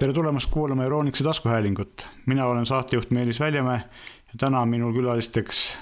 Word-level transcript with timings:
tere 0.00 0.12
tulemast 0.12 0.50
kuulama 0.50 0.84
Euroniksi 0.84 1.24
taskuhäälingut. 1.24 2.06
mina 2.26 2.46
olen 2.46 2.66
saatejuht 2.66 3.10
Meelis 3.10 3.40
Väljamäe 3.40 3.80
ja 4.26 4.34
täna 4.38 4.60
on 4.60 4.68
minul 4.68 4.92
külalisteks 4.92 5.78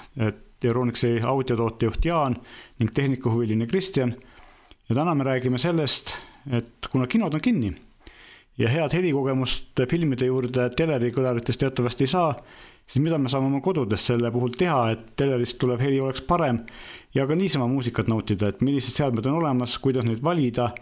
Euroniksi 0.63 1.21
audiotootejuht 1.21 2.05
Jaan 2.05 2.35
ning 2.79 2.91
tehnikahuviline 2.93 3.67
Kristjan. 3.67 4.15
ja 4.89 4.95
täna 4.95 5.15
me 5.15 5.23
räägime 5.23 5.57
sellest, 5.57 6.11
et 6.51 6.73
kuna 6.91 7.07
kinod 7.07 7.33
on 7.33 7.41
kinni 7.41 7.75
ja 8.57 8.69
head 8.69 8.93
helikogemust 8.93 9.79
filmide 9.89 10.25
juurde 10.25 10.69
telerikõlaritest 10.69 11.59
teatavasti 11.59 12.03
ei 12.03 12.07
saa, 12.07 12.35
siis 12.87 13.03
mida 13.03 13.17
me 13.17 13.29
saame 13.29 13.47
oma 13.47 13.61
kodudes 13.61 14.07
selle 14.07 14.31
puhul 14.31 14.49
teha, 14.49 14.89
et 14.91 15.15
telerist 15.15 15.57
tulev 15.57 15.79
heli 15.79 15.99
oleks 15.99 16.21
parem 16.21 16.59
ja 17.15 17.27
ka 17.27 17.35
niisama 17.35 17.67
muusikat 17.67 18.07
nautida, 18.07 18.47
et 18.49 18.61
millised 18.61 18.91
seadmed 18.91 19.25
on 19.25 19.39
olemas, 19.39 19.77
kuidas 19.77 20.05
neid 20.05 20.19
valida 20.23 20.73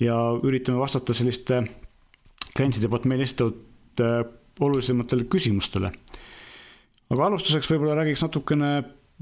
ja 0.00 0.20
üritame 0.42 0.78
vastata 0.78 1.14
selliste 1.14 1.64
klientide 2.56 2.88
poolt 2.90 3.06
meile 3.08 3.26
esitatud 3.26 4.02
äh, 4.02 4.20
olulisematele 4.60 5.26
küsimustele. 5.32 5.92
aga 7.10 7.26
alustuseks 7.26 7.68
võib-olla 7.70 8.00
räägiks 8.00 8.24
natukene 8.24 8.70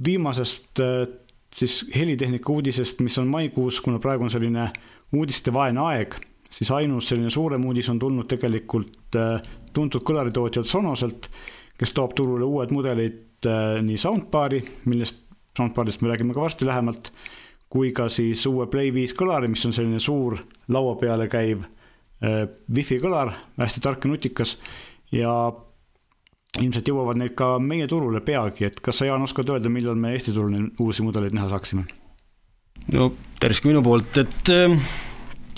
viimasest 0.05 0.81
äh, 0.83 1.09
siis 1.55 1.85
helitehnika 1.95 2.53
uudisest, 2.53 3.03
mis 3.05 3.19
on 3.19 3.29
maikuus, 3.31 3.81
kuna 3.81 4.01
praegu 4.03 4.27
on 4.27 4.33
selline 4.33 4.71
uudistevaene 5.15 5.81
aeg, 5.81 6.17
siis 6.51 6.71
ainus 6.75 7.11
selline 7.11 7.31
suurem 7.31 7.67
uudis 7.67 7.91
on 7.93 8.01
tulnud 8.03 8.31
tegelikult 8.31 9.19
äh, 9.21 9.37
tuntud 9.75 10.07
kõlaritootjalt 10.07 10.71
Sonoselt, 10.71 11.31
kes 11.79 11.93
toob 11.95 12.15
turule 12.15 12.47
uued 12.47 12.71
mudelid 12.71 13.21
nii 13.45 13.99
soundbar'i, 14.01 14.63
millest, 14.89 15.19
soundbar'ist 15.59 16.01
me 16.01 16.09
räägime 16.09 16.33
ka 16.33 16.41
varsti 16.41 16.65
lähemalt, 16.65 17.11
kui 17.69 17.91
ka 17.93 18.07
siis 18.09 18.47
uue 18.49 18.65
Play 18.73 18.95
5 18.95 19.13
kõlari, 19.19 19.51
mis 19.53 19.67
on 19.69 19.75
selline 19.77 20.01
suur 20.01 20.39
laua 20.73 20.95
peale 20.97 21.27
käiv 21.29 21.67
Äh, 21.67 21.83
wifi 22.23 22.99
kõlar, 23.03 23.33
hästi 23.59 23.83
tark 23.85 24.05
ja 24.05 24.11
nutikas 24.11 24.57
ja 25.13 25.33
ilmselt 26.61 26.89
jõuavad 26.89 27.19
need 27.19 27.35
ka 27.39 27.57
meie 27.63 27.87
turule 27.91 28.23
peagi, 28.25 28.69
et 28.69 28.81
kas 28.85 29.01
sa, 29.01 29.09
Jaan, 29.09 29.25
oskad 29.27 29.51
öelda, 29.51 29.73
millal 29.73 29.99
me 29.99 30.15
Eesti 30.15 30.35
turul 30.35 30.53
neid 30.55 30.81
uusi 30.83 31.05
mudeleid 31.07 31.35
näha 31.35 31.51
saaksime? 31.51 31.87
no 32.95 33.11
tervist 33.41 33.65
ka 33.65 33.71
minu 33.71 33.83
poolt, 33.85 34.19
et 34.21 34.51
äh, 34.55 34.75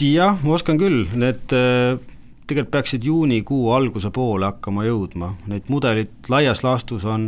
jah, 0.01 0.39
ma 0.43 0.57
oskan 0.57 0.79
küll, 0.81 1.05
need 1.19 1.55
äh, 1.57 1.99
tegelikult 2.47 2.73
peaksid 2.77 3.07
juunikuu 3.07 3.73
alguse 3.75 4.13
poole 4.15 4.49
hakkama 4.49 4.87
jõudma, 4.87 5.33
neid 5.51 5.69
mudeleid 5.73 6.31
laias 6.33 6.63
laastus 6.67 7.05
on 7.09 7.27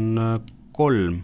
kolm. 0.77 1.23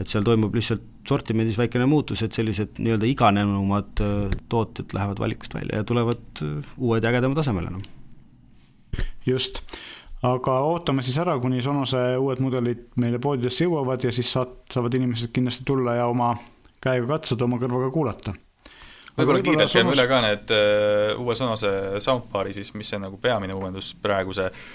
Et 0.00 0.08
seal 0.08 0.24
toimub 0.24 0.54
lihtsalt 0.56 0.84
sortimendis 1.08 1.58
väikene 1.60 1.86
muutus, 1.88 2.22
et 2.24 2.36
sellised 2.36 2.80
nii-öelda 2.80 3.08
iganenumad 3.10 4.02
äh, 4.04 4.26
tooted 4.52 4.94
lähevad 4.96 5.20
valikust 5.20 5.54
välja 5.54 5.80
ja 5.80 5.86
tulevad 5.86 6.42
äh, 6.44 6.74
uued 6.78 7.04
ja 7.04 7.12
ägedamad 7.12 7.40
asemele, 7.42 7.72
noh. 7.74 9.02
just, 9.26 9.62
aga 10.26 10.58
ootame 10.70 11.04
siis 11.06 11.18
ära, 11.20 11.36
kuni 11.42 11.62
Sonose 11.64 12.02
uued 12.18 12.40
mudelid 12.44 12.86
meile 13.00 13.20
poodidesse 13.22 13.68
jõuavad 13.68 14.08
ja 14.08 14.12
siis 14.14 14.32
saad, 14.32 14.56
saavad 14.72 14.96
inimesed 14.96 15.34
kindlasti 15.36 15.66
tulla 15.68 15.98
ja 16.00 16.08
oma 16.10 16.32
käega 16.80 17.06
katsuda, 17.16 17.44
oma 17.44 17.60
kõrvaga 17.60 17.92
kuulata 17.92 18.36
võib-olla 19.18 19.42
kiirelt 19.44 19.72
käime 19.74 19.92
üle 19.92 20.04
ka 20.08 20.20
need 20.24 20.52
uh, 20.54 21.18
uue 21.20 21.34
Sonose 21.36 22.00
soundbar'i 22.00 22.54
siis, 22.56 22.72
mis 22.78 22.88
see 22.88 23.00
nagu 23.02 23.18
peamine 23.20 23.56
uuendus 23.58 23.92
praeguse 24.00 24.48
uh, 24.48 24.68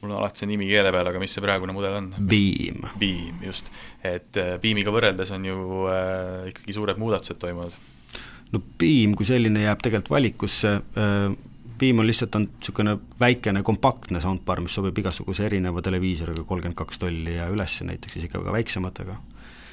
mul 0.00 0.14
on 0.14 0.18
alati 0.18 0.42
see 0.42 0.50
nimi 0.50 0.68
keele 0.70 0.92
peal, 0.94 1.10
aga 1.10 1.20
mis 1.22 1.34
see 1.36 1.44
praegune 1.44 1.74
mudel 1.76 1.98
on? 1.98 2.10
Beam. 2.30 2.86
Beam, 3.00 3.42
just. 3.44 3.70
et 4.02 4.36
äh, 4.40 4.56
Beamiga 4.62 4.92
võrreldes 4.94 5.32
on 5.36 5.44
ju 5.44 5.86
äh, 5.92 6.50
ikkagi 6.54 6.76
suured 6.76 7.00
muudatused 7.00 7.40
toimunud. 7.42 7.76
no 8.54 8.62
Beam 8.80 9.14
kui 9.18 9.28
selline 9.28 9.66
jääb 9.66 9.84
tegelikult 9.84 10.14
valikusse 10.16 10.76
äh,, 10.80 11.38
Beam 11.80 12.02
on 12.02 12.08
lihtsalt, 12.08 12.34
on 12.36 12.44
niisugune 12.44 12.96
väikene 13.20 13.62
kompaktne 13.64 14.20
soundbar, 14.20 14.60
mis 14.60 14.74
sobib 14.76 14.98
igasuguse 15.00 15.46
erineva 15.46 15.80
televiisoriga, 15.84 16.44
kolmkümmend 16.44 16.76
kaks 16.76 17.00
tolli 17.00 17.38
ja 17.38 17.46
üles 17.48 17.78
näiteks 17.88 18.18
isegi 18.20 18.34
ka 18.34 18.52
väiksematega. 18.52 19.16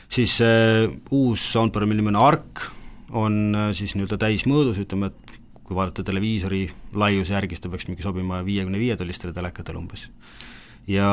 siis 0.08 0.38
äh, 0.42 0.88
uus 1.12 1.44
soundbar, 1.52 1.86
mille 1.86 2.02
nimi 2.02 2.14
on 2.16 2.22
Arc, 2.22 2.70
on 3.12 3.56
äh, 3.56 3.72
siis 3.76 3.96
nii-öelda 3.96 4.20
täismõõdus, 4.24 4.80
ütleme, 4.84 5.12
et 5.12 5.37
kui 5.68 5.76
vaadata 5.76 6.06
televiisori 6.08 6.64
laiuse 6.96 7.36
järgi, 7.36 7.56
siis 7.56 7.66
ta 7.66 7.72
peaks 7.74 7.88
mingi 7.90 8.06
sobima 8.06 8.42
viiekümne 8.48 8.80
viie 8.80 8.96
tollistele 9.00 9.36
telekatele 9.36 9.80
umbes. 9.80 10.10
ja 10.88 11.08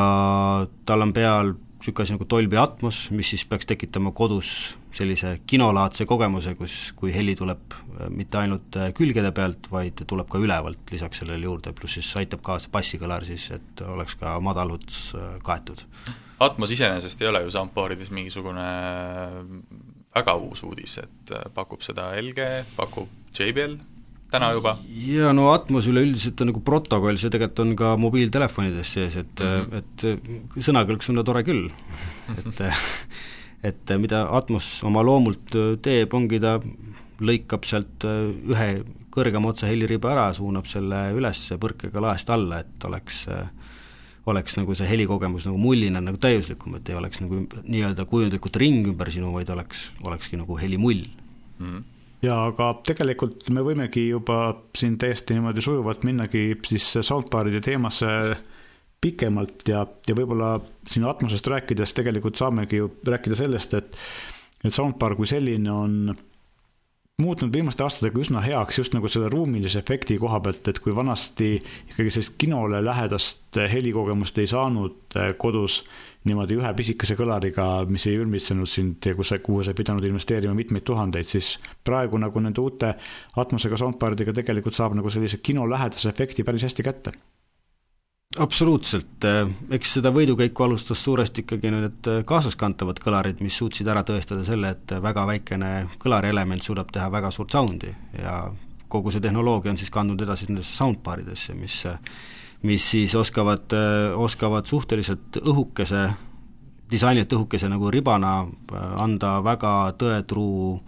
tal 0.86 1.02
on 1.02 1.12
peal 1.12 1.54
niisugune 1.84 2.02
asi 2.02 2.14
nagu 2.14 2.26
Dolby 2.30 2.56
Atmos, 2.56 3.10
mis 3.10 3.28
siis 3.30 3.44
peaks 3.44 3.66
tekitama 3.66 4.12
kodus 4.12 4.76
sellise 4.94 5.40
kinolaadse 5.46 6.06
kogemuse, 6.06 6.54
kus, 6.54 6.92
kui 6.96 7.12
heli 7.12 7.34
tuleb 7.36 7.74
äh, 7.74 8.08
mitte 8.08 8.38
ainult 8.38 8.76
äh, 8.76 8.92
külgede 8.94 9.32
pealt, 9.34 9.68
vaid 9.70 10.04
tuleb 10.06 10.28
ka 10.30 10.38
ülevalt 10.38 10.92
lisaks 10.92 11.20
sellele 11.20 11.44
juurde, 11.44 11.74
pluss 11.76 11.98
siis 11.98 12.12
aitab 12.16 12.44
kaasa 12.46 12.70
bassikõlar 12.72 13.26
siis, 13.26 13.50
et 13.54 13.84
oleks 13.84 14.16
ka 14.20 14.38
madalhuts 14.40 15.14
äh, 15.18 15.34
kaetud. 15.44 15.84
Atmos 16.44 16.72
iseenesest 16.74 17.22
ei 17.22 17.28
ole 17.28 17.44
ju 17.44 17.52
soundboard'is 17.54 18.10
mingisugune 18.14 18.68
väga 20.14 20.34
uus 20.38 20.62
uudis, 20.64 20.98
et 21.02 21.34
pakub 21.54 21.82
seda 21.82 22.12
LG, 22.20 22.48
pakub 22.78 23.10
JBL, 23.34 23.76
täna 24.34 24.50
juba? 24.56 24.76
jaa, 25.08 25.32
no 25.36 25.50
Atmos 25.52 25.88
üleüldiselt 25.90 26.40
on 26.42 26.52
nagu 26.52 26.62
protokoll, 26.66 27.18
see 27.20 27.32
tegelikult 27.32 27.62
on 27.64 27.76
ka 27.78 27.94
mobiiltelefonides 28.00 28.94
sees, 28.96 29.18
et 29.20 29.44
mm, 29.44 29.70
-hmm. 29.70 30.58
et 30.58 30.66
sõnakõlks 30.68 31.10
on 31.10 31.20
ta 31.20 31.26
tore 31.26 31.44
küll 31.46 31.68
et 32.34 32.64
et 33.70 33.94
mida 34.00 34.26
Atmos 34.36 34.68
oma 34.84 35.04
loomult 35.06 35.56
teeb, 35.82 36.14
ongi 36.14 36.40
ta 36.42 36.58
lõikab 37.24 37.64
sealt 37.64 38.04
ühe 38.04 38.68
kõrgema 39.14 39.52
otsa 39.52 39.70
heliriba 39.70 40.10
ära, 40.12 40.26
suunab 40.34 40.66
selle 40.66 41.06
üles 41.14 41.46
põrkega 41.62 42.02
laest 42.02 42.30
alla, 42.34 42.60
et 42.64 42.84
oleks 42.88 43.24
oleks 44.26 44.56
nagu 44.56 44.74
see 44.76 44.88
helikogemus 44.88 45.44
nagu 45.44 45.58
mullina 45.60 46.00
nagu 46.00 46.16
täiuslikum, 46.20 46.78
et 46.78 46.88
ei 46.88 46.96
oleks 46.96 47.20
nagu 47.20 47.42
nii-öelda 47.44 48.06
kujundlikult 48.08 48.56
ring 48.56 48.86
ümber 48.88 49.10
sinu, 49.12 49.32
vaid 49.34 49.50
oleks, 49.52 49.90
olekski 50.02 50.40
nagu 50.40 50.56
helimull 50.60 51.04
mm. 51.04 51.66
-hmm 51.66 51.82
ja 52.24 52.40
aga 52.48 52.70
tegelikult 52.86 53.48
me 53.54 53.62
võimegi 53.66 54.08
juba 54.08 54.38
siin 54.76 54.96
täiesti 55.00 55.36
niimoodi 55.36 55.64
sujuvalt 55.64 56.04
minnagi 56.06 56.46
siis 56.68 56.90
soundbar'ide 57.04 57.60
teemasse 57.64 58.10
pikemalt 59.04 59.66
ja, 59.68 59.82
ja 60.08 60.16
võib-olla 60.16 60.54
siin 60.88 61.04
atmosest 61.08 61.48
rääkides 61.52 61.92
tegelikult 61.96 62.40
saamegi 62.40 62.80
ju 62.80 62.92
rääkida 63.06 63.36
sellest, 63.38 63.76
et 63.76 63.98
et 64.64 64.72
soundbar 64.72 65.12
kui 65.18 65.28
selline 65.28 65.68
on 65.68 66.14
muutunud 67.22 67.54
viimaste 67.54 67.84
aastatega 67.84 68.18
üsna 68.18 68.40
heaks 68.42 68.80
just 68.80 68.94
nagu 68.96 69.06
selle 69.10 69.28
ruumilise 69.30 69.78
efekti 69.78 70.16
koha 70.18 70.40
pealt, 70.42 70.66
et 70.70 70.80
kui 70.82 70.94
vanasti 70.96 71.50
ikkagi 71.60 72.10
sellist 72.10 72.34
kinole 72.42 72.80
lähedast 72.82 73.58
helikogemust 73.70 74.40
ei 74.42 74.50
saanud 74.50 75.14
eh, 75.20 75.30
kodus 75.38 75.84
niimoodi 76.26 76.58
ühe 76.58 76.72
pisikese 76.74 77.14
kõlariga, 77.14 77.68
mis 77.86 78.08
ei 78.10 78.18
ülmitsenud 78.18 78.70
sind 78.70 79.06
ja 79.06 79.14
kus 79.14 79.30
sa, 79.30 79.38
kuhu 79.38 79.62
sa 79.62 79.70
ei 79.70 79.78
pidanud 79.78 80.08
investeerima 80.08 80.56
mitmeid 80.58 80.86
tuhandeid, 80.90 81.30
siis 81.30 81.52
praegu 81.86 82.18
nagu 82.18 82.42
nende 82.42 82.64
uute 82.64 82.90
atmosega 83.44 83.78
soundbaridega 83.78 84.34
tegelikult 84.40 84.74
saab 84.74 84.98
nagu 84.98 85.14
sellise 85.14 85.38
kinolähedase 85.38 86.10
efekti 86.10 86.42
päris 86.42 86.66
hästi 86.66 86.88
kätte 86.90 87.14
absoluutselt, 88.40 89.24
eh, 89.24 89.48
eks 89.76 89.96
seda 89.98 90.10
võidukäiku 90.14 90.66
alustas 90.66 91.02
suuresti 91.04 91.44
ikkagi 91.44 91.70
need 91.70 92.10
eh, 92.10 92.20
kaasaskantavad 92.26 92.98
kõlarid, 93.02 93.42
mis 93.44 93.56
suutsid 93.60 93.88
ära 93.90 94.02
tõestada 94.06 94.44
selle, 94.46 94.74
et 94.74 94.94
väga 95.02 95.26
väikene 95.30 95.72
kõlarielement 96.02 96.64
suudab 96.64 96.92
teha 96.94 97.10
väga 97.12 97.30
suurt 97.34 97.54
sound'i. 97.54 97.92
Ja 98.18 98.42
kogu 98.88 99.12
see 99.14 99.22
tehnoloogia 99.22 99.72
on 99.74 99.80
siis 99.80 99.90
kandnud 99.94 100.20
edasi 100.22 100.48
nendesse 100.50 100.76
soundbaridesse, 100.76 101.54
mis 101.58 101.82
mis 102.64 102.84
siis 102.90 103.12
oskavad, 103.14 103.74
oskavad 104.16 104.64
suhteliselt 104.64 105.36
õhukese, 105.36 106.06
disainilt 106.88 107.32
õhukese 107.36 107.68
nagu 107.68 107.90
ribana 107.92 108.38
anda 109.02 109.34
väga 109.44 109.72
tõetruu, 110.00 110.78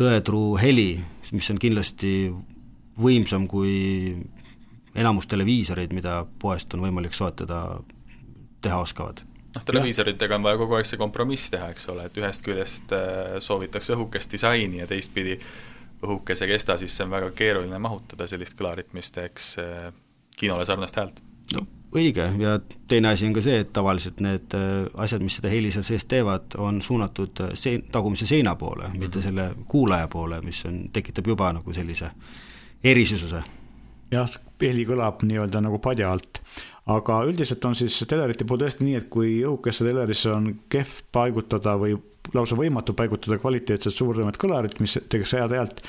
tõetruu 0.00 0.54
heli, 0.62 0.96
mis 1.36 1.50
on 1.52 1.60
kindlasti 1.60 2.14
võimsam 2.96 3.44
kui 3.50 4.16
enamus 4.94 5.26
televiisoreid, 5.26 5.92
mida 5.92 6.24
poest 6.38 6.74
on 6.74 6.84
võimalik 6.86 7.14
soetada, 7.16 7.80
teha 8.62 8.80
oskavad 8.80 9.24
noh, 9.54 9.64
televiisoritega 9.64 10.36
on 10.38 10.42
vaja 10.42 10.58
kogu 10.60 10.78
aeg 10.78 10.88
see 10.88 11.00
kompromiss 11.00 11.52
teha, 11.54 11.70
eks 11.74 11.88
ole, 11.92 12.08
et 12.08 12.18
ühest 12.20 12.44
küljest 12.46 12.94
äh, 12.96 13.36
soovitakse 13.44 13.94
õhukest 13.96 14.34
disaini 14.34 14.82
ja 14.82 14.88
teistpidi 14.90 15.38
õhukese 16.04 16.48
kesta 16.50 16.76
sisse 16.80 17.04
on 17.04 17.14
väga 17.14 17.30
keeruline 17.36 17.78
mahutada 17.80 18.26
sellist 18.30 18.58
kõlarit, 18.58 18.92
mis 18.96 19.12
teeks 19.14 19.54
äh, 19.62 19.88
kinole 20.36 20.66
sarnast 20.66 20.98
häält. 21.00 21.22
no 21.54 21.66
õige, 21.94 22.24
ja 22.42 22.56
teine 22.90 23.12
asi 23.14 23.26
on 23.28 23.34
ka 23.36 23.42
see, 23.44 23.60
et 23.62 23.72
tavaliselt 23.72 24.20
need 24.24 24.56
äh, 24.58 24.86
asjad, 25.06 25.22
mis 25.22 25.38
seda 25.38 25.52
heli 25.52 25.70
seal 25.74 25.86
sees 25.86 26.06
teevad, 26.10 26.56
on 26.58 26.82
suunatud 26.82 27.44
sein-, 27.54 27.84
tagumise 27.92 28.26
seina 28.26 28.56
poole 28.58 28.88
mm, 28.88 28.94
-hmm. 28.94 29.06
mitte 29.06 29.22
selle 29.22 29.50
kuulaja 29.68 30.08
poole, 30.08 30.40
mis 30.42 30.64
on, 30.66 30.88
tekitab 30.92 31.26
juba 31.26 31.52
nagu 31.52 31.72
sellise 31.72 32.10
erisisuse 32.84 33.42
jah, 34.12 34.38
heli 34.62 34.86
kõlab 34.88 35.24
nii-öelda 35.26 35.62
nagu 35.64 35.80
padja 35.82 36.12
alt. 36.12 36.40
aga 36.86 37.22
üldiselt 37.24 37.64
on 37.64 37.74
siis 37.74 37.96
telerite 38.08 38.44
puhul 38.44 38.60
tõesti 38.64 38.84
nii, 38.84 38.96
et 39.00 39.06
kui 39.12 39.38
õhukesse 39.44 39.86
telerisse 39.86 40.32
on 40.32 40.50
kehv 40.68 41.00
paigutada 41.12 41.78
või 41.80 41.96
lausa 42.34 42.56
võimatu 42.56 42.92
paigutada 42.96 43.38
kvaliteetset 43.40 43.92
suuremat 43.92 44.36
kõlarit, 44.40 44.76
mis 44.80 44.98
teeks 45.08 45.36
head 45.36 45.52
häält 45.56 45.80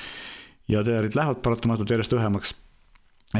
ja 0.72 0.84
telerid 0.84 1.16
lähevad 1.16 1.42
paratamatult 1.44 1.92
järjest 1.92 2.16
õhemaks, 2.16 2.56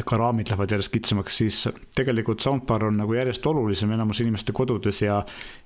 ka 0.04 0.18
raamid 0.20 0.50
lähevad 0.52 0.72
järjest 0.76 0.92
kitsamaks, 0.92 1.38
siis 1.38 1.62
tegelikult 1.96 2.44
soundbar 2.44 2.88
on 2.90 2.98
nagu 3.00 3.14
järjest 3.16 3.46
olulisem 3.46 3.92
enamus 3.96 4.20
inimeste 4.26 4.52
kodudes 4.56 5.02
ja 5.02 5.22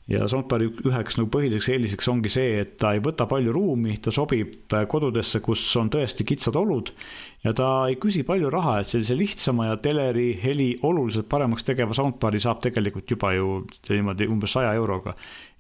ja 0.10 0.26
soundbari 0.28 0.66
üheks 0.90 1.20
nagu 1.20 1.30
põhiliseks 1.30 1.70
eeliseks 1.70 2.08
ongi 2.10 2.32
see, 2.34 2.56
et 2.64 2.72
ta 2.82 2.96
ei 2.96 3.02
võta 3.04 3.28
palju 3.30 3.52
ruumi, 3.54 3.98
ta 4.02 4.12
sobib 4.14 4.74
kodudesse, 4.90 5.42
kus 5.46 5.62
on 5.78 5.92
tõesti 5.94 6.26
kitsad 6.26 6.58
olud 6.58 6.90
ja 7.46 7.54
ta 7.54 7.68
ei 7.90 8.00
küsi 8.02 8.24
palju 8.26 8.50
raha, 8.54 8.80
et 8.82 8.90
sellise 8.90 9.18
lihtsama 9.18 9.70
ja 9.70 9.78
teleri 9.78 10.32
heli 10.42 10.72
oluliselt 10.84 11.30
paremaks 11.30 11.68
tegeva 11.68 11.94
soundbari 11.94 12.42
saab 12.42 12.64
tegelikult 12.66 13.14
juba 13.14 13.36
ju 13.38 13.62
niimoodi 13.90 14.28
umbes 14.28 14.58
saja 14.58 14.74
euroga. 14.74 15.14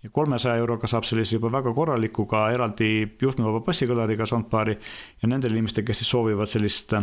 Ja 0.04 0.10
kolmesaja 0.16 0.58
euroga 0.64 0.88
saab 0.88 1.06
sellise 1.06 1.38
juba 1.38 1.52
väga 1.60 1.74
korraliku 1.76 2.26
ka 2.30 2.48
eraldi 2.56 2.92
juhtmevaba 3.22 3.62
bassikõlariga 3.68 4.26
soundbari 4.30 4.80
ja 5.22 5.30
nendel 5.30 5.54
inimestel, 5.54 5.86
kes 5.86 6.02
siis 6.02 6.14
soovivad 6.16 6.50
sellist 6.50 6.98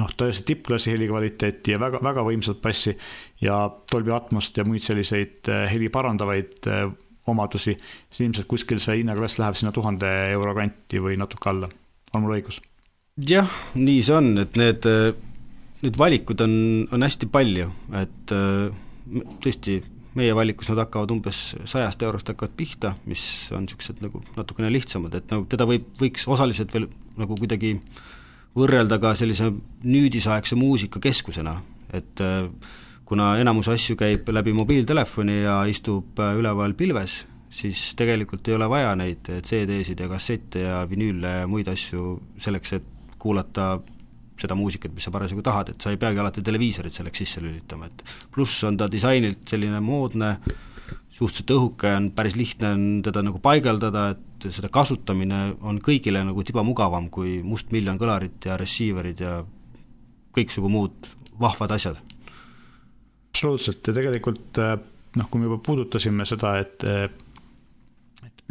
noh, 0.00 0.12
tõesti 0.18 0.44
tippklassi 0.50 0.92
helikvaliteeti 0.94 1.74
ja 1.74 1.80
väga, 1.80 2.00
väga 2.04 2.24
võimsat 2.26 2.60
bassi 2.64 2.94
ja 3.42 3.58
Dolby 3.92 4.14
Atmost 4.16 4.58
ja 4.58 4.64
muid 4.68 4.84
selliseid 4.84 5.50
äh, 5.52 5.66
heli 5.72 5.88
parandavaid 5.92 6.68
äh, 6.70 6.86
omadusi, 7.30 7.74
siis 8.10 8.26
ilmselt 8.26 8.48
kuskil 8.50 8.80
see 8.82 9.00
hinnaklass 9.00 9.40
läheb 9.40 9.58
sinna 9.58 9.72
tuhande 9.74 10.10
euro 10.34 10.54
kanti 10.56 11.02
või 11.02 11.18
natuke 11.20 11.50
alla, 11.52 11.70
on 12.12 12.24
mul 12.24 12.36
õigus? 12.38 12.60
jah, 13.26 13.50
nii 13.78 14.00
see 14.04 14.16
on, 14.16 14.32
et 14.44 14.56
need, 14.60 14.88
äh, 14.90 15.10
need 15.82 16.00
valikud 16.00 16.44
on, 16.44 16.56
on 16.92 17.06
hästi 17.06 17.30
palju, 17.32 17.70
et 17.96 18.34
tõesti, 19.44 19.80
meie 20.16 20.32
valikus 20.36 20.70
nad 20.72 20.80
hakkavad 20.80 21.12
umbes 21.12 21.40
sajast 21.68 22.00
eurost 22.04 22.28
hakkavad 22.32 22.54
pihta, 22.56 22.94
mis 23.08 23.22
on 23.52 23.66
niisugused 23.66 24.00
nagu 24.04 24.22
natukene 24.36 24.70
lihtsamad, 24.72 25.16
et 25.18 25.32
nagu 25.32 25.44
teda 25.48 25.66
võib, 25.68 25.90
võiks 26.00 26.24
osaliselt 26.32 26.72
veel 26.72 26.88
nagu 27.16 27.36
kuidagi 27.36 27.74
äh, 27.76 28.06
võrrelda 28.56 28.98
ka 29.02 29.14
sellise 29.18 29.50
nüüdisaegse 29.84 30.56
muusikakeskusena, 30.58 31.56
et 31.96 32.22
äh, 32.24 32.48
kuna 33.06 33.36
enamus 33.40 33.68
asju 33.72 33.96
käib 34.00 34.28
läbi 34.32 34.54
mobiiltelefoni 34.56 35.42
ja 35.42 35.60
istub 35.70 36.20
äh, 36.22 36.36
üleval 36.38 36.74
pilves, 36.78 37.24
siis 37.52 37.92
tegelikult 37.98 38.48
ei 38.48 38.56
ole 38.56 38.68
vaja 38.68 38.94
neid 38.98 39.28
CD-sid 39.46 40.00
ja 40.02 40.08
kassette 40.10 40.64
ja 40.64 40.80
vinüüle 40.88 41.42
ja 41.42 41.50
muid 41.50 41.68
asju 41.72 42.16
selleks, 42.42 42.72
et 42.78 42.88
kuulata 43.18 43.76
seda 44.36 44.56
muusikat, 44.58 44.92
mis 44.92 45.06
sa 45.06 45.12
parasjagu 45.14 45.42
tahad, 45.44 45.72
et 45.72 45.82
sa 45.82 45.92
ei 45.92 46.00
peagi 46.00 46.20
alati 46.20 46.44
televiisorit 46.44 46.92
selleks 46.92 47.22
sisse 47.22 47.40
lülitama, 47.40 47.88
et 47.88 48.02
pluss 48.34 48.64
on 48.68 48.76
ta 48.76 48.88
disainilt 48.92 49.46
selline 49.48 49.80
moodne, 49.80 50.34
suhteliselt 51.16 51.52
õhuke, 51.54 51.90
on 51.96 52.10
päris 52.16 52.36
lihtne 52.36 52.72
on 52.76 52.86
teda 53.04 53.22
nagu 53.24 53.40
paigaldada, 53.42 54.10
et 54.12 54.48
seda 54.52 54.68
kasutamine 54.72 55.56
on 55.64 55.78
kõigile 55.82 56.20
nagu 56.28 56.44
tibamugavam 56.44 57.08
kui 57.12 57.38
mustmiljon 57.46 57.98
kõlarit 58.00 58.48
ja 58.48 58.58
receiver'id 58.60 59.22
ja 59.24 59.38
kõiksugu 60.36 60.68
muud 60.72 61.08
vahvad 61.40 61.72
asjad. 61.76 62.02
absoluutselt 63.32 63.88
ja 63.88 63.94
tegelikult 63.96 64.60
noh, 65.16 65.28
kui 65.30 65.40
me 65.40 65.48
juba 65.48 65.58
puudutasime 65.64 66.24
seda, 66.28 66.58
et 66.60 66.84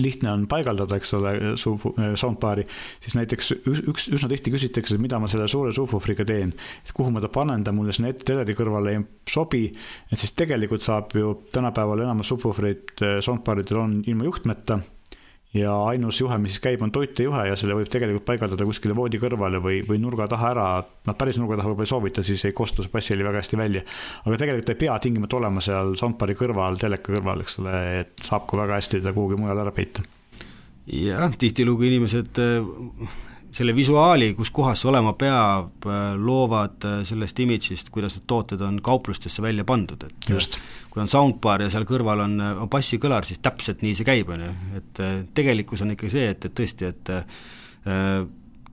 lihtne 0.02 0.32
on 0.32 0.46
paigaldada, 0.52 0.98
eks 1.00 1.14
ole, 1.18 1.34
su 1.60 1.76
soundbar'i, 2.20 2.66
siis 3.04 3.16
näiteks 3.18 3.52
üks, 3.92 4.10
üsna 4.16 4.30
tihti 4.32 4.54
küsitakse, 4.54 4.98
mida 5.02 5.20
ma 5.22 5.30
selle 5.32 5.48
suure 5.52 5.74
subwooferiga 5.76 6.26
teen. 6.28 6.54
et 6.84 6.92
kuhu 6.96 7.14
ma 7.14 7.24
ta 7.24 7.30
panen, 7.32 7.64
ta 7.64 7.72
mulle 7.76 7.96
sinna 7.96 8.14
teleri 8.14 8.56
kõrvale 8.58 8.96
ei 8.96 9.06
sobi, 9.30 9.68
et 10.12 10.20
siis 10.20 10.36
tegelikult 10.36 10.84
saab 10.86 11.16
ju 11.16 11.36
tänapäeval 11.54 12.06
enamus 12.06 12.34
subwooferid 12.34 12.98
äh, 13.02 13.18
soundbar'idel 13.24 13.82
on 13.82 13.98
ilma 14.08 14.28
juhtmeta 14.28 14.82
ja 15.56 15.74
ainus 15.88 16.20
juhe, 16.20 16.38
mis 16.42 16.58
käib, 16.64 16.82
on 16.84 16.92
toitejuhe 16.94 17.46
ja 17.50 17.56
selle 17.60 17.78
võib 17.78 17.90
tegelikult 17.92 18.26
paigaldada 18.28 18.68
kuskile 18.68 18.96
voodi 18.98 19.20
kõrvale 19.22 19.62
või, 19.64 19.80
või 19.88 20.00
nurga 20.04 20.28
taha 20.32 20.50
ära, 20.52 20.66
noh, 21.08 21.18
päris 21.18 21.40
nurga 21.40 21.60
taha 21.60 21.72
võib-olla 21.72 21.88
ei 21.88 21.92
soovita, 21.94 22.26
siis 22.28 22.44
ei 22.50 22.56
kostu 22.56 22.84
see 22.84 22.92
bassiheli 22.92 23.28
väga 23.28 23.44
hästi 23.44 23.60
välja. 23.60 23.84
aga 24.26 24.40
tegelikult 24.42 24.74
ei 24.74 24.82
pea 24.84 24.98
tingimata 25.04 25.40
olema 25.40 25.64
seal 25.64 25.96
soundbar'i 26.00 26.36
kõrval, 26.40 26.80
teleka 26.82 27.14
kõrval, 27.14 27.46
eks 27.46 27.60
ole, 27.64 27.78
et 28.02 28.26
saab 28.26 28.50
ka 28.50 28.60
väga 28.60 28.82
hästi 28.82 29.04
ta 29.06 29.16
kuhugi 29.16 29.40
mujale 29.40 29.64
ära 29.64 29.76
peita. 29.76 30.04
jah, 30.92 31.32
tihtilugu 31.40 31.88
inimesed 31.88 32.44
selle 33.56 33.76
visuaali, 33.76 34.34
kus 34.36 34.52
kohas 34.52 34.82
see 34.84 34.90
olema 34.92 35.14
peab, 35.20 35.86
loovad 36.20 36.88
sellest 37.08 37.40
imidžist, 37.40 37.92
kuidas 37.94 38.18
need 38.18 38.28
tooted 38.28 38.64
on 38.66 38.82
kauplustesse 38.84 39.44
välja 39.44 39.64
pandud, 39.68 40.04
et 40.04 40.30
Just. 40.30 40.58
kui 40.92 41.04
on 41.04 41.12
soundbar 41.12 41.64
ja 41.64 41.70
seal 41.72 41.88
kõrval 41.88 42.26
on, 42.26 42.36
on 42.66 42.72
bassikõlar, 42.72 43.28
siis 43.28 43.40
täpselt 43.44 43.86
nii 43.86 43.96
see 43.96 44.08
käib, 44.08 44.34
on 44.36 44.44
ju, 44.48 44.56
et 44.82 45.04
tegelikkus 45.38 45.86
on 45.86 45.96
ikka 45.96 46.12
see, 46.12 46.28
et, 46.36 46.50
et 46.50 46.58
tõesti, 46.60 46.92
et 46.92 47.14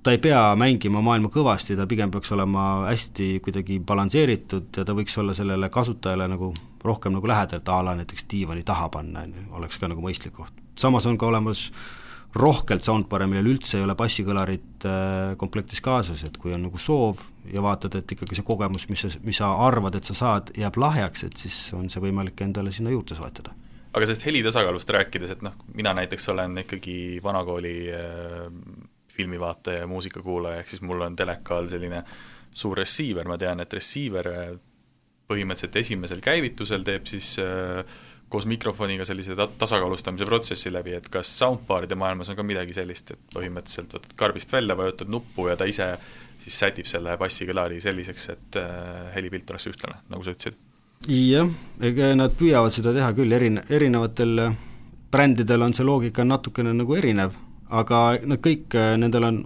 ta 0.02 0.16
ei 0.16 0.18
pea 0.22 0.42
mängima 0.58 1.02
maailma 1.04 1.30
kõvasti, 1.30 1.78
ta 1.78 1.86
pigem 1.86 2.10
peaks 2.10 2.34
olema 2.34 2.66
hästi 2.88 3.36
kuidagi 3.44 3.78
balansseeritud 3.86 4.82
ja 4.82 4.86
ta 4.88 4.98
võiks 4.98 5.14
olla 5.22 5.34
sellele 5.38 5.70
kasutajale 5.70 6.26
nagu 6.34 6.50
rohkem 6.82 7.14
nagu 7.14 7.30
lähedalt, 7.30 7.70
a 7.70 7.82
la 7.86 7.94
näiteks 8.02 8.26
diivani 8.30 8.66
taha 8.66 8.90
panna, 8.90 9.22
on 9.22 9.36
ju, 9.38 9.48
oleks 9.62 9.78
ka 9.78 9.90
nagu 9.92 10.02
mõistlik 10.02 10.34
koht. 10.34 10.54
samas 10.74 11.06
on 11.06 11.18
ka 11.18 11.30
olemas 11.30 11.68
äh, 11.70 12.01
rohkelt 12.34 12.84
soundbar'e, 12.86 13.26
millel 13.28 13.50
üldse 13.52 13.78
ei 13.78 13.84
ole 13.84 13.96
bassikõlarit 13.98 14.86
äh, 14.88 15.34
komplektis 15.40 15.82
kaasas, 15.84 16.22
et 16.24 16.38
kui 16.40 16.54
on 16.56 16.64
nagu 16.66 16.80
soov 16.80 17.20
ja 17.52 17.64
vaatad, 17.64 17.98
et 17.98 18.14
ikkagi 18.16 18.38
see 18.38 18.46
kogemus, 18.46 18.86
mis 18.88 19.04
sa, 19.04 19.10
mis 19.26 19.40
sa 19.42 19.52
arvad, 19.66 19.98
et 19.98 20.08
sa 20.08 20.16
saad, 20.16 20.54
jääb 20.56 20.78
lahjaks, 20.80 21.26
et 21.28 21.44
siis 21.44 21.58
on 21.76 21.90
see 21.92 22.02
võimalik 22.02 22.40
endale 22.44 22.72
sinna 22.72 22.94
juurde 22.94 23.18
soetada. 23.18 23.52
aga 23.92 24.06
sellest 24.08 24.24
helitasakaalust 24.24 24.90
rääkides, 24.96 25.34
et 25.34 25.42
noh, 25.44 25.58
mina 25.76 25.92
näiteks 25.98 26.28
olen 26.32 26.62
ikkagi 26.64 27.20
vanakooli 27.24 27.76
äh, 27.92 28.46
filmivaataja 29.12 29.84
ja 29.84 29.90
muusikakuulaja, 29.90 30.62
ehk 30.62 30.72
siis 30.72 30.80
mul 30.80 31.04
on 31.04 31.16
teleka 31.16 31.58
all 31.58 31.68
selline 31.68 32.00
suur 32.52 32.78
receiver, 32.78 33.28
ma 33.28 33.36
tean, 33.40 33.60
et 33.60 33.76
receiver 33.76 34.28
äh, 34.32 34.54
põhimõtteliselt 35.28 35.76
esimesel 35.80 36.24
käivitusel 36.24 36.84
teeb 36.86 37.04
siis 37.08 37.34
äh, 37.42 37.84
koos 38.32 38.46
mikrofoniga 38.48 39.04
sellise 39.08 39.36
ta-, 39.38 39.48
tasakaalustamise 39.60 40.26
protsessi 40.28 40.72
läbi, 40.72 40.96
et 40.96 41.08
kas 41.12 41.30
soundbar'ide 41.38 41.98
maailmas 41.98 42.32
on 42.32 42.38
ka 42.38 42.46
midagi 42.46 42.76
sellist, 42.76 43.12
et 43.14 43.22
põhimõtteliselt 43.34 43.96
võtad 43.98 44.16
karbist 44.18 44.52
välja, 44.54 44.76
vajutad 44.78 45.12
nuppu 45.12 45.48
ja 45.50 45.56
ta 45.60 45.68
ise 45.68 45.92
siis 46.42 46.58
sätib 46.58 46.88
selle 46.90 47.14
bassikõlari 47.20 47.80
selliseks, 47.84 48.28
et 48.34 48.60
äh, 48.60 49.12
helipilt 49.16 49.52
oleks 49.52 49.68
ühtlane, 49.70 50.00
nagu 50.12 50.24
sa 50.24 50.34
ütlesid? 50.34 50.58
jah, 51.12 51.48
ega 51.82 52.12
nad 52.14 52.34
püüavad 52.38 52.74
seda 52.74 52.94
teha 52.94 53.12
küll, 53.16 53.34
erine-, 53.36 53.64
erinevatel 53.70 54.44
äh, 54.46 54.60
brändidel 55.12 55.68
on 55.68 55.74
see 55.76 55.86
loogika 55.86 56.26
natukene 56.26 56.74
nagu 56.78 56.98
erinev, 56.98 57.36
aga 57.70 58.04
nad 58.26 58.42
kõik, 58.44 58.68
äh, 58.78 58.94
nendel 59.00 59.28
on, 59.28 59.40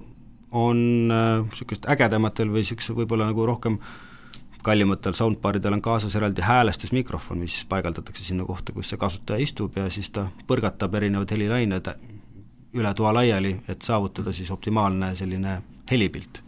on 0.56 0.82
niisugust 1.11 1.89
ägedamatel 1.91 2.53
või 2.53 2.62
niisuguse 2.62 2.94
võib-olla 2.97 3.27
nagu 3.29 3.49
rohkem 3.49 3.81
äh, 3.81 3.94
kallimatel 4.67 5.15
soundbaridel 5.15 5.77
on 5.79 5.82
kaasas 5.82 6.17
eraldi 6.19 6.43
häälestusmikrofon, 6.43 7.39
mis 7.39 7.61
paigaldatakse 7.69 8.25
sinna 8.25 8.44
kohta, 8.49 8.75
kus 8.75 8.91
see 8.91 9.01
kasutaja 9.01 9.43
istub 9.43 9.79
ja 9.79 9.87
siis 9.93 10.11
ta 10.15 10.27
põrgatab 10.49 10.96
erinevad 10.99 11.31
helilained 11.35 11.91
üle 12.77 12.94
toa 12.99 13.13
laiali, 13.15 13.55
et 13.70 13.87
saavutada 13.87 14.35
siis 14.37 14.51
optimaalne 14.51 15.15
selline 15.17 15.61
helipilt. 15.91 16.43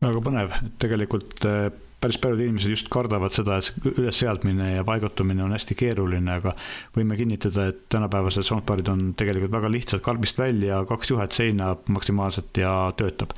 väga 0.00 0.20
põnev, 0.24 0.52
et 0.56 0.76
tegelikult 0.80 1.44
eh, 1.48 1.72
päris 2.00 2.16
paljud 2.20 2.44
inimesed 2.44 2.72
just 2.72 2.92
kardavad 2.92 3.34
seda, 3.34 3.58
et 3.60 3.88
ülesseadmine 3.90 4.70
ja 4.74 4.84
paigutamine 4.84 5.44
on 5.44 5.52
hästi 5.56 5.76
keeruline, 5.76 6.36
aga 6.36 6.54
võime 6.96 7.18
kinnitada, 7.20 7.66
et 7.72 7.82
tänapäevased 7.92 8.46
soundbarid 8.48 8.88
on 8.92 9.10
tegelikult 9.16 9.52
väga 9.56 9.72
lihtsad, 9.72 10.04
karbist 10.04 10.40
välja, 10.40 10.84
kaks 10.88 11.12
juhet 11.12 11.36
seina 11.36 11.74
maksimaalselt 11.88 12.64
ja 12.64 12.78
töötab. 12.96 13.36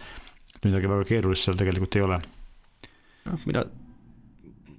midagi 0.62 0.88
väga 0.88 1.04
keerulist 1.04 1.48
seal 1.48 1.58
tegelikult 1.58 1.96
ei 1.98 2.02
ole 2.06 2.22
noh, 3.28 3.46
mina 3.48 3.64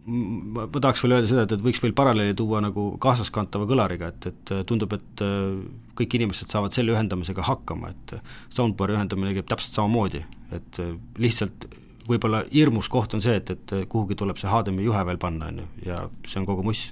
ma, 0.05 0.65
ma 0.67 0.81
tahaks 0.81 1.03
veel 1.03 1.17
öelda 1.17 1.29
seda, 1.29 1.45
et, 1.47 1.55
et 1.55 1.63
võiks 1.63 1.81
veel 1.83 1.95
paralleeli 1.97 2.35
tuua 2.37 2.61
nagu 2.63 2.89
kaasaskantava 3.03 3.67
kõlariga, 3.69 4.11
et, 4.13 4.27
et 4.31 4.53
tundub, 4.69 4.95
et 4.97 5.23
äh, 5.25 5.61
kõik 5.99 6.17
inimesed 6.19 6.51
saavad 6.51 6.75
selle 6.75 6.95
ühendamisega 6.95 7.45
hakkama, 7.47 7.93
et 7.93 8.17
soundbar'i 8.53 8.97
ühendamine 8.97 9.35
käib 9.37 9.47
täpselt 9.51 9.79
samamoodi, 9.79 10.25
et 10.55 10.83
äh, 10.83 10.93
lihtsalt 11.21 11.69
võib-olla 12.09 12.43
hirmus 12.51 12.89
koht 12.91 13.15
on 13.15 13.23
see, 13.23 13.37
et, 13.39 13.53
et 13.53 13.75
kuhugi 13.89 14.17
tuleb 14.19 14.39
see 14.41 14.51
HDMI 14.51 14.89
juhe 14.89 15.05
veel 15.07 15.21
panna, 15.21 15.49
on 15.53 15.63
ju, 15.63 15.71
ja 15.87 16.03
see 16.27 16.41
on 16.41 16.49
kogu 16.49 16.65
muss, 16.67 16.89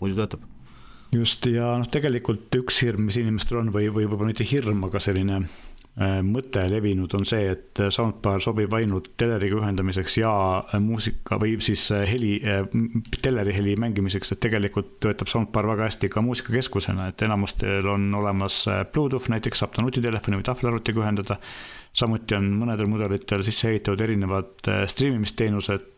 muidu 0.00 0.16
töötab. 0.22 0.48
just, 1.12 1.44
ja 1.50 1.74
noh, 1.80 1.90
tegelikult 1.92 2.56
üks 2.62 2.80
hirm, 2.86 3.04
mis 3.10 3.20
inimestel 3.20 3.60
on 3.60 3.70
või, 3.74 3.90
või 3.92 4.08
võib-olla 4.08 4.32
mitte 4.32 4.48
hirm, 4.48 4.86
aga 4.88 5.02
selline 5.04 5.44
Äh, 5.44 5.73
mõte 5.94 6.64
levinud 6.66 7.12
on 7.14 7.22
see, 7.28 7.52
et 7.52 7.78
soundbar 7.94 8.42
sobib 8.42 8.72
ainult 8.74 9.12
teleriga 9.20 9.60
ühendamiseks 9.60 10.16
ja 10.18 10.30
muusika 10.82 11.38
või 11.38 11.52
siis 11.62 11.84
äh, 11.94 12.02
heli, 12.10 12.32
äh, 12.42 12.64
teleri 13.22 13.54
heli 13.54 13.76
mängimiseks, 13.78 14.34
et 14.34 14.40
tegelikult 14.42 14.96
töötab 15.04 15.30
soundbar 15.30 15.68
väga 15.70 15.86
hästi 15.86 16.10
ka 16.10 16.22
muusikakeskusena, 16.26 17.12
et 17.12 17.22
enamustel 17.22 17.86
on 17.86 18.08
olemas 18.18 18.64
Bluetooth, 18.90 19.30
näiteks 19.30 19.62
saab 19.62 19.76
ta 19.76 19.84
nutitelefoni 19.86 20.40
või 20.40 20.48
tahvelarvutiga 20.50 21.04
ühendada. 21.04 21.38
samuti 21.94 22.34
on 22.34 22.50
mõnedel 22.58 22.90
mudelitel 22.90 23.44
sisse 23.46 23.70
ehitatud 23.70 24.00
erinevad 24.00 24.66
striimimisteenused, 24.90 25.90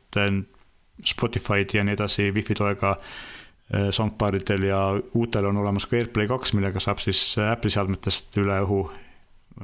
Spotify'd 1.04 1.72
ja 1.72 1.84
nii 1.84 1.96
edasi, 1.96 2.30
wifi 2.32 2.54
toega 2.56 2.94
soundbaridel 3.90 4.62
ja 4.64 4.78
uutel 5.14 5.48
on 5.48 5.56
olemas 5.56 5.86
ka 5.86 5.96
AirPlay 5.96 6.28
kaks, 6.28 6.52
millega 6.56 6.80
saab 6.80 7.00
siis 7.04 7.34
Apple'i 7.40 7.72
seadmetest 7.72 8.36
üle 8.40 8.60
õhu 8.64 8.84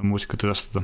muusikat 0.01 0.43
edastada. 0.43 0.83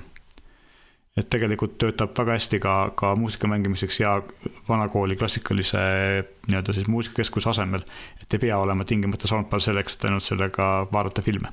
et 1.18 1.28
tegelikult 1.30 1.78
töötab 1.82 2.14
väga 2.16 2.36
hästi 2.38 2.60
ka, 2.64 2.74
ka 2.96 3.16
muusika 3.20 3.48
mängimiseks 3.52 4.00
ja 4.00 4.22
vanakooli 4.70 5.18
klassikalise 5.20 5.80
nii-öelda 6.48 6.74
siis 6.74 6.88
muusikakeskuse 6.88 7.50
asemel. 7.50 7.82
et 8.22 8.34
ei 8.34 8.40
pea 8.40 8.58
olema 8.58 8.86
tingimata 8.86 9.28
soundbar 9.28 9.62
selleks, 9.62 9.96
et 9.96 10.06
ainult 10.06 10.24
sellega 10.24 10.88
vaadata 10.94 11.22
filme 11.22 11.52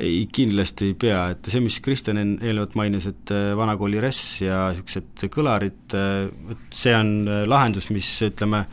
ei, 0.00 0.26
kindlasti 0.32 0.90
ei 0.90 0.96
pea, 0.98 1.22
et 1.34 1.48
see, 1.52 1.60
mis 1.62 1.78
Kristjan 1.84 2.20
eelnevalt 2.22 2.76
mainis, 2.78 3.06
et 3.10 3.32
äh, 3.34 3.52
vanakooli 3.58 4.00
RES 4.02 4.22
ja 4.44 4.64
niisugused 4.72 5.26
kõlarid, 5.32 5.96
äh, 5.98 6.26
et 6.54 6.76
see 6.82 6.94
on 6.96 7.12
äh, 7.26 7.42
lahendus, 7.48 7.90
mis 7.92 8.08
ütleme, 8.26 8.64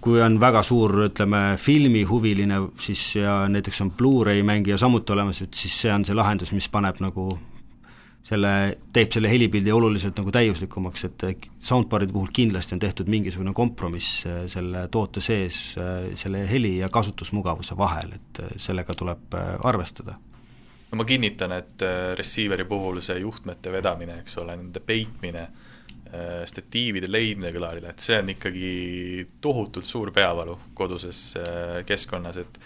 kui 0.00 0.20
on 0.24 0.38
väga 0.40 0.62
suur, 0.64 0.94
ütleme, 1.10 1.56
filmihuviline, 1.60 2.60
siis 2.80 3.02
ja 3.18 3.42
näiteks 3.52 3.82
on 3.84 3.92
Blu-ray 3.96 4.42
mängija 4.46 4.78
samuti 4.80 5.12
olemas, 5.12 5.42
et 5.44 5.54
siis 5.54 5.76
see 5.82 5.92
on 5.92 6.04
see 6.08 6.16
lahendus, 6.16 6.54
mis 6.56 6.68
paneb 6.72 7.02
nagu 7.04 7.26
selle, 8.26 8.52
teeb 8.92 9.12
selle 9.14 9.30
helipildi 9.32 9.72
oluliselt 9.72 10.18
nagu 10.20 10.32
täiuslikumaks, 10.34 11.04
et 11.08 11.24
soundbar'ide 11.64 12.12
puhul 12.14 12.32
kindlasti 12.34 12.76
on 12.76 12.82
tehtud 12.82 13.10
mingisugune 13.12 13.54
kompromiss 13.56 14.26
äh, 14.28 14.42
selle 14.50 14.86
toote 14.92 15.22
sees, 15.24 15.60
äh, 15.80 16.10
selle 16.20 16.44
heli 16.50 16.76
ja 16.78 16.90
kasutusmugavuse 16.92 17.76
vahel, 17.78 18.16
et 18.18 18.42
äh, 18.44 18.52
sellega 18.60 18.96
tuleb 18.96 19.38
arvestada. 19.64 20.18
No 20.90 20.98
ma 20.98 21.04
kinnitan, 21.06 21.52
et 21.54 21.82
receiver'i 22.18 22.64
puhul 22.66 22.98
see 23.04 23.20
juhtmete 23.22 23.70
vedamine, 23.70 24.16
eks 24.24 24.40
ole, 24.42 24.56
nende 24.58 24.80
peitmine, 24.82 25.44
statiivide 26.50 27.06
leidmine 27.06 27.52
kõlarile, 27.54 27.92
et 27.92 28.02
see 28.02 28.16
on 28.18 28.32
ikkagi 28.32 28.70
tohutult 29.40 29.86
suur 29.86 30.10
peavalu 30.14 30.56
koduses 30.74 31.20
keskkonnas, 31.86 32.40
et 32.42 32.58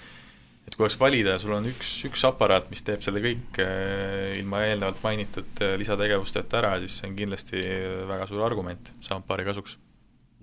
et 0.65 0.77
kui 0.77 0.87
oleks 0.87 0.97
valida 1.01 1.37
sul 1.41 1.55
on 1.57 1.67
üks, 1.69 1.91
üks 2.09 2.25
aparaat, 2.29 2.71
mis 2.73 2.85
teeb 2.85 3.03
selle 3.05 3.21
kõik 3.25 3.59
äh, 3.63 4.35
ilma 4.41 4.65
eelnevalt 4.69 5.03
mainitud 5.05 5.65
äh, 5.65 5.75
lisategevusteta 5.81 6.61
ära, 6.61 6.75
siis 6.83 7.01
see 7.01 7.11
on 7.11 7.17
kindlasti 7.19 7.65
väga 8.09 8.29
suur 8.31 8.45
argument 8.47 8.93
soundbar'i 9.05 9.45
kasuks. 9.47 9.77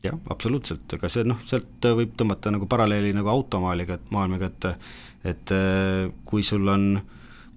jah, 0.05 0.17
absoluutselt, 0.33 0.85
aga 0.97 1.09
see 1.13 1.25
noh, 1.27 1.41
sealt 1.47 1.89
võib 1.97 2.13
tõmmata 2.17 2.53
nagu 2.53 2.69
paralleeli 2.69 3.15
nagu 3.17 3.31
automaaliga, 3.33 3.97
et 3.97 4.13
maailmaga, 4.13 4.51
et 4.51 4.69
et 5.33 5.53
äh, 5.53 6.11
kui 6.25 6.45
sul 6.45 6.69
on, 6.69 6.85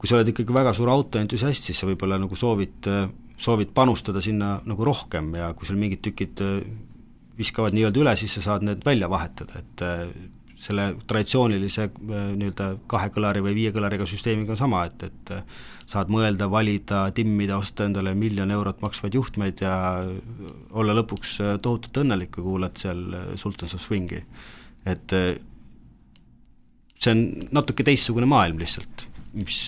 kui 0.01 0.09
sa 0.09 0.19
oled 0.19 0.33
ikkagi 0.33 0.57
väga 0.57 0.73
suur 0.77 0.93
autoentusiast, 0.93 1.69
siis 1.69 1.81
sa 1.81 1.89
võib-olla 1.89 2.19
nagu 2.21 2.37
soovid, 2.37 2.89
soovid 3.37 3.75
panustada 3.75 4.21
sinna 4.23 4.61
nagu 4.65 4.85
rohkem 4.87 5.35
ja 5.35 5.53
kui 5.55 5.67
sul 5.67 5.81
mingid 5.81 6.05
tükid 6.05 6.41
viskavad 7.39 7.75
nii-öelda 7.75 8.01
üle, 8.01 8.15
siis 8.17 8.37
sa 8.39 8.45
saad 8.45 8.67
need 8.67 8.85
välja 8.87 9.09
vahetada, 9.11 9.59
et 9.59 9.83
selle 10.65 10.85
traditsioonilise 11.09 11.87
äh, 11.89 12.27
nii-öelda 12.39 12.69
kahe 12.91 13.11
kõlari 13.15 13.43
või 13.45 13.55
viie 13.59 13.73
kõlariga 13.75 14.07
süsteemiga 14.09 14.55
on 14.55 14.61
sama, 14.61 14.85
et, 14.89 15.07
et 15.09 15.33
äh, 15.35 15.63
saad 15.91 16.13
mõelda, 16.13 16.49
valida, 16.51 17.05
timmida, 17.17 17.59
osta 17.61 17.89
endale 17.89 18.15
miljon 18.19 18.53
eurot 18.55 18.83
maksvaid 18.85 19.17
juhtmeid 19.19 19.65
ja 19.65 19.75
olla 20.73 20.97
lõpuks 21.01 21.35
äh, 21.43 21.57
tohutult 21.65 22.05
õnnelik, 22.05 22.33
kui 22.37 22.47
kuulad 22.47 22.79
seal 22.81 23.03
Sultans 23.41 23.77
of 23.77 23.83
Swingi. 23.85 24.23
et 24.85 25.13
see 27.01 27.13
on 27.13 27.21
natuke 27.57 27.85
teistsugune 27.87 28.29
maailm 28.29 28.59
lihtsalt, 28.61 29.07
mis 29.35 29.59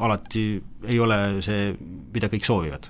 alati 0.00 0.44
ei 0.88 0.98
ole 1.00 1.18
see, 1.44 1.74
mida 2.14 2.30
kõik 2.32 2.48
soovivad. 2.48 2.88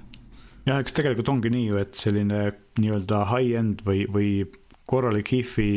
Jah, 0.64 0.80
eks 0.80 0.96
tegelikult 0.96 1.30
ongi 1.32 1.52
nii 1.52 1.66
ju, 1.68 1.80
et 1.80 1.98
selline 1.98 2.40
nii-öelda 2.80 3.24
high-end 3.30 3.84
või, 3.86 4.04
või 4.10 4.30
korralik 4.88 5.30
HIF-i, 5.32 5.68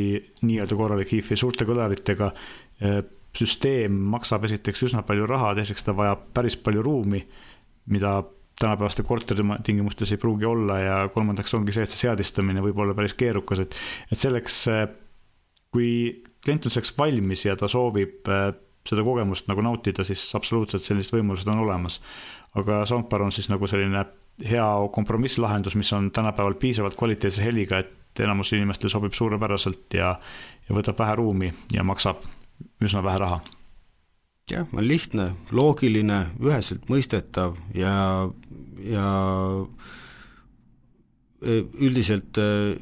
nii-öelda 0.44 0.77
korralik 0.79 1.12
HIF-i 1.15 1.38
suurte 1.39 1.67
kõlaritega 1.67 2.32
eh, 2.84 3.01
süsteem 3.38 3.98
maksab 4.13 4.48
esiteks 4.48 4.88
üsna 4.89 5.03
palju 5.08 5.27
raha, 5.29 5.53
teiseks 5.58 5.86
ta 5.86 5.96
vajab 5.96 6.29
päris 6.36 6.58
palju 6.60 6.84
ruumi, 6.86 7.22
mida 7.94 8.20
tänapäevaste 8.58 9.03
korteritingimustes 9.06 10.12
ei 10.15 10.22
pruugi 10.22 10.48
olla 10.50 10.79
ja 10.82 10.96
kolmandaks 11.13 11.53
ongi 11.53 11.75
see, 11.75 11.86
et 11.86 11.94
see 11.94 12.08
seadistamine 12.08 12.63
võib 12.65 12.79
olla 12.82 12.96
päris 12.98 13.13
keerukas, 13.17 13.62
et, 13.63 13.77
et 14.12 14.20
selleks, 14.20 14.62
eh, 14.74 14.88
kui 15.74 15.91
klient 16.44 16.65
on 16.65 16.74
selleks 16.74 16.96
valmis 16.98 17.46
ja 17.46 17.58
ta 17.60 17.70
soovib 17.72 18.32
eh, 18.34 18.48
seda 18.88 19.03
kogemust 19.03 19.50
nagu 19.51 19.63
nautida, 19.63 20.06
siis 20.08 20.24
absoluutselt 20.36 20.86
sellised 20.86 21.12
võimalused 21.15 21.50
on 21.51 21.60
olemas. 21.65 22.00
aga 22.58 22.86
Soundbar 22.89 23.22
on 23.25 23.34
siis 23.36 23.50
nagu 23.51 23.67
selline 23.67 24.06
hea 24.46 24.65
kompromisslahendus, 24.91 25.75
mis 25.75 25.94
on 25.94 26.12
tänapäeval 26.12 26.53
piisavalt 26.53 26.96
kvaliteetse 26.96 27.44
heliga, 27.44 27.79
et 27.79 28.20
enamus 28.20 28.53
inimestele 28.53 28.89
sobib 28.89 29.13
suurepäraselt 29.13 29.94
ja, 29.94 30.15
ja 30.70 30.75
võtab 30.75 31.00
vähe 31.00 31.15
ruumi 31.15 31.53
ja 31.74 31.84
maksab 31.86 32.24
üsna 32.82 33.03
vähe 33.03 33.22
raha. 33.22 33.39
jah, 34.51 34.67
on 34.74 34.88
lihtne, 34.88 35.32
loogiline, 35.51 36.20
üheselt 36.41 36.88
mõistetav 36.89 37.58
ja, 37.75 38.29
ja 38.86 39.08
e, 41.41 41.58
üldiselt 41.84 42.38
e, 42.38 42.77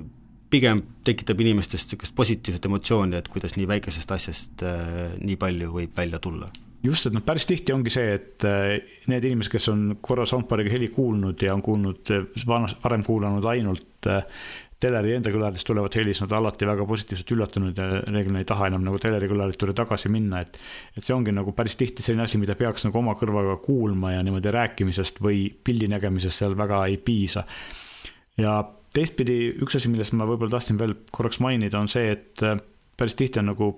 pigem 0.49 0.83
tekitab 1.03 1.41
inimestes 1.41 1.87
niisugust 1.87 2.15
positiivset 2.15 2.69
emotsiooni, 2.69 3.17
et 3.17 3.31
kuidas 3.31 3.57
nii 3.57 3.67
väikesest 3.67 4.11
asjast 4.11 4.63
e, 4.63 4.75
nii 5.23 5.39
palju 5.41 5.73
võib 5.79 5.97
välja 5.97 6.21
tulla 6.21 6.51
just, 6.85 7.07
et 7.09 7.15
noh, 7.15 7.23
päris 7.25 7.47
tihti 7.49 7.73
ongi 7.75 7.93
see, 7.93 8.13
et 8.17 8.45
need 9.11 9.27
inimesed, 9.29 9.51
kes 9.53 9.69
on 9.73 9.87
korra 10.05 10.25
soundbar'iga 10.29 10.73
heli 10.73 10.91
kuulnud 10.93 11.41
ja 11.45 11.55
on 11.55 11.63
kuulnud, 11.65 12.13
varem 12.45 13.03
kuulanud 13.05 13.45
ainult 13.51 14.07
teleri 14.85 15.13
enda 15.15 15.31
kõlaritest 15.31 15.67
tulevat 15.67 15.95
helist, 15.97 16.21
nad 16.25 16.33
alati 16.35 16.67
väga 16.67 16.85
positiivselt 16.87 17.31
üllatunud 17.35 17.79
ja 17.79 18.01
reeglina 18.11 18.41
ei 18.41 18.47
taha 18.49 18.67
enam 18.69 18.83
nagu 18.85 18.99
teleri 19.01 19.29
kõlarit 19.31 19.61
juurde 19.61 19.75
tagasi 19.77 20.11
minna, 20.11 20.41
et 20.43 20.59
et 20.97 21.05
see 21.05 21.15
ongi 21.15 21.33
nagu 21.35 21.53
päris 21.55 21.77
tihti 21.79 22.03
selline 22.05 22.25
asi, 22.27 22.39
mida 22.41 22.57
peaks 22.59 22.85
nagu 22.87 22.99
oma 22.99 23.15
kõrvaga 23.19 23.57
kuulma 23.63 24.15
ja 24.15 24.23
niimoodi 24.25 24.51
rääkimisest 24.53 25.21
või 25.23 25.47
pildi 25.63 25.89
nägemisest 25.91 26.43
seal 26.43 26.57
väga 26.59 26.83
ei 26.91 26.97
piisa. 26.97 27.45
ja 28.37 28.59
teistpidi 28.95 29.55
üks 29.63 29.79
asi, 29.79 29.89
millest 29.91 30.15
ma 30.15 30.27
võib-olla 30.27 30.57
tahtsin 30.57 30.79
veel 30.79 30.95
korraks 31.11 31.39
mainida, 31.43 31.79
on 31.79 31.87
see, 31.91 32.11
et 32.11 32.45
päris 32.97 33.15
tihti 33.15 33.41
on 33.41 33.53
nagu 33.53 33.71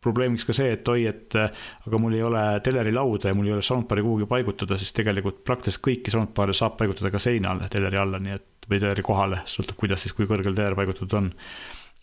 probleemiks 0.00 0.46
ka 0.48 0.54
see, 0.56 0.70
et 0.76 0.88
oi, 0.88 1.04
et 1.10 1.36
aga 1.36 2.00
mul 2.00 2.16
ei 2.16 2.22
ole 2.24 2.44
teleri 2.64 2.92
lauda 2.94 3.30
ja 3.30 3.36
mul 3.36 3.50
ei 3.50 3.56
ole 3.56 3.64
soundbar'i 3.64 4.04
kuhugi 4.04 4.28
paigutada, 4.30 4.78
siis 4.80 4.94
tegelikult 4.96 5.42
praktiliselt 5.46 5.84
kõiki 5.84 6.14
soundbar'e 6.14 6.56
saab 6.56 6.78
paigutada 6.80 7.12
ka 7.12 7.20
seinale 7.22 7.68
teleri 7.72 8.00
alla, 8.00 8.20
nii 8.22 8.36
et 8.36 8.70
või 8.70 8.80
teleri 8.80 9.04
kohale, 9.04 9.42
sõltub, 9.50 9.78
kuidas 9.80 10.04
siis, 10.04 10.14
kui 10.16 10.28
kõrgel 10.30 10.56
teler 10.56 10.76
paigutatud 10.78 11.16
on. 11.18 11.32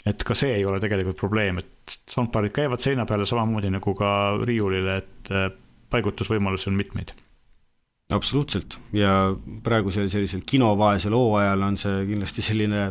et 0.07 0.23
ka 0.23 0.35
see 0.37 0.53
ei 0.55 0.65
ole 0.65 0.79
tegelikult 0.79 1.17
probleem, 1.19 1.57
et 1.59 1.97
soundbar'id 2.11 2.53
käivad 2.55 2.79
seina 2.83 3.05
peale 3.05 3.25
samamoodi 3.25 3.71
nagu 3.73 3.93
ka 3.97 4.09
riiulile, 4.45 4.97
et 5.01 5.31
äh, 5.31 5.49
paigutusvõimalusi 5.89 6.69
on 6.69 6.77
mitmeid 6.79 7.15
absoluutselt 8.13 8.77
ja 8.95 9.33
praegusel 9.63 10.07
sellisel 10.07 10.45
kinovaesel 10.47 11.11
hooajal 11.11 11.65
on 11.67 11.77
see 11.79 12.05
kindlasti 12.07 12.45
selline 12.45 12.83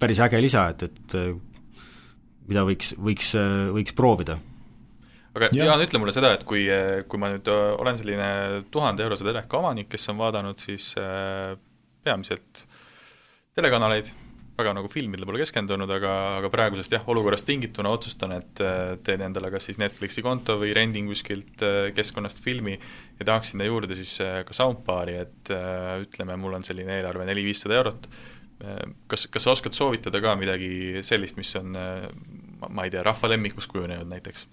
päris 0.00 0.20
äge 0.24 0.40
lisa, 0.40 0.68
et, 0.72 0.86
et 0.88 1.16
äh, 1.18 1.34
mida 2.48 2.64
võiks, 2.68 2.94
võiks, 2.98 3.32
äh, 3.38 3.68
võiks 3.76 3.96
proovida. 3.96 4.38
aga 5.36 5.50
ja. 5.52 5.68
Jaan, 5.70 5.82
ütle 5.84 6.00
mulle 6.02 6.14
seda, 6.14 6.32
et 6.34 6.46
kui, 6.48 6.64
kui 7.08 7.20
ma 7.20 7.32
nüüd 7.34 7.48
olen 7.52 7.98
selline 8.00 8.30
tuhande 8.72 9.04
eurose 9.04 9.26
teleka 9.26 9.60
omanik, 9.60 9.90
kes 9.92 10.08
on 10.10 10.18
vaadanud 10.18 10.58
siis 10.58 10.94
peamiselt 12.02 12.64
telekanaleid, 13.54 14.08
väga 14.58 14.72
nagu 14.74 14.88
filmidele 14.90 15.28
pole 15.28 15.38
keskendunud, 15.38 15.90
aga, 15.94 16.14
aga 16.40 16.50
praegusest 16.50 16.96
jah, 16.96 17.04
olukorrast 17.12 17.46
tingituna 17.46 17.92
otsustan, 17.94 18.34
et 18.34 18.62
teen 19.06 19.22
endale 19.28 19.52
kas 19.54 19.68
siis 19.68 19.78
Netflixi 19.78 20.24
konto 20.26 20.56
või 20.58 20.72
rendin 20.74 21.06
kuskilt 21.10 21.62
keskkonnast 21.94 22.42
filmi 22.42 22.74
ja 22.74 23.28
tahaks 23.28 23.52
sinna 23.52 23.68
juurde 23.68 23.94
siis 24.00 24.16
ka 24.18 24.56
soundbar'i, 24.56 25.20
et 25.22 25.52
ütleme, 26.08 26.40
mul 26.40 26.58
on 26.58 26.66
selline 26.66 26.98
eelarve 26.98 27.28
neli-viissada 27.28 27.78
eurot, 27.78 28.10
kas, 29.06 29.28
kas 29.30 29.44
sa 29.46 29.52
oskad 29.54 29.76
soovitada 29.76 30.20
ka 30.24 30.34
midagi 30.38 31.02
sellist, 31.06 31.38
mis 31.38 31.54
on 31.60 31.76
ma 31.78 32.86
ei 32.86 32.90
tea, 32.90 33.04
rahva 33.06 33.30
lemmikuks 33.30 33.70
kujunenud 33.70 34.08
näiteks? 34.10 34.48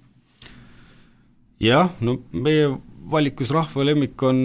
jah, 1.63 1.89
no 2.05 2.19
meie 2.31 2.67
valikus 3.12 3.53
rahva 3.55 3.85
lemmik 3.88 4.21
on 4.27 4.41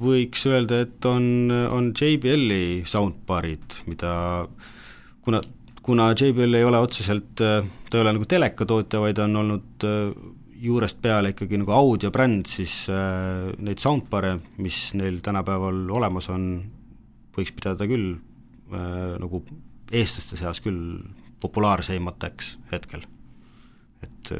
võiks 0.00 0.46
öelda, 0.50 0.80
et 0.84 1.06
on, 1.06 1.50
on 1.70 1.90
JBL-i 1.94 2.82
soundbar'id, 2.88 3.82
mida 3.86 4.14
kuna, 5.24 5.40
kuna 5.84 6.10
JBL 6.12 6.58
ei 6.58 6.66
ole 6.66 6.80
otseselt, 6.82 7.36
ta 7.38 7.60
ei 7.94 8.02
ole 8.02 8.16
nagu 8.16 8.26
telekatootja, 8.28 9.02
vaid 9.04 9.20
on 9.22 9.38
olnud 9.44 9.86
juurest 10.64 11.00
peale 11.04 11.34
ikkagi 11.34 11.60
nagu 11.60 11.74
audiobränd, 11.76 12.48
siis 12.50 12.86
neid 12.88 13.82
soundbar'e, 13.82 14.38
mis 14.64 14.88
neil 14.98 15.20
tänapäeval 15.24 15.84
olemas 15.94 16.30
on, 16.32 16.48
võiks 17.36 17.54
pidada 17.56 17.88
küll 17.90 18.14
äh, 18.14 19.14
nagu 19.20 19.44
eestlaste 19.92 20.40
seas 20.40 20.62
küll 20.64 21.04
populaarseimateks 21.44 22.58
hetkel. 22.72 23.04
et 24.04 24.32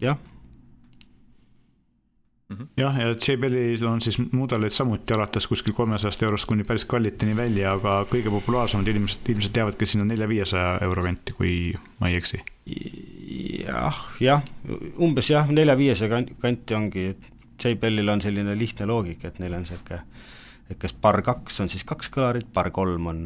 jah 0.00 0.18
mm 2.48 2.56
-hmm. 2.56 2.66
jah, 2.76 2.98
ja 2.98 3.08
JBL-il 3.08 3.86
on 3.86 4.00
siis 4.00 4.18
mudeleid 4.32 4.70
samuti 4.70 5.14
alates 5.14 5.46
kuskil 5.46 5.72
kolmesajast 5.72 6.22
eurost 6.22 6.46
kuni 6.46 6.64
päris 6.64 6.84
kalliteni 6.84 7.36
välja, 7.36 7.72
aga 7.72 8.06
kõige 8.10 8.30
populaarsemad 8.30 8.86
inimesed 8.86 9.28
ilmselt 9.28 9.52
teavadki 9.52 9.86
sinna 9.86 10.04
nelja-viiesaja 10.04 10.78
euro 10.82 11.02
kanti, 11.02 11.32
kui 11.32 11.74
ma 12.00 12.08
ei 12.08 12.16
eksi. 12.16 12.42
jah, 13.66 14.06
jah, 14.20 14.42
umbes 14.98 15.30
jah, 15.30 15.50
nelja-viiesaja 15.50 16.24
kanti 16.40 16.74
ongi, 16.74 17.16
JBL-il 17.64 18.08
on 18.08 18.20
selline 18.20 18.58
lihtne 18.58 18.86
loogika, 18.86 19.28
et 19.28 19.38
neil 19.38 19.54
on 19.54 19.62
niisugune, 19.62 20.00
et 20.70 20.78
kas 20.80 20.94
bar 20.96 21.20
kaks 21.24 21.60
on 21.64 21.72
siis 21.72 21.84
kaks 21.84 22.10
kõlarit, 22.14 22.48
bar 22.54 22.70
kolm 22.74 23.10
on 23.12 23.24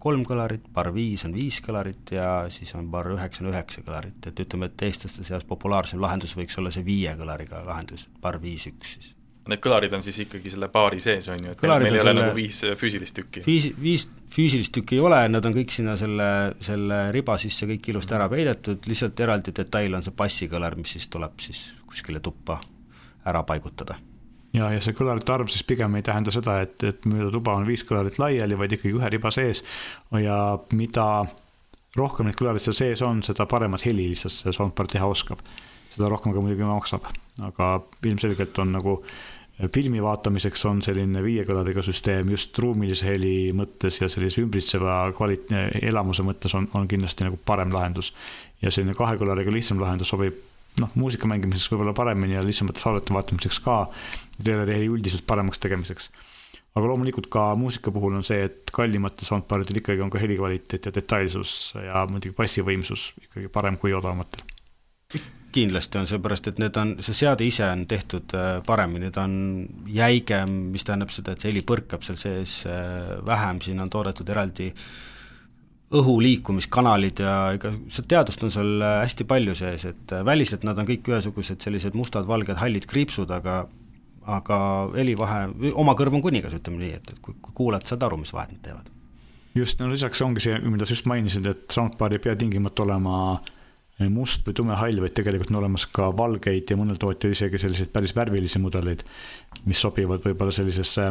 kolm 0.00 0.24
kõlarit, 0.26 0.64
bar 0.74 0.90
viis 0.94 1.24
on 1.26 1.34
viis 1.34 1.60
kõlarit 1.64 2.14
ja 2.14 2.46
siis 2.52 2.72
on 2.78 2.88
bar 2.92 3.10
üheksa 3.12 3.44
on 3.44 3.50
üheksa 3.52 3.84
kõlarit, 3.86 4.18
et 4.26 4.42
ütleme, 4.44 4.70
et 4.70 4.84
eestlaste 4.88 5.24
seas 5.26 5.46
populaarsem 5.48 6.00
lahendus 6.02 6.34
võiks 6.38 6.58
olla 6.60 6.72
see 6.74 6.84
viie 6.86 7.12
kõlariga 7.18 7.64
lahendus, 7.66 8.08
bar 8.22 8.40
viis 8.42 8.66
üks 8.70 8.96
siis. 8.96 9.14
Need 9.50 9.62
kõlarid 9.64 9.94
on 9.96 10.02
siis 10.04 10.18
ikkagi 10.22 10.52
selle 10.52 10.68
baari 10.70 11.00
sees, 11.02 11.26
on 11.32 11.40
ju, 11.42 11.54
et 11.54 11.60
kõlarid 11.60 11.88
meil 11.88 11.96
ei 11.96 12.02
ole 12.04 12.12
nagu 12.14 12.34
viis 12.36 12.60
füüsilist 12.78 13.16
tükki? 13.16 13.42
Viis, 13.46 13.70
viis 13.80 14.04
füüsilist 14.30 14.74
tükki 14.76 14.98
ei 14.98 15.04
ole, 15.04 15.22
nad 15.32 15.48
on 15.48 15.56
kõik 15.56 15.72
sinna 15.74 15.96
selle, 15.98 16.28
selle 16.62 17.00
riba 17.16 17.38
sisse 17.40 17.66
kõik 17.70 17.90
ilusti 17.90 18.14
ära 18.18 18.28
peidetud, 18.30 18.84
lihtsalt 18.86 19.24
eraldi 19.24 19.56
detail 19.56 19.96
on 19.98 20.06
see 20.06 20.14
bassikõlar, 20.16 20.78
mis 20.78 20.94
siis 20.96 21.08
tuleb 21.10 21.40
siis 21.42 21.64
kuskile 21.88 22.22
tuppa 22.22 22.60
ära 23.26 23.42
paigutada 23.48 23.98
ja, 24.56 24.70
ja 24.74 24.80
see 24.82 24.96
kõlarite 24.96 25.34
arv 25.34 25.52
siis 25.52 25.64
pigem 25.66 25.96
ei 25.98 26.06
tähenda 26.06 26.32
seda, 26.34 26.60
et, 26.64 26.76
et 26.86 27.06
mööda 27.08 27.30
tuba 27.34 27.54
on 27.58 27.68
viis 27.68 27.84
kõlarit 27.86 28.18
laiali, 28.22 28.58
vaid 28.58 28.76
ikkagi 28.76 28.96
ühe 28.96 29.10
riba 29.14 29.32
sees. 29.34 29.64
ja 30.18 30.36
mida 30.76 31.06
rohkem 31.98 32.28
neid 32.28 32.38
kõlareid 32.38 32.64
seal 32.64 32.78
sees 32.78 33.02
on, 33.06 33.22
seda 33.26 33.46
paremat 33.50 33.84
heli 33.86 34.10
lihtsalt 34.12 34.36
see 34.36 34.54
soundbar 34.56 34.90
teha 34.90 35.06
oskab. 35.10 35.42
seda 35.94 36.08
rohkem 36.10 36.34
ka 36.34 36.42
muidugi 36.42 36.66
maksab, 36.66 37.06
aga 37.46 37.76
ilmselgelt 38.06 38.58
on 38.62 38.74
nagu 38.78 39.00
filmi 39.74 40.00
vaatamiseks 40.02 40.62
on 40.70 40.78
selline 40.82 41.20
viie 41.24 41.42
kõlariga 41.44 41.82
süsteem 41.84 42.30
just 42.32 42.56
ruumilise 42.58 43.10
heli 43.10 43.50
mõttes 43.56 43.98
ja 44.00 44.08
sellise 44.08 44.40
ümbritseva 44.40 45.02
kvalit-, 45.16 45.52
elamuse 45.82 46.24
mõttes 46.24 46.54
on, 46.56 46.68
on 46.74 46.88
kindlasti 46.88 47.26
nagu 47.26 47.36
parem 47.44 47.74
lahendus. 47.74 48.14
ja 48.62 48.70
selline 48.70 48.94
kahe 48.96 49.18
kõlariga 49.20 49.52
lihtsam 49.52 49.80
lahendus 49.82 50.08
sobib 50.14 50.38
noh, 50.80 50.90
muusika 50.98 51.28
mängimiseks 51.30 51.72
võib-olla 51.72 51.94
paremini 51.96 52.36
ja 52.36 52.44
lihtsamate 52.46 52.82
saadete 52.82 53.14
vaatamiseks 53.16 53.60
ka, 53.64 53.78
teleri 54.44 54.86
üldiselt 54.88 55.26
paremaks 55.28 55.62
tegemiseks. 55.62 56.10
aga 56.74 56.86
loomulikult 56.86 57.26
ka 57.32 57.48
muusika 57.58 57.90
puhul 57.90 58.14
on 58.20 58.24
see, 58.26 58.44
et 58.46 58.70
kallimatel 58.72 59.26
soundbaridel 59.26 59.80
ikkagi 59.82 60.04
on 60.04 60.12
ka 60.12 60.22
helikvaliteet 60.22 60.86
ja 60.86 60.94
detailsus 60.94 61.74
ja 61.74 62.06
muidugi 62.06 62.36
bassivõimsus 62.36 63.10
ikkagi 63.26 63.50
parem 63.52 63.76
kui 63.80 63.94
odavamatel 63.96 64.46
kindlasti 65.50 65.98
on, 65.98 66.06
seepärast 66.06 66.46
et 66.46 66.60
need 66.62 66.76
on, 66.78 66.92
see 67.02 67.16
seade 67.24 67.42
ise 67.42 67.64
on 67.66 67.82
tehtud 67.90 68.30
äh, 68.38 68.60
paremini, 68.62 69.10
ta 69.10 69.24
on 69.26 69.32
jäigem, 69.90 70.52
mis 70.70 70.86
tähendab 70.86 71.10
seda, 71.10 71.34
et 71.34 71.42
see 71.42 71.50
heli 71.50 71.64
põrkab 71.66 72.06
seal 72.06 72.18
sees 72.20 72.60
äh, 72.70 73.16
vähem, 73.26 73.58
siin 73.64 73.82
on 73.82 73.90
toodetud 73.90 74.30
eraldi 74.30 74.68
äh, 74.70 74.84
õhu 75.90 76.20
liikumiskanalid 76.22 77.20
ja 77.24 77.34
ega 77.56 77.72
seda 77.90 78.12
teadust 78.14 78.44
on 78.46 78.52
seal 78.54 78.78
äh, 78.78 79.00
hästi 79.02 79.26
palju 79.30 79.56
sees, 79.58 79.88
et 79.90 80.14
äh, 80.14 80.22
väliselt 80.26 80.64
nad 80.66 80.78
on 80.78 80.86
kõik 80.88 81.10
ühesugused 81.10 81.62
sellised 81.64 81.96
mustad, 81.98 82.28
valged, 82.30 82.58
hallid 82.62 82.86
kriipsud, 82.90 83.30
aga 83.34 83.64
aga 84.30 84.56
helivahe, 84.94 85.70
oma 85.80 85.94
kõrv 85.98 86.18
on 86.18 86.22
kunigas, 86.22 86.52
ütleme 86.54 86.78
nii, 86.78 86.90
et, 87.00 87.14
et 87.14 87.22
kui, 87.24 87.34
kui 87.42 87.54
kuulad, 87.56 87.86
saad 87.88 88.04
aru, 88.06 88.20
mis 88.20 88.30
vahet 88.36 88.52
nad 88.52 88.60
teevad. 88.62 88.90
just, 89.56 89.80
no 89.80 89.88
lisaks 89.90 90.20
ongi 90.22 90.44
see, 90.44 90.58
mida 90.70 90.86
sa 90.86 90.94
just 90.94 91.08
mainisid, 91.10 91.48
et 91.50 91.64
soundbar 91.74 92.14
ei 92.14 92.22
pea 92.22 92.36
tingimata 92.38 92.84
olema 92.84 93.16
äh, 93.34 94.06
must 94.12 94.46
või 94.46 94.54
tumehall, 94.60 95.02
vaid 95.02 95.16
tegelikult 95.16 95.50
on 95.50 95.58
olemas 95.64 95.88
ka 95.90 96.12
valgeid 96.14 96.70
ja 96.70 96.78
mõnel 96.78 97.00
tootjal 97.00 97.34
isegi 97.34 97.58
selliseid 97.58 97.90
päris 97.90 98.14
värvilisi 98.14 98.62
mudeleid, 98.62 99.02
mis 99.66 99.82
sobivad 99.82 100.22
võib-olla 100.22 100.54
sellisesse 100.54 101.10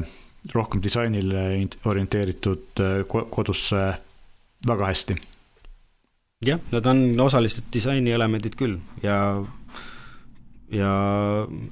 rohkem 0.53 0.79
disainile 0.79 1.50
orienteeritud 1.91 2.79
kodusse 3.09 3.81
väga 4.67 4.91
hästi. 4.91 5.15
jah, 6.45 6.59
nad 6.71 6.85
on 6.85 7.19
osalised 7.19 7.67
disainielemendid 7.73 8.55
küll 8.59 8.79
ja, 9.03 9.43
ja 10.71 10.93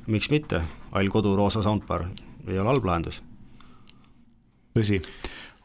miks 0.08 0.30
mitte, 0.30 0.62
all 0.92 1.10
kodu 1.12 1.36
roosa 1.36 1.64
soundbar 1.64 2.08
ei 2.48 2.60
ole 2.60 2.72
halb 2.74 2.86
lahendus. 2.86 3.22
tõsi, 4.76 5.02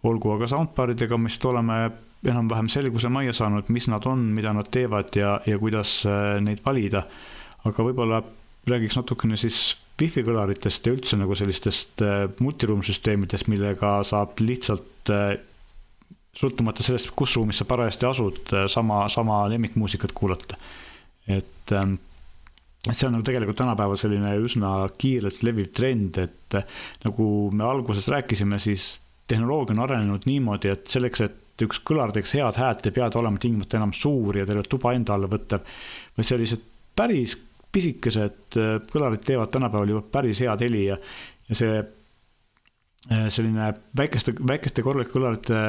olgu 0.02 0.36
aga 0.36 0.48
soundbaridega 0.50 1.18
me 1.18 1.30
vist 1.30 1.44
oleme 1.44 1.78
enam-vähem 2.22 2.68
selguse 2.70 3.10
majja 3.10 3.34
saanud, 3.34 3.70
mis 3.74 3.88
nad 3.90 4.06
on, 4.06 4.28
mida 4.34 4.52
nad 4.54 4.68
teevad 4.70 5.10
ja, 5.18 5.40
ja 5.46 5.58
kuidas 5.58 6.02
äh, 6.06 6.38
neid 6.40 6.62
valida. 6.64 7.06
aga 7.64 7.84
võib-olla 7.86 8.22
räägiks 8.66 8.96
natukene 8.98 9.36
siis 9.38 9.76
wifi 10.00 10.24
kõlaritest 10.26 10.86
ja 10.86 10.94
üldse 10.94 11.18
nagu 11.18 11.34
sellistest 11.38 12.02
äh, 12.02 12.24
multiruumsüsteemidest, 12.42 13.50
millega 13.50 14.00
saab 14.06 14.40
lihtsalt 14.42 15.10
äh, 15.10 15.34
sõltumata 16.36 16.84
sellest, 16.84 17.12
kus 17.16 17.36
ruumis 17.36 17.60
sa 17.60 17.66
parajasti 17.68 18.08
asud, 18.08 18.54
sama, 18.72 19.04
sama 19.12 19.44
lemmikmuusikat 19.52 20.14
kuulata. 20.16 20.56
et, 21.28 21.72
ähm, 21.72 21.94
see 22.90 23.06
on 23.06 23.12
nagu 23.14 23.22
tegelikult 23.26 23.60
tänapäeval 23.60 23.98
selline 24.00 24.32
üsna 24.42 24.72
kiirelt 24.98 25.42
leviv 25.46 25.70
trend, 25.76 26.18
et 26.18 26.56
äh, 26.58 26.64
nagu 27.04 27.26
me 27.52 27.64
alguses 27.64 28.08
rääkisime, 28.08 28.58
siis 28.58 29.00
tehnoloogia 29.28 29.76
on 29.76 29.84
arenenud 29.84 30.26
niimoodi, 30.26 30.72
et 30.72 30.88
selleks, 30.90 31.20
et 31.20 31.62
üks 31.62 31.78
kõlar 31.86 32.10
teeks 32.12 32.34
head 32.34 32.58
häält, 32.58 32.86
ei 32.88 32.96
pea 32.96 33.10
ta 33.12 33.20
olema 33.20 33.38
tingimata 33.38 33.78
enam 33.78 33.92
suur 33.94 34.40
ja 34.40 34.48
tervet 34.48 34.68
tuba 34.72 34.96
enda 34.96 35.14
alla 35.14 35.28
võttev, 35.30 35.62
vaid 36.16 36.26
sellised 36.26 36.64
päris 36.96 37.36
pisikesed 37.72 38.56
äh, 38.56 38.76
kõlarid 38.90 39.22
teevad 39.28 39.52
tänapäeval 39.52 39.94
juba 39.94 40.06
päris 40.18 40.40
head 40.42 40.64
heli 40.64 40.86
ja, 40.88 40.96
ja 41.48 41.60
see 41.60 41.78
äh, 41.78 43.28
selline 43.28 43.74
väikeste, 44.00 44.34
väikeste 44.48 44.82
korralike 44.82 45.12
kõlarite 45.12 45.62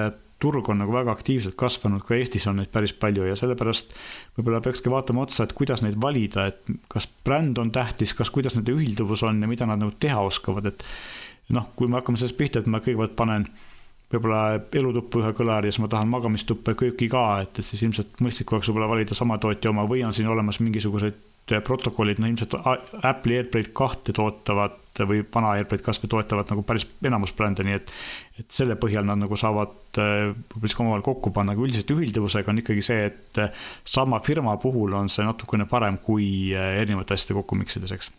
turg 0.43 0.69
on 0.69 0.81
nagu 0.83 0.93
väga 0.93 1.13
aktiivselt 1.15 1.55
kasvanud, 1.59 2.03
ka 2.03 2.17
Eestis 2.17 2.47
on 2.51 2.59
neid 2.59 2.71
päris 2.73 2.93
palju 2.99 3.27
ja 3.29 3.35
sellepärast 3.39 3.93
võib-olla 4.37 4.61
peakski 4.63 4.91
vaatama 4.91 5.23
otsa, 5.23 5.47
et 5.47 5.55
kuidas 5.57 5.83
neid 5.85 5.99
valida, 6.03 6.49
et 6.51 6.73
kas 6.91 7.07
bränd 7.25 7.59
on 7.61 7.71
tähtis, 7.73 8.15
kas, 8.17 8.31
kuidas 8.33 8.57
nende 8.57 8.75
ühilduvus 8.75 9.23
on 9.27 9.41
ja 9.43 9.49
mida 9.49 9.67
nad 9.69 9.81
nagu 9.81 9.95
teha 9.99 10.19
oskavad, 10.27 10.67
et 10.73 10.83
noh, 11.55 11.69
kui 11.77 11.87
me 11.87 11.99
hakkame 11.99 12.19
sellest 12.19 12.39
pihta, 12.39 12.63
et 12.63 12.71
ma 12.71 12.83
kõigepealt 12.83 13.15
panen 13.19 13.47
võib-olla 14.13 14.59
elutuppa 14.77 15.23
ühe 15.23 15.33
kõlari 15.37 15.69
ja 15.69 15.73
siis 15.73 15.81
ma 15.81 15.89
tahan 15.91 16.11
magamistuppa 16.11 16.73
ja 16.73 16.79
kööki 16.83 17.09
ka, 17.11 17.23
et, 17.45 17.59
et 17.59 17.65
siis 17.65 17.81
ilmselt 17.85 18.19
mõistlik 18.21 18.51
oleks 18.53 18.69
võib-olla 18.69 18.91
valida 18.91 19.17
sama 19.17 19.39
tootja 19.41 19.71
oma 19.73 19.87
või 19.89 20.03
on 20.05 20.13
siin 20.13 20.29
olemas 20.29 20.59
mingisuguseid 20.61 21.32
protokollid, 21.65 22.21
no 22.21 22.29
ilmselt 22.29 22.55
Apple'i 23.03 23.41
AirPlay'd 23.41 23.73
kahte 23.75 24.15
tootavad 24.15 24.79
või 25.09 25.23
vana 25.33 25.55
AirPlay'd 25.57 25.83
kasvõi 25.83 26.09
toetavad 26.11 26.51
nagu 26.53 26.63
päris 26.67 26.85
enamus 27.03 27.33
brände, 27.35 27.65
nii 27.65 27.77
et 27.79 27.93
et 28.39 28.49
selle 28.53 28.77
põhjal 28.79 29.05
nad 29.05 29.19
nagu 29.21 29.37
saavad 29.37 29.75
võib-olla 29.97 30.63
siis 30.63 30.77
ka 30.77 30.83
omavahel 30.85 31.05
kokku 31.05 31.33
panna, 31.35 31.53
aga 31.53 31.65
üldiselt 31.65 31.91
ühilduvusega 31.93 32.49
on 32.53 32.63
ikkagi 32.63 32.85
see, 32.85 33.11
et 33.11 33.41
sama 33.85 34.21
firma 34.25 34.55
puhul 34.61 34.95
on 34.97 35.11
see 35.13 35.25
natukene 35.27 35.67
parem 35.69 35.99
kui 36.01 36.27
erinevate 36.55 37.17
asjade 37.17 37.37
kokku 37.37 37.59
miksides, 37.59 37.93
eks 37.93 38.09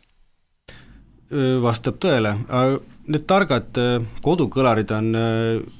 vastab 1.62 1.97
tõele, 2.03 2.35
need 3.11 3.25
targad 3.29 3.79
kodukõlarid 4.25 4.92
on 4.94 5.09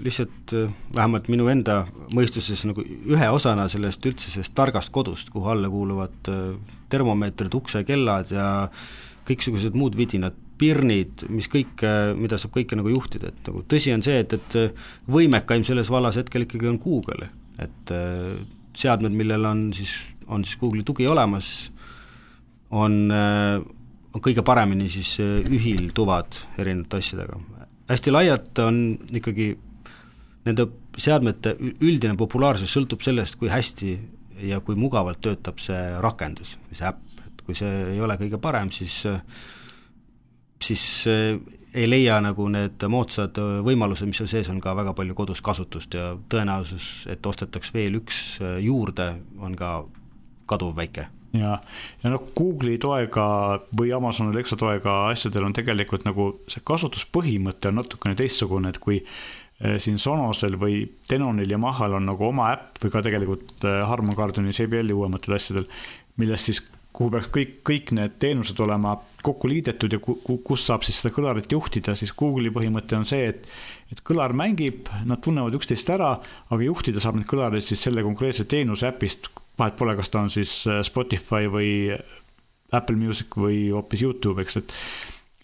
lihtsalt 0.03 0.55
vähemalt 0.95 1.29
minu 1.33 1.47
enda 1.53 1.85
mõistuses 2.15 2.65
nagu 2.69 2.83
ühe 2.85 3.29
osana 3.31 3.69
sellest 3.73 4.05
üldse 4.09 4.33
sellest 4.33 4.55
targast 4.57 4.93
kodust, 4.95 5.31
kuhu 5.33 5.53
alla 5.53 5.71
kuuluvad 5.71 6.31
termomeetrid, 6.93 7.55
uksekellad 7.55 8.33
ja 8.35 8.49
kõiksugused 9.29 9.77
muud 9.79 9.97
vidinad, 9.97 10.37
pirnid, 10.61 11.25
mis 11.35 11.49
kõik, 11.51 11.83
mida 12.19 12.39
saab 12.39 12.55
kõike 12.55 12.77
nagu 12.79 12.93
juhtida, 12.93 13.33
et 13.33 13.49
nagu 13.49 13.65
tõsi 13.71 13.95
on 13.95 14.05
see, 14.07 14.21
et, 14.23 14.37
et 14.37 14.77
võimekaim 15.11 15.65
selles 15.67 15.91
vallas 15.91 16.19
hetkel 16.21 16.47
ikkagi 16.47 16.69
on 16.71 16.79
Google, 16.83 17.31
et 17.63 17.95
seadmed, 18.79 19.15
millel 19.17 19.47
on 19.49 19.65
siis, 19.75 19.97
on 20.29 20.45
siis 20.47 20.59
Google'i 20.61 20.85
tugi 20.87 21.09
olemas, 21.11 21.49
on 22.75 23.11
on 24.15 24.23
kõige 24.23 24.45
paremini 24.47 24.89
siis 24.93 25.17
ühilduvad 25.21 26.39
erinevate 26.59 27.01
asjadega. 27.03 27.39
hästi 27.89 28.13
laialt 28.15 28.59
on 28.63 28.77
ikkagi 29.13 29.49
nende 30.45 30.69
seadmete 31.01 31.57
üldine 31.83 32.17
populaarsus 32.17 32.73
sõltub 32.73 33.03
sellest, 33.03 33.37
kui 33.41 33.51
hästi 33.51 33.97
ja 34.45 34.61
kui 34.61 34.77
mugavalt 34.79 35.21
töötab 35.25 35.59
see 35.63 35.83
rakendus 36.03 36.57
või 36.69 36.79
see 36.79 36.89
äpp, 36.89 37.03
et 37.27 37.43
kui 37.47 37.59
see 37.59 37.75
ei 37.95 38.01
ole 38.01 38.17
kõige 38.21 38.41
parem, 38.43 38.71
siis 38.71 39.03
siis 40.65 40.85
ei 41.75 41.89
leia 41.89 42.21
nagu 42.23 42.47
need 42.49 42.85
moodsad 42.89 43.39
võimalused, 43.67 44.07
mis 44.07 44.21
seal 44.23 44.31
sees 44.31 44.49
on, 44.53 44.61
ka 44.63 44.77
väga 44.79 44.95
palju 44.97 45.17
kodus 45.19 45.43
kasutust 45.45 45.97
ja 45.99 46.15
tõenäosus, 46.31 47.09
et 47.11 47.27
ostetaks 47.27 47.75
veel 47.75 47.99
üks 47.99 48.39
juurde, 48.63 49.11
on 49.43 49.59
ka 49.59 49.77
kaduvväike 50.47 51.09
ja, 51.39 51.55
ja 52.03 52.13
noh, 52.13 52.29
Google'i 52.37 52.79
toega 52.83 53.27
või 53.77 53.93
Amazon 53.97 54.31
Alexa 54.33 54.59
toega 54.61 55.05
asjadel 55.11 55.49
on 55.49 55.57
tegelikult 55.57 56.07
nagu 56.07 56.31
see 56.51 56.63
kasutuspõhimõte 56.67 57.71
on 57.71 57.81
natukene 57.83 58.19
teistsugune, 58.19 58.71
et 58.71 58.81
kui 58.83 59.01
eh, 59.01 59.77
siin 59.83 59.99
Sonosel 60.03 60.59
või 60.61 60.85
Denonil 61.11 61.57
ja 61.57 61.61
Mahal 61.61 61.99
on 61.99 62.09
nagu 62.11 62.31
oma 62.31 62.53
äpp 62.55 62.81
või 62.85 62.95
ka 62.95 63.05
tegelikult 63.07 63.67
eh, 63.67 63.83
Harman 63.89 64.19
Kardoni 64.19 64.55
JBL-i 64.55 64.97
uuematel 64.97 65.39
asjadel, 65.39 65.69
milles 66.21 66.49
siis, 66.51 66.63
kuhu 66.95 67.11
peaks 67.11 67.31
kõik, 67.35 67.55
kõik 67.67 67.95
need 67.99 68.19
teenused 68.23 68.61
olema 68.63 68.95
kokku 69.25 69.49
liidetud 69.51 69.95
ja 69.97 69.99
ku, 69.99 70.19
kus 70.23 70.67
saab 70.69 70.85
siis 70.87 71.01
seda 71.01 71.11
kõlarit 71.17 71.51
juhtida, 71.51 71.97
siis 71.99 72.13
Google'i 72.15 72.53
põhimõte 72.55 72.99
on 72.99 73.09
see, 73.09 73.33
et 73.33 73.49
et 73.93 74.01
kõlar 74.07 74.33
mängib, 74.35 74.89
nad 75.07 75.21
tunnevad 75.23 75.55
üksteist 75.55 75.91
ära, 75.93 76.17
aga 76.51 76.65
juhtida 76.65 77.03
saab 77.03 77.19
neid 77.19 77.29
kõlareid 77.31 77.63
siis 77.63 77.83
selle 77.85 78.03
konkreetse 78.03 78.47
teenuse 78.51 78.89
äpist 78.89 79.29
vahet 79.59 79.77
pole, 79.79 79.97
kas 79.97 80.11
ta 80.11 80.25
on 80.25 80.31
siis 80.31 80.63
äh, 80.67 80.83
Spotify 80.87 81.51
või 81.51 81.73
Apple 82.75 82.97
Music 82.99 83.37
või 83.39 83.69
hoopis 83.71 84.03
Youtube, 84.03 84.43
eks, 84.43 84.63
et 84.63 84.79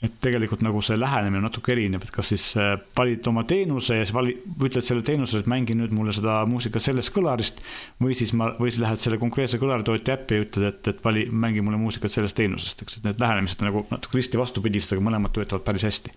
et 0.01 0.15
tegelikult 0.25 0.63
nagu 0.65 0.81
see 0.85 0.97
lähenemine 0.97 1.43
on 1.43 1.45
natuke 1.45 1.75
erinev, 1.75 2.07
et 2.07 2.13
kas 2.15 2.31
siis 2.33 2.45
äh, 2.57 2.73
valid 2.97 3.27
oma 3.29 3.43
teenuse 3.49 3.99
ja 3.99 4.07
siis 4.07 4.15
vali-, 4.17 4.37
ütled 4.57 4.85
selle 4.85 5.05
teenusele, 5.05 5.43
et 5.45 5.51
mängi 5.53 5.77
nüüd 5.77 5.93
mulle 5.93 6.15
seda 6.17 6.39
muusikat 6.49 6.87
sellest 6.87 7.13
kõlarist. 7.13 7.61
või 8.01 8.17
siis 8.17 8.33
ma, 8.33 8.49
või 8.57 8.73
siis 8.73 8.81
lähed 8.81 9.03
selle 9.03 9.19
konkreetse 9.21 9.61
kõlaritootja 9.61 10.17
äppi 10.17 10.39
ja 10.39 10.47
ütled, 10.47 10.69
et, 10.71 10.93
et 10.95 11.05
vali, 11.05 11.27
mängi 11.29 11.65
mulle 11.65 11.81
muusikat 11.83 12.17
sellest 12.17 12.39
teenusest, 12.41 12.81
eks, 12.81 12.97
et 12.97 13.11
need 13.11 13.21
lähenemised 13.21 13.61
on 13.61 13.69
nagu 13.69 13.85
natuke 13.93 14.17
risti 14.17 14.41
vastupidised, 14.41 14.97
aga 14.97 15.05
mõlemad 15.05 15.37
töötavad 15.37 15.69
päris 15.69 15.85
hästi. 15.91 16.15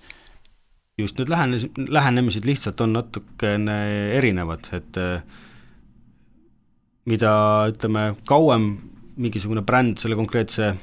just, 1.03 1.19
need 1.19 1.33
lähenes-, 1.35 1.67
lähenemised 1.75 2.47
lihtsalt 2.47 2.87
on 2.87 2.95
natukene 3.01 3.79
erinevad, 4.15 4.71
et 4.79 5.01
äh, 5.01 5.43
mida 7.09 7.33
ütleme, 7.71 8.13
kauem 8.29 8.67
mingisugune 9.19 9.63
bränd 9.65 9.99
selle 10.01 10.17
konkreetse 10.17 10.73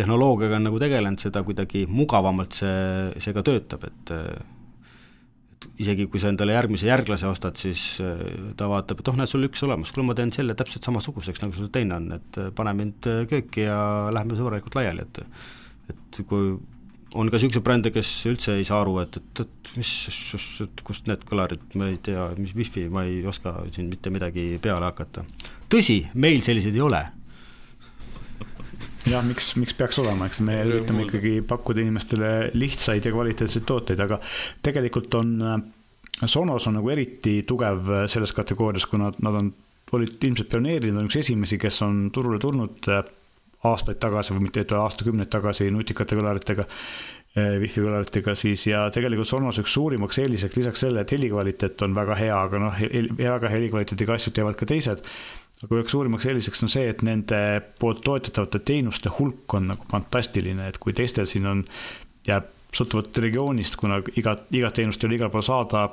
tehnoloogiaga 0.00 0.58
on 0.58 0.66
nagu 0.68 0.80
tegelenud, 0.80 1.20
seda 1.20 1.42
kuidagi 1.46 1.84
mugavamalt 1.90 2.56
see, 2.60 3.20
see 3.20 3.36
ka 3.36 3.44
töötab, 3.46 3.86
et 3.88 4.14
et 5.60 5.66
isegi 5.84 6.06
kui 6.08 6.20
sa 6.22 6.30
endale 6.32 6.54
järgmise 6.54 6.88
järglase 6.88 7.28
ostad, 7.28 7.58
siis 7.60 7.98
äh, 8.00 8.20
ta 8.56 8.68
vaatab, 8.70 9.02
et 9.02 9.10
oh, 9.12 9.16
näed, 9.18 9.28
sul 9.28 9.44
üks 9.44 9.60
olemas, 9.66 9.92
kuule 9.92 10.06
ma 10.08 10.16
teen 10.16 10.32
selle 10.32 10.54
täpselt 10.56 10.86
samasuguseks, 10.88 11.42
nagu 11.42 11.56
sul 11.56 11.68
teine 11.72 11.98
on, 11.98 12.06
et 12.16 12.38
äh, 12.40 12.48
pane 12.56 12.72
mind 12.78 13.08
äh, 13.10 13.22
kööki 13.28 13.66
ja 13.66 13.80
lähme 14.14 14.38
sõbralikult 14.38 14.78
laiali, 14.80 15.04
et 15.04 15.24
et 15.90 16.20
kui 16.30 16.54
on 17.14 17.30
ka 17.30 17.38
niisuguseid 17.38 17.64
brände, 17.66 17.90
kes 17.94 18.10
üldse 18.30 18.54
ei 18.58 18.66
saa 18.66 18.82
aru, 18.84 18.98
et, 19.02 19.16
et, 19.18 19.44
et 19.44 19.70
mis, 19.78 19.92
kust 20.86 21.08
need 21.10 21.24
kõlarid, 21.26 21.64
ma 21.80 21.88
ei 21.90 21.98
tea, 22.02 22.28
mis 22.38 22.54
wifi, 22.56 22.86
ma 22.92 23.06
ei 23.08 23.24
oska 23.26 23.56
siin 23.74 23.90
mitte 23.90 24.12
midagi 24.14 24.52
peale 24.62 24.86
hakata. 24.90 25.24
tõsi, 25.70 26.04
meil 26.14 26.44
selliseid 26.46 26.78
ei 26.78 26.84
ole 26.86 27.02
jah, 29.08 29.24
miks, 29.24 29.54
miks 29.58 29.74
peaks 29.76 29.98
olema, 30.02 30.28
eks 30.28 30.40
me 30.44 30.58
üritame 30.66 31.06
ikkagi 31.06 31.40
pakkuda 31.48 31.82
inimestele 31.82 32.32
lihtsaid 32.54 33.06
ja 33.06 33.12
kvaliteetseid 33.14 33.66
tooteid, 33.68 34.02
aga 34.04 34.20
tegelikult 34.64 35.14
on 35.18 35.36
äh, 35.42 35.60
Sonos 36.28 36.66
on 36.68 36.76
nagu 36.76 36.90
eriti 36.92 37.40
tugev 37.48 37.88
äh, 37.88 38.04
selles 38.10 38.34
kategoorias, 38.36 38.86
kuna 38.90 39.10
nad 39.24 39.38
on, 39.38 39.52
olid 39.96 40.22
ilmselt 40.28 40.50
pioneerid, 40.52 40.92
on 40.94 41.08
üks 41.08 41.16
esimesi, 41.22 41.58
kes 41.60 41.80
on 41.86 42.02
turule 42.14 42.38
tulnud 42.42 42.90
äh, 42.92 43.02
aastaid 43.68 43.98
tagasi 44.00 44.34
või 44.36 44.46
mitte 44.48 44.64
aastakümneid 44.76 45.28
tagasi 45.32 45.70
nutikate 45.74 46.16
kõlaritega, 46.16 46.64
wifi 47.60 47.82
kõlaritega 47.84 48.34
siis 48.38 48.64
ja 48.66 48.86
tegelikult 48.94 49.28
Sonos 49.28 49.60
üks 49.62 49.74
suurimaks 49.76 50.18
eeliseks 50.18 50.56
lisaks 50.56 50.86
sellele, 50.86 51.04
et 51.04 51.12
helikvaliteet 51.14 51.82
on 51.86 51.94
väga 51.94 52.16
hea, 52.18 52.38
aga 52.48 52.62
noh, 52.62 52.80
väga 53.18 53.52
helikvaliteediga 53.52 54.16
asju 54.16 54.32
teevad 54.34 54.58
ka 54.58 54.66
teised 54.70 55.04
aga 55.60 55.76
üheks 55.76 55.92
suurimaks 55.92 56.26
eeliseks 56.30 56.64
on 56.64 56.72
see, 56.72 56.86
et 56.88 57.02
nende 57.04 57.38
poolt 57.80 58.00
toetatavate 58.06 58.62
teenuste 58.64 59.12
hulk 59.18 59.58
on 59.58 59.68
nagu 59.74 59.84
fantastiline, 59.90 60.70
et 60.70 60.78
kui 60.80 60.94
teistel 60.96 61.28
siin 61.28 61.48
on, 61.50 61.64
jääb 62.28 62.48
sõltuvalt 62.76 63.18
regioonist, 63.20 63.76
kuna 63.80 63.98
igat, 64.20 64.46
igat 64.56 64.78
teenust 64.78 65.02
ei 65.02 65.10
ole 65.10 65.18
igal 65.18 65.32
pool 65.32 65.44
saada, 65.44 65.88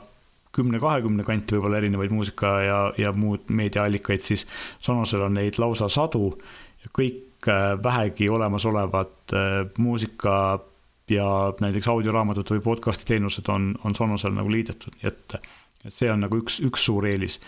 kümne-kahekümne 0.55 1.25
kanti 1.27 1.57
võib-olla 1.57 1.81
erinevaid 1.81 2.13
muusika 2.15 2.53
ja, 2.63 2.77
ja 2.97 3.11
muud 3.13 3.49
meediaallikaid, 3.53 4.23
siis 4.25 4.47
Sonosel 4.79 5.25
on 5.27 5.35
neid 5.37 5.59
lausa 5.61 5.89
sadu 5.91 6.31
ja 6.83 6.93
kõik 6.95 7.26
äh, 7.47 7.75
vähegi 7.83 8.29
olemasolevad 8.29 9.33
äh, 9.33 9.59
muusika 9.77 10.37
ja 11.09 11.27
näiteks 11.61 11.87
audioraamatute 11.87 12.57
või 12.57 12.63
podcast'i 12.65 13.07
teenused 13.13 13.47
on, 13.53 13.71
on 13.87 13.95
Sonosel 13.95 14.35
nagu 14.35 14.51
liidetud, 14.51 14.97
nii 14.99 15.11
et, 15.11 15.37
et 15.85 15.93
see 15.93 16.09
on 16.11 16.25
nagu 16.25 16.41
üks, 16.41 16.59
üks 16.65 16.87
suur 16.89 17.07
eelis. 17.07 17.39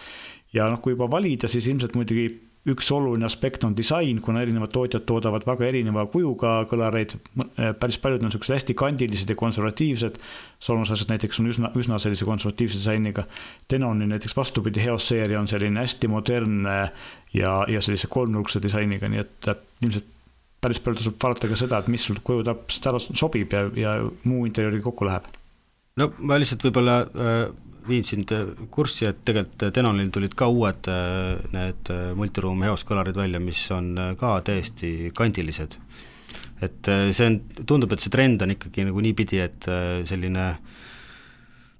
Ja 0.54 0.70
noh, 0.72 0.80
kui 0.82 0.96
juba 0.96 1.10
valida, 1.12 1.50
siis 1.52 1.68
ilmselt 1.70 1.98
muidugi 2.00 2.30
üks 2.68 2.90
oluline 2.92 3.24
aspekt 3.26 3.64
on 3.64 3.76
disain, 3.78 4.20
kuna 4.22 4.42
erinevad 4.44 4.72
tootjad 4.76 5.06
toodavad 5.08 5.46
väga 5.48 5.68
erineva 5.70 6.04
kujuga 6.12 6.58
kõlareid, 6.70 7.16
päris 7.80 7.98
paljud 8.04 8.24
on 8.24 8.28
niisugused 8.28 8.56
hästi 8.58 8.76
kandilised 8.78 9.32
ja 9.32 9.38
konservatiivsed, 9.40 10.20
solmusasjad 10.68 11.14
näiteks 11.14 11.40
on 11.40 11.48
üsna, 11.54 11.72
üsna 11.80 12.00
sellise 12.04 12.28
konservatiivse 12.28 12.82
disainiga, 12.82 13.24
Denoni 13.72 14.10
näiteks 14.12 14.36
vastupidi, 14.38 14.84
Heos 14.84 15.08
seeria 15.08 15.40
on 15.40 15.48
selline 15.48 15.80
hästi 15.80 16.12
modernne 16.12 16.78
ja, 17.34 17.54
ja 17.68 17.82
sellise 17.82 18.12
kolmnurkse 18.12 18.62
disainiga, 18.64 19.08
nii 19.10 19.24
et 19.24 19.52
ilmselt 19.86 20.12
päris 20.60 20.84
palju 20.84 21.00
tasub 21.00 21.16
vaadata 21.24 21.48
ka 21.48 21.56
seda, 21.60 21.80
et 21.80 21.88
mis 21.88 22.04
sul 22.04 22.20
koju 22.24 22.44
täpselt 22.44 22.92
ära 22.92 23.00
sobib 23.08 23.56
ja, 23.56 23.64
ja 23.80 23.96
muu 24.28 24.44
interjööriga 24.50 24.90
kokku 24.90 25.08
läheb. 25.08 25.32
no 25.96 26.12
ma 26.20 26.36
lihtsalt 26.42 26.68
võib-olla 26.68 27.00
äh 27.08 27.42
viin 27.90 28.06
sind 28.06 28.32
äh, 28.36 28.52
kurssi, 28.72 29.08
et 29.10 29.24
tegelikult 29.28 29.68
äh, 29.68 29.74
Denonil 29.76 30.12
tulid 30.14 30.36
ka 30.38 30.50
uued 30.52 30.90
äh, 30.92 31.40
need 31.56 31.92
multiruum 32.18 32.62
heos 32.68 32.86
kõlarid 32.88 33.18
välja, 33.18 33.42
mis 33.44 33.62
on 33.76 33.92
ka 34.20 34.40
täiesti 34.46 35.12
kandilised. 35.16 35.80
et 36.60 36.88
see 37.16 37.26
on, 37.26 37.38
tundub, 37.66 37.94
et 37.96 38.04
see 38.04 38.12
trend 38.12 38.42
on 38.44 38.52
ikkagi 38.52 38.84
nagu 38.84 39.00
niipidi, 39.00 39.38
et 39.40 39.68
selline 40.10 40.48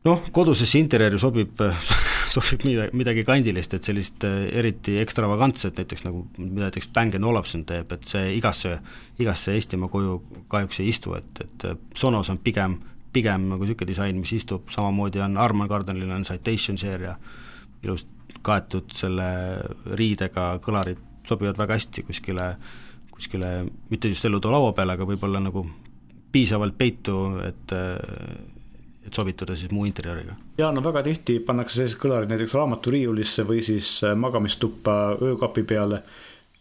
noh, 0.08 0.22
kodusesse 0.32 0.80
interjööri 0.80 1.20
sobib 1.20 1.60
sobib 2.36 2.64
midagi, 2.64 2.96
midagi 2.96 3.26
kandilist, 3.28 3.76
et 3.76 3.90
sellist 3.90 4.24
eriti 4.24 4.96
ekstravagantset, 5.02 5.82
näiteks 5.82 6.06
nagu 6.08 6.24
mida 6.38 6.70
näiteks 6.70 6.88
Bang 6.96 7.18
Olufsen 7.20 7.66
teeb, 7.68 7.92
et 7.92 8.08
see 8.08 8.38
igasse, 8.38 8.78
igasse 9.20 9.58
Eestimaa 9.58 9.92
koju 9.92 10.22
kahjuks 10.48 10.80
ei 10.80 10.94
istu, 10.94 11.18
et, 11.20 11.44
et 11.44 11.68
Sonos 12.00 12.32
on 12.32 12.40
pigem 12.40 12.80
pigem 13.14 13.50
nagu 13.50 13.66
niisugune 13.66 13.90
disain, 13.90 14.20
mis 14.22 14.34
istub, 14.38 14.70
samamoodi 14.74 15.22
on 15.26 15.38
Arman 15.38 15.70
Gardneril 15.70 16.12
on 16.14 16.26
Citation 16.28 16.78
seeria, 16.78 17.16
ilus 17.84 18.06
kaetud 18.46 18.94
selle 18.96 19.30
riidega, 20.00 20.52
kõlarid 20.64 21.02
sobivad 21.28 21.58
väga 21.60 21.78
hästi 21.78 22.06
kuskile, 22.08 22.54
kuskile 23.12 23.52
mitte 23.90 24.12
just 24.12 24.26
elutoa 24.26 24.56
laua 24.56 24.72
peale, 24.78 24.96
aga 24.96 25.08
võib-olla 25.10 25.42
nagu 25.44 25.66
piisavalt 26.32 26.78
peitu, 26.78 27.20
et 27.46 27.78
et 29.10 29.16
sobitada 29.16 29.56
siis 29.58 29.72
muu 29.72 29.88
interjööriga. 29.88 30.36
jaa, 30.60 30.72
no 30.76 30.84
väga 30.86 31.02
tihti 31.04 31.40
pannakse 31.46 31.80
sellised 31.80 31.98
kõlarid 32.02 32.30
näiteks 32.30 32.54
raamaturiiulisse 32.54 33.46
või 33.48 33.64
siis 33.66 34.02
magamistuppa 34.16 34.96
öökapi 35.26 35.64
peale 35.64 36.04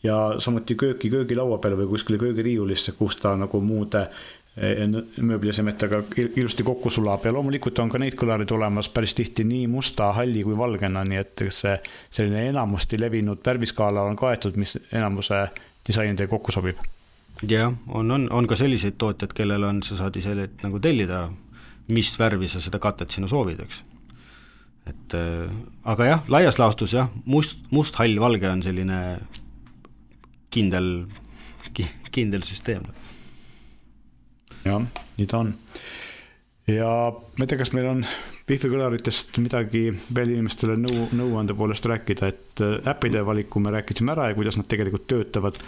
ja 0.03 0.17
samuti 0.39 0.77
kööki 0.79 1.11
köögilaua 1.11 1.59
peale 1.59 1.77
või 1.77 1.91
kuskile 1.91 2.19
köögiriiulisse, 2.19 2.95
kus 2.99 3.19
ta 3.21 3.35
nagu 3.37 3.61
muude 3.61 4.07
mööbliasemetega 4.59 6.03
ilusti 6.37 6.65
kokku 6.67 6.91
sulab 6.91 7.25
ja 7.25 7.33
loomulikult 7.33 7.79
on 7.79 7.91
ka 7.93 7.99
neid 8.03 8.17
kõlareid 8.19 8.51
olemas 8.57 8.89
päris 8.91 9.15
tihti 9.15 9.45
nii 9.47 9.67
musta, 9.71 10.11
halli 10.17 10.43
kui 10.47 10.57
valgena, 10.59 11.05
nii 11.07 11.21
et 11.21 11.43
see 11.55 11.77
selline 12.11 12.49
enamasti 12.51 12.99
levinud 12.99 13.43
värviskaala 13.47 14.03
on 14.09 14.17
kaetud, 14.19 14.59
mis 14.59 14.75
enamuse 14.91 15.45
disainidega 15.87 16.31
kokku 16.31 16.53
sobib. 16.53 16.81
jah, 17.47 17.73
on, 17.89 18.11
on, 18.11 18.27
on 18.35 18.49
ka 18.51 18.57
selliseid 18.59 18.99
tootjaid, 18.99 19.35
kellel 19.37 19.69
on, 19.69 19.83
sa 19.87 20.01
saad 20.01 20.17
ise 20.19 20.35
nagu 20.35 20.81
tellida, 20.83 21.29
mis 21.95 22.11
värvi 22.19 22.49
sa 22.51 22.61
seda 22.61 22.81
katet 22.83 23.15
sinna 23.15 23.31
soovid, 23.31 23.63
eks. 23.63 23.85
et 24.91 25.15
äh, 25.15 25.47
aga 25.85 26.09
jah, 26.11 26.25
laias 26.29 26.59
laastus 26.59 26.97
jah, 26.99 27.13
must, 27.27 27.63
must, 27.71 27.95
hall, 28.01 28.19
valge 28.19 28.51
on 28.51 28.65
selline 28.67 29.03
kindel 30.51 31.07
ki,, 31.77 31.87
kindel 32.11 32.43
süsteem 32.43 32.89
jah, 34.69 34.85
nii 35.19 35.29
ta 35.31 35.43
on. 35.45 35.55
ja 36.69 36.91
ma 37.13 37.45
ei 37.45 37.51
tea, 37.51 37.61
kas 37.61 37.73
meil 37.77 37.89
on 37.91 38.05
Bifi 38.49 38.71
kõlaritest 38.73 39.37
midagi 39.45 39.91
veel 40.17 40.31
inimestele 40.33 40.79
nõu, 40.81 41.09
nõuande 41.17 41.57
poolest 41.57 41.85
rääkida, 41.89 42.31
et 42.33 42.63
äh, 42.65 42.79
äppide 42.89 43.25
valiku 43.27 43.61
me 43.61 43.75
rääkisime 43.75 44.15
ära 44.15 44.31
ja 44.31 44.39
kuidas 44.39 44.57
nad 44.61 44.69
tegelikult 44.71 45.09
töötavad. 45.11 45.61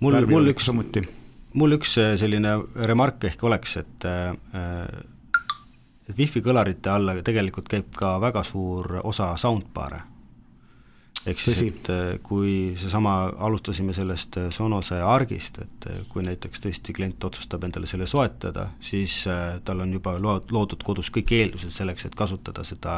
mul, 0.00 0.18
mul 0.28 0.52
üks, 0.52 0.68
mul 1.54 1.78
üks 1.78 1.96
äh, 2.00 2.16
selline 2.20 2.58
remark 2.90 3.24
ehk 3.30 3.44
oleks, 3.48 3.78
et 3.80 4.08
äh, 4.08 4.34
et 6.08 6.16
wifi 6.16 6.40
kõlarite 6.44 6.92
alla 6.92 7.18
tegelikult 7.24 7.68
käib 7.68 7.92
ka 7.96 8.16
väga 8.20 8.42
suur 8.46 9.00
osa 9.04 9.34
soundbar'e 9.36 10.17
ehk 11.28 11.40
siis, 11.40 11.60
et 11.66 11.88
äh, 11.92 12.06
kui 12.24 12.52
seesama, 12.78 13.14
alustasime 13.46 13.94
sellest 13.96 14.38
äh, 14.40 14.48
Sonose 14.54 15.00
argist, 15.04 15.60
et 15.64 15.88
äh, 15.90 16.00
kui 16.10 16.24
näiteks 16.26 16.62
tõesti 16.64 16.94
klient 16.96 17.24
otsustab 17.28 17.66
endale 17.66 17.88
selle 17.90 18.08
soetada, 18.10 18.68
siis 18.80 19.20
tal 19.64 19.84
on 19.84 19.92
juba 19.92 20.16
lood, 20.22 20.52
loodud 20.54 20.82
kodus 20.86 21.12
kõik 21.14 21.34
eeldused 21.36 21.74
selleks, 21.74 22.08
et 22.08 22.16
kasutada 22.18 22.64
seda, 22.66 22.96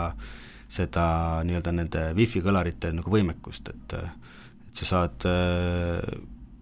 seda 0.71 1.05
nii-öelda 1.47 1.75
nende 1.75 2.07
wifi 2.19 2.43
kõlarite 2.45 2.93
nagu 2.97 3.12
võimekust, 3.12 3.73
et 3.75 3.99
et 4.71 4.79
sa 4.79 4.87
saad, 4.87 5.25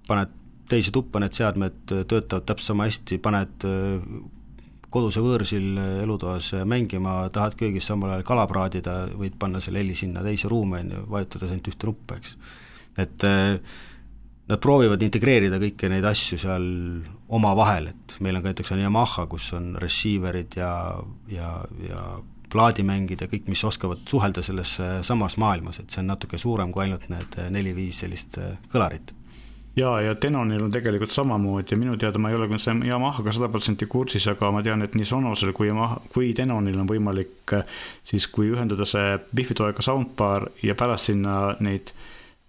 paned 0.08 0.30
teise 0.68 0.92
tuppa 0.96 1.20
need 1.20 1.34
seadmed, 1.36 1.82
töötavad 2.08 2.46
täpselt 2.48 2.70
sama 2.70 2.86
hästi, 2.88 3.18
paned 3.20 3.66
koduse 4.90 5.20
võõrsil 5.24 5.76
elutoas 6.02 6.52
mängima, 6.68 7.20
tahad 7.32 7.56
köögis 7.58 7.88
samal 7.90 8.14
ajal 8.14 8.24
kala 8.28 8.46
praadida, 8.50 9.00
võid 9.18 9.36
panna 9.40 9.60
selle 9.60 9.82
heli 9.82 9.96
sinna 9.98 10.24
teise 10.24 10.48
ruumi, 10.50 10.80
on 10.80 10.94
ju, 10.94 11.04
vajutades 11.12 11.52
ainult 11.52 11.70
ühte 11.72 11.90
nuppu, 11.90 12.16
eks. 12.18 12.38
et 13.04 13.28
äh, 13.28 13.76
nad 14.48 14.62
proovivad 14.64 15.02
integreerida 15.04 15.60
kõiki 15.60 15.90
neid 15.92 16.08
asju 16.08 16.40
seal 16.40 16.66
omavahel, 17.28 17.92
et 17.92 18.16
meil 18.24 18.38
on 18.38 18.44
ka 18.44 18.52
näiteks 18.54 18.72
on 18.72 18.82
Yamaha, 18.86 19.28
kus 19.28 19.50
on 19.58 19.74
receiver'id 19.80 20.56
ja, 20.56 20.72
ja, 21.28 21.52
ja 21.84 22.06
plaadimängid 22.48 23.20
ja 23.20 23.28
kõik, 23.28 23.50
mis 23.52 23.64
oskavad 23.68 24.06
suhelda 24.08 24.40
selles 24.44 24.78
samas 25.04 25.36
maailmas, 25.36 25.82
et 25.82 25.92
see 25.92 26.00
on 26.00 26.14
natuke 26.14 26.40
suurem 26.40 26.72
kui 26.72 26.86
ainult 26.86 27.04
need 27.12 27.36
neli-viis 27.52 28.00
sellist 28.06 28.40
kõlarit 28.72 29.12
ja, 29.76 30.00
ja 30.00 30.14
Denonil 30.22 30.64
on 30.64 30.70
tegelikult 30.70 31.10
samamoodi 31.10 31.74
ja 31.74 31.78
minu 31.78 31.96
teada 31.96 32.18
ma 32.18 32.30
ei 32.30 32.36
ole 32.36 32.48
küll 32.50 32.62
selle 32.62 32.86
Yamahaga 32.88 33.32
sada 33.34 33.48
protsenti 33.52 33.86
kursis, 33.86 34.26
aga 34.30 34.50
ma 34.54 34.62
tean, 34.62 34.82
et 34.82 34.94
nii 34.98 35.08
Sonosel 35.08 35.52
kui 35.56 35.68
Yamaha, 35.68 36.00
kui 36.14 36.32
Denonil 36.36 36.78
on 36.80 36.88
võimalik 36.90 37.56
siis, 38.04 38.28
kui 38.32 38.52
ühendada 38.54 38.86
see 38.88 39.18
wifi 39.36 39.56
toega 39.58 39.84
soundbar 39.84 40.50
ja 40.62 40.76
pärast 40.78 41.10
sinna 41.12 41.56
neid 41.64 41.92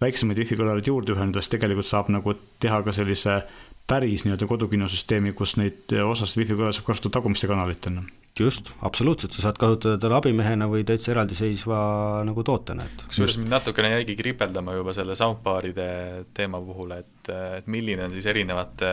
väiksemaid 0.00 0.40
wifi 0.40 0.56
kõlareid 0.56 0.88
juurde 0.88 1.16
ühendada, 1.16 1.42
siis 1.44 1.56
tegelikult 1.56 1.88
saab 1.88 2.08
nagu 2.12 2.34
teha 2.62 2.80
ka 2.86 2.94
sellise 2.96 3.42
päris 3.90 4.24
nii-öelda 4.24 4.46
kodukinosüsteemi, 4.46 5.34
kus 5.36 5.56
neid 5.60 5.92
osast 6.06 6.38
wifi 6.40 6.56
kõlareid 6.56 6.78
saab 6.78 6.92
kasutada 6.92 7.18
tagumiste 7.18 7.50
kanalitena 7.50 8.06
just, 8.38 8.70
absoluutselt, 8.86 9.34
sa 9.34 9.48
saad 9.48 9.58
kasutada 9.60 9.98
teda 10.00 10.18
abimehena 10.20 10.68
või 10.70 10.84
täitsa 10.86 11.12
eraldiseisva 11.14 11.80
nagu 12.28 12.44
tootena, 12.46 12.86
et 12.86 13.04
kusjuures 13.10 13.36
mind 13.40 13.52
natukene 13.56 13.92
jäigi 13.96 14.16
kripeldama 14.18 14.76
juba 14.78 14.94
selle 14.96 15.16
soundbar'ide 15.18 15.90
teema 16.36 16.62
puhul, 16.64 16.94
et, 17.00 17.32
et 17.60 17.70
milline 17.70 18.06
on 18.06 18.14
siis 18.14 18.28
erinevate 18.30 18.90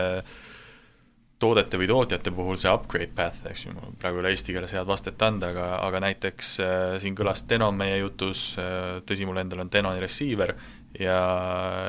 toodete 1.38 1.78
või 1.78 1.88
tootjate 1.90 2.32
puhul 2.34 2.58
see 2.58 2.72
upgrade 2.74 3.14
path, 3.16 3.44
eks 3.52 3.68
ju, 3.68 3.76
mul 3.76 3.94
praegu 4.02 4.18
ei 4.18 4.24
ole 4.24 4.34
eesti 4.34 4.56
keeles 4.56 4.74
head 4.74 4.88
vastet 4.90 5.22
anda, 5.22 5.52
aga, 5.54 5.68
aga 5.86 6.02
näiteks 6.08 6.54
äh, 6.64 6.96
siin 7.02 7.18
kõlas 7.18 7.46
Denon 7.50 7.78
meie 7.78 8.00
jutus 8.02 8.50
äh,, 8.62 8.98
tõsi, 9.06 9.28
mul 9.30 9.44
endal 9.44 9.62
on 9.66 9.72
Denoni 9.74 10.02
receiver 10.02 10.56
ja, 11.00 11.20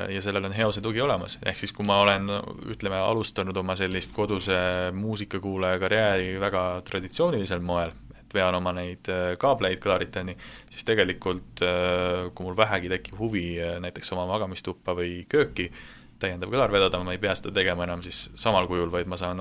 ja 0.09 0.21
sellel 0.21 0.45
on 0.49 0.55
Heose 0.55 0.81
tugi 0.81 1.01
olemas, 1.01 1.37
ehk 1.45 1.59
siis 1.59 1.73
kui 1.75 1.85
ma 1.87 1.99
olen, 2.03 2.29
ütleme, 2.69 2.99
alustanud 3.01 3.57
oma 3.57 3.75
sellist 3.79 4.13
koduse 4.15 4.57
muusikakuulaja 4.95 5.79
karjääri 5.81 6.33
väga 6.41 6.63
traditsioonilisel 6.87 7.63
moel, 7.65 7.93
et 8.19 8.35
vean 8.35 8.57
oma 8.59 8.73
neid 8.77 9.09
äh, 9.11 9.31
kaableid 9.41 9.81
kõlariteni, 9.83 10.35
siis 10.69 10.85
tegelikult 10.87 11.63
äh, 11.65 12.27
kui 12.33 12.49
mul 12.49 12.57
vähegi 12.57 12.91
tekib 12.95 13.17
huvi 13.19 13.47
äh, 13.61 13.77
näiteks 13.83 14.13
oma 14.17 14.27
magamistuppa 14.29 14.97
või 14.97 15.23
kööki 15.29 15.69
täiendav 16.19 16.51
kõlar 16.51 16.71
vedada, 16.71 16.99
ma 16.99 17.15
ei 17.15 17.21
pea 17.21 17.31
seda 17.37 17.53
tegema 17.55 17.85
enam 17.85 18.01
siis 18.03 18.25
samal 18.35 18.67
kujul, 18.67 18.89
vaid 18.91 19.07
ma 19.07 19.15
saan 19.17 19.39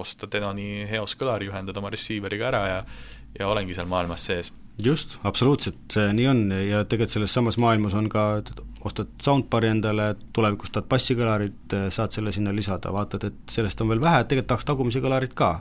osta 0.00 0.24
Denoni 0.32 0.86
Heos 0.88 1.12
kõlari, 1.20 1.50
ühendada 1.50 1.82
oma 1.82 1.92
receiver'iga 1.92 2.48
ära 2.48 2.62
ja 2.70 2.78
ja 3.36 3.50
olengi 3.52 3.74
seal 3.76 3.88
maailmas 3.90 4.22
sees 4.30 4.48
just, 4.82 5.18
absoluutselt, 5.24 5.78
see 5.92 6.12
nii 6.16 6.28
on. 6.30 6.42
Ja 6.66 6.84
tegelikult 6.84 7.14
selles 7.14 7.34
samas 7.36 7.58
maailmas 7.60 7.96
on 7.96 8.08
ka, 8.12 8.26
ostad 8.86 9.10
soundbar'i 9.22 9.72
endale, 9.72 10.12
tulevikus 10.36 10.72
tahad 10.74 10.88
bassikõlarit, 10.90 11.76
saad 11.94 12.14
selle 12.14 12.32
sinna 12.34 12.54
lisada, 12.54 12.92
vaatad, 12.94 13.28
et 13.30 13.52
sellest 13.56 13.80
on 13.82 13.92
veel 13.92 14.02
vähe, 14.04 14.22
et 14.22 14.30
tegelikult 14.30 14.52
tahaks 14.54 14.68
tagumisi 14.68 15.04
kõlarit 15.04 15.36
ka. 15.36 15.58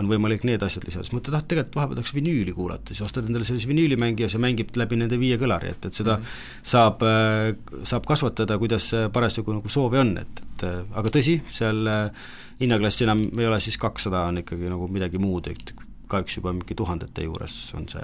on 0.00 0.08
võimalik 0.08 0.46
need 0.48 0.62
asjad 0.64 0.86
lisada, 0.86 1.04
siis 1.04 1.12
mõtled, 1.12 1.34
ah 1.36 1.42
tegelikult 1.44 1.74
vahepeal 1.76 1.98
tahaks 1.98 2.12
vinüüli 2.16 2.54
kuulata, 2.56 2.94
siis 2.94 3.02
ostad 3.04 3.26
endale 3.28 3.44
sellise 3.44 3.68
vinüülimängija, 3.68 4.30
see 4.32 4.40
mängib 4.40 4.70
läbi 4.80 4.96
nende 4.96 5.18
viie 5.20 5.36
kõlari, 5.36 5.74
et, 5.74 5.84
et 5.84 5.92
seda 5.92 6.14
mm 6.16 6.22
-hmm. 6.22 6.62
saab, 6.70 7.02
äh, 7.04 7.82
saab 7.84 8.06
kasvatada, 8.08 8.56
kuidas 8.58 8.86
parasjagu 9.12 9.52
nagu 9.52 9.68
soovi 9.68 10.00
on, 10.00 10.16
et, 10.22 10.40
et 10.40 10.64
aga 11.02 11.12
tõsi, 11.18 11.42
seal 11.52 11.84
äh, 11.86 12.24
hinnaklass 12.62 13.02
enam 13.02 13.26
ei 13.38 13.46
ole 13.46 13.60
siis 13.60 13.76
kakssada, 13.76 14.24
on 14.30 14.40
ikkagi 14.40 14.72
nagu 14.72 14.88
midagi 14.88 15.18
muud, 15.18 15.52
et 15.52 15.74
kahjuks 16.10 16.40
juba 16.40 16.52
mingi 16.56 16.76
tuhandete 16.78 17.24
juures 17.26 17.56
on 17.78 17.86
see. 17.90 18.02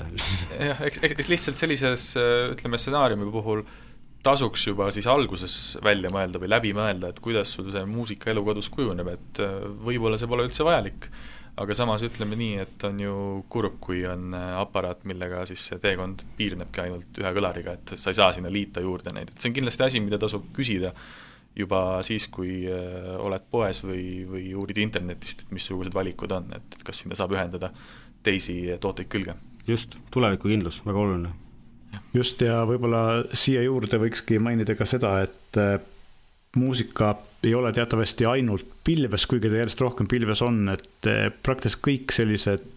Jah, 0.71 0.81
eks, 0.87 1.03
eks 1.07 1.33
lihtsalt 1.33 1.61
sellises 1.61 2.13
ütleme, 2.55 2.81
stsenaariumi 2.81 3.29
puhul 3.35 3.67
tasuks 4.27 4.67
juba 4.67 4.91
siis 4.95 5.07
alguses 5.11 5.55
välja 5.85 6.11
mõelda 6.13 6.41
või 6.43 6.51
läbi 6.51 6.75
mõelda, 6.77 7.13
et 7.13 7.23
kuidas 7.23 7.53
sul 7.57 7.71
see 7.75 7.85
muusikaelu 7.89 8.43
kodus 8.47 8.71
kujuneb, 8.75 9.11
et 9.15 9.43
äh, 9.45 9.59
võib-olla 9.87 10.19
see 10.19 10.31
pole 10.31 10.47
üldse 10.49 10.67
vajalik, 10.67 11.09
aga 11.63 11.77
samas 11.77 12.05
ütleme 12.05 12.39
nii, 12.39 12.57
et 12.65 12.87
on 12.89 12.99
ju 13.01 13.19
kurb, 13.53 13.79
kui 13.83 14.03
on 14.09 14.35
äh, 14.37 14.49
aparaat, 14.61 15.07
millega 15.09 15.45
siis 15.49 15.69
see 15.71 15.79
teekond 15.83 16.27
piirnebki 16.39 16.83
ainult 16.87 17.23
ühe 17.23 17.33
kõlariga, 17.39 17.77
et 17.79 17.95
sa 17.95 18.13
ei 18.13 18.19
saa 18.19 18.33
sinna 18.37 18.53
liita 18.53 18.83
juurde 18.85 19.15
neid, 19.15 19.31
et 19.31 19.39
see 19.39 19.53
on 19.53 19.59
kindlasti 19.61 19.87
asi, 19.87 20.03
mida 20.05 20.21
tasub 20.23 20.51
küsida 20.57 20.93
juba 21.57 21.81
siis, 22.07 22.29
kui 22.33 22.67
äh, 22.69 23.17
oled 23.23 23.49
poes 23.51 23.81
või, 23.85 24.27
või 24.29 24.51
uurid 24.59 24.81
internetist, 24.83 25.45
et 25.45 25.57
missugused 25.57 25.95
valikud 25.97 26.35
on, 26.37 26.51
et 26.59 26.79
kas 26.85 27.03
sinna 27.03 27.17
saab 27.19 27.35
ühendada 27.37 27.73
teisi 28.27 28.59
tooteid 28.81 29.11
külge. 29.13 29.37
just, 29.67 29.97
tulevikukindlus, 30.15 30.83
väga 30.87 31.03
oluline. 31.03 31.33
just, 32.15 32.43
ja 32.45 32.63
võib-olla 32.69 33.25
siia 33.33 33.65
juurde 33.65 34.01
võikski 34.03 34.41
mainida 34.43 34.77
ka 34.77 34.89
seda, 34.89 35.17
et 35.25 35.61
äh, 35.61 35.79
muusika 36.57 37.15
ei 37.47 37.55
ole 37.55 37.73
teatavasti 37.73 38.27
ainult 38.27 38.69
pilves, 38.85 39.27
kuigi 39.31 39.49
ta 39.49 39.61
järjest 39.61 39.81
rohkem 39.81 40.09
pilves 40.11 40.43
on, 40.45 40.67
et 40.75 41.09
äh, 41.09 41.29
praktiliselt 41.31 41.85
kõik 41.89 42.17
sellised 42.17 42.73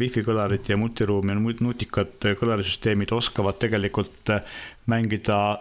wifi 0.00 0.22
kõlarid 0.24 0.64
ja 0.70 0.78
multiruum 0.80 1.28
ja 1.28 1.34
nutikad 1.36 2.24
kõlarisüsteemid 2.40 3.10
oskavad 3.12 3.58
tegelikult 3.60 4.30
mängida 4.88 5.58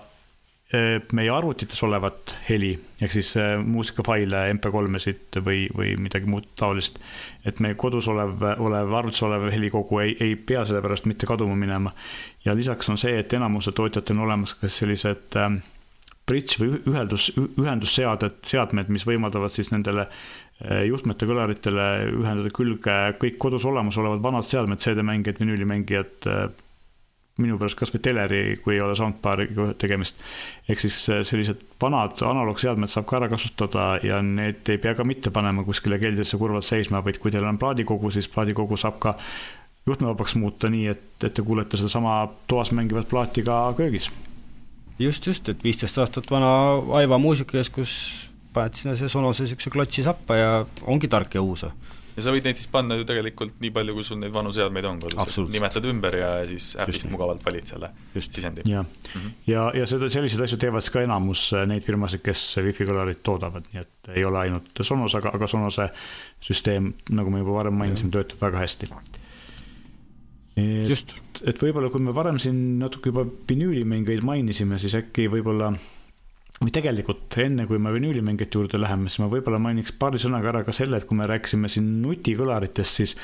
meie 1.11 1.31
arvutites 1.33 1.81
olevat 1.83 2.35
heli, 2.47 2.71
ehk 3.03 3.11
siis 3.11 3.33
äh, 3.39 3.57
muusikafaile, 3.59 4.45
MP3-esid 4.55 5.41
või, 5.43 5.65
või 5.75 5.97
midagi 5.99 6.29
muud 6.31 6.47
taolist. 6.59 6.99
et 7.45 7.59
meie 7.59 7.75
kodus 7.75 8.07
olev, 8.07 8.37
olev, 8.57 8.93
arvutis 9.01 9.23
olev 9.27 9.49
helikogu 9.51 9.99
ei, 9.99 10.15
ei 10.19 10.35
pea 10.35 10.63
selle 10.65 10.81
pärast 10.81 11.09
mitte 11.11 11.27
kaduma 11.27 11.55
minema. 11.55 11.91
ja 12.45 12.55
lisaks 12.55 12.89
on 12.89 12.97
see, 12.97 13.17
et 13.19 13.33
enamuse 13.33 13.71
tootjatel 13.75 14.15
on 14.15 14.23
olemas 14.29 14.53
ka 14.53 14.69
sellised 14.71 15.35
ähm, 15.35 15.59
bridge 16.27 16.61
või 16.61 16.79
ühendus, 16.87 17.31
ühendusseaded, 17.35 18.39
seadmed, 18.47 18.87
mis 18.87 19.05
võimaldavad 19.07 19.51
siis 19.51 19.73
nendele 19.75 20.07
äh, 20.07 20.85
juhtmete 20.87 21.27
kõlaritele 21.27 21.87
ühendada 22.15 22.55
külge 22.55 22.99
kõik 23.19 23.39
kodus 23.43 23.67
olemasolevad 23.67 24.23
vanad 24.23 24.47
seadmed, 24.47 24.79
CD-mängijad, 24.79 25.43
vinüülimängijad 25.43 26.31
minu 27.41 27.57
pärast 27.59 27.77
kas 27.79 27.91
või 27.93 28.01
teleri, 28.05 28.41
kui 28.63 28.75
ei 28.75 28.81
ole 28.83 28.95
soundbar'iga 28.97 29.71
tegemist. 29.81 30.21
ehk 30.69 30.83
siis 30.83 30.97
äh, 31.09 31.21
sellised 31.27 31.63
vanad 31.81 32.21
analoogseadmed 32.25 32.91
saab 32.91 33.07
ka 33.09 33.17
ära 33.19 33.29
kasutada 33.31 33.87
ja 34.03 34.21
need 34.25 34.69
ei 34.69 34.81
pea 34.81 34.95
ka 34.97 35.05
mitte 35.07 35.33
panema 35.33 35.65
kuskile 35.67 35.99
keldrisse 36.01 36.37
kurvalt 36.41 36.67
seisma, 36.67 37.03
vaid 37.05 37.19
kui 37.21 37.33
teil 37.33 37.47
on 37.47 37.59
plaadikogu, 37.61 38.11
siis 38.11 38.29
plaadikogu 38.31 38.77
saab 38.77 38.99
ka 39.01 39.15
juhtmevabaks 39.85 40.35
muuta 40.37 40.69
nii, 40.69 40.87
et, 40.93 41.07
et 41.23 41.33
te 41.33 41.45
kuulete 41.45 41.79
sedasama 41.79 42.23
toas 42.47 42.71
mängivat 42.71 43.09
plaati 43.09 43.43
ka 43.43 43.73
köögis. 43.77 44.11
just, 44.99 45.27
just, 45.27 45.49
et 45.49 45.63
viisteist 45.63 45.97
aastat 45.97 46.29
vana 46.31 46.51
Aiva 46.99 47.17
muusikakeskus, 47.17 47.95
paned 48.53 48.77
sinna 48.77 48.95
see 48.99 49.09
Sonose 49.09 49.43
niisuguse 49.43 49.73
klotsi 49.73 50.03
sappa 50.05 50.37
ja 50.37 50.51
ongi 50.85 51.09
tark 51.09 51.35
ja 51.35 51.41
uus 51.41 51.65
ja 52.15 52.23
sa 52.25 52.33
võid 52.33 52.47
neid 52.47 52.59
siis 52.59 52.69
panna 52.71 52.97
ju 52.99 53.05
tegelikult 53.07 53.59
nii 53.63 53.71
palju, 53.75 53.95
kui 53.95 54.05
sul 54.05 54.19
neid 54.21 54.33
vanu 54.35 54.51
seadmeid 54.55 54.87
on 54.89 54.99
kodus, 55.03 55.37
nimetad 55.53 55.85
ümber 55.91 56.17
ja 56.19 56.31
siis 56.49 56.71
äpist 56.81 57.07
mugavalt 57.11 57.45
valid 57.45 57.69
selle 57.69 57.91
Just. 58.15 58.33
sisendi. 58.35 58.65
ja 58.69 58.83
mm, 58.83 59.13
-hmm. 59.13 59.31
ja, 59.47 59.69
ja 59.79 59.87
seda, 59.87 60.09
selliseid 60.09 60.43
asju 60.47 60.59
teevad 60.61 60.83
siis 60.83 60.95
ka 60.95 61.05
enamus 61.05 61.47
äh, 61.53 61.65
neid 61.69 61.87
firmasid, 61.87 62.23
kes 62.25 62.57
wifi 62.65 62.87
kõlarit 62.89 63.23
toodavad, 63.23 63.67
nii 63.71 63.81
et 63.81 64.13
ei 64.15 64.25
ole 64.25 64.43
ainult 64.45 64.83
Sonos, 64.91 65.15
aga, 65.15 65.31
aga 65.33 65.47
Sonose 65.47 65.89
süsteem, 66.41 66.93
nagu 67.09 67.31
me 67.31 67.43
juba 67.43 67.59
varem 67.61 67.77
mainisime, 67.77 68.11
töötab 68.11 68.41
väga 68.41 68.65
hästi. 68.65 68.89
just. 70.89 71.15
et 71.45 71.61
võib-olla, 71.61 71.89
kui 71.89 72.01
me 72.01 72.13
varem 72.15 72.39
siin 72.39 72.79
natuke 72.79 73.09
juba 73.09 73.25
vinüülimängeid 73.49 74.23
mainisime, 74.23 74.79
siis 74.79 74.95
äkki 74.95 75.29
võib-olla 75.31 75.71
või 75.71 76.00
tegelikult 76.69 77.37
enne, 77.41 77.65
kui 77.65 77.79
me 77.81 77.89
vinüülimängijate 77.95 78.59
juurde 78.59 78.81
läheme, 78.81 79.09
siis 79.09 79.23
ma 79.23 79.31
võib-olla 79.31 79.57
mainiks 79.61 79.95
paari 79.97 80.19
sõnaga 80.21 80.51
ära 80.51 80.61
ka 80.67 80.75
selle, 80.75 80.99
et 80.99 81.07
kui 81.09 81.17
me 81.17 81.25
rääkisime 81.29 81.71
siin 81.71 81.87
nutikõlaritest, 82.03 82.99
siis 82.99 83.15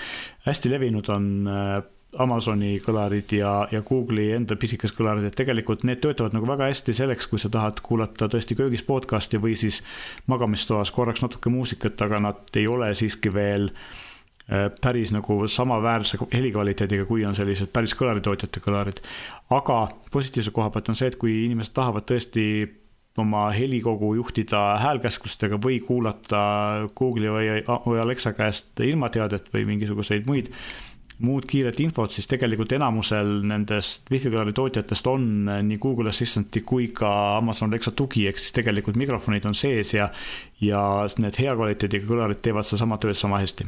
hästi 0.48 0.72
levinud 0.74 1.12
on 1.14 1.28
äh, 1.52 1.76
Amazoni 2.18 2.80
kõlarid 2.82 3.34
ja, 3.36 3.52
ja 3.70 3.84
Google'i 3.86 4.32
enda 4.38 4.56
pisikesed 4.58 4.96
kõlarid, 4.98 5.28
et 5.28 5.36
tegelikult 5.38 5.84
need 5.86 6.00
töötavad 6.02 6.34
nagu 6.34 6.48
väga 6.50 6.72
hästi 6.72 6.96
selleks, 6.98 7.28
kui 7.30 7.42
sa 7.42 7.52
tahad 7.54 7.82
kuulata 7.86 8.30
tõesti 8.32 8.58
köögis 8.58 8.82
podcast'i 8.88 9.38
või 9.44 9.54
siis 9.60 9.84
magamistoas 10.32 10.90
korraks 10.96 11.22
natuke 11.22 11.54
muusikat, 11.54 12.00
aga 12.08 12.24
nad 12.30 12.58
ei 12.58 12.66
ole 12.72 12.90
siiski 12.98 13.30
veel 13.36 13.70
äh, 13.70 14.72
päris 14.82 15.14
nagu 15.14 15.44
samaväärse 15.52 16.18
helikvaliteediga, 16.34 17.06
kui 17.06 17.28
on 17.28 17.38
sellised 17.38 17.70
päris 17.76 17.94
kõlaritootjate 18.00 18.66
kõlarid. 18.66 19.04
aga 19.54 19.80
positiivse 20.12 20.56
koha 20.56 20.72
pealt 20.74 20.90
on 20.90 20.98
see, 20.98 21.12
et 21.12 21.22
kui 21.22 21.44
inimesed 21.46 21.76
tahavad 21.78 22.08
tõesti 22.10 22.48
oma 23.22 23.48
helikogu 23.56 24.14
juhtida 24.18 24.78
häälkäsklustega 24.82 25.60
või 25.64 25.80
kuulata 25.84 26.42
Google'i 26.98 27.32
või, 27.34 27.48
või 27.86 28.02
Alexa 28.02 28.34
käest 28.38 28.80
ilmateadet 28.84 29.50
või 29.54 29.66
mingisuguseid 29.72 30.28
muid, 30.30 30.52
muud 31.26 31.48
kiiret 31.50 31.80
infot, 31.82 32.14
siis 32.14 32.30
tegelikult 32.30 32.74
enamusel 32.78 33.40
nendest 33.50 34.10
wifi 34.14 34.30
kõlari 34.30 34.54
tootjatest 34.58 35.08
on 35.10 35.28
nii 35.66 35.80
Google 35.82 36.12
Assistanti 36.14 36.62
kui 36.62 36.92
ka 36.96 37.12
Amazon 37.40 37.72
Alexa 37.72 37.94
tugi, 37.98 38.28
ehk 38.30 38.42
siis 38.42 38.54
tegelikult 38.56 39.00
mikrofonid 39.02 39.48
on 39.50 39.58
sees 39.58 39.96
ja, 39.96 40.12
ja 40.62 40.82
need 41.18 41.40
hea 41.42 41.56
kvaliteediga 41.58 42.10
kõlarid 42.10 42.42
teevad 42.46 42.70
sedasama 42.70 43.00
tööd 43.02 43.18
sama 43.18 43.42
hästi. 43.42 43.66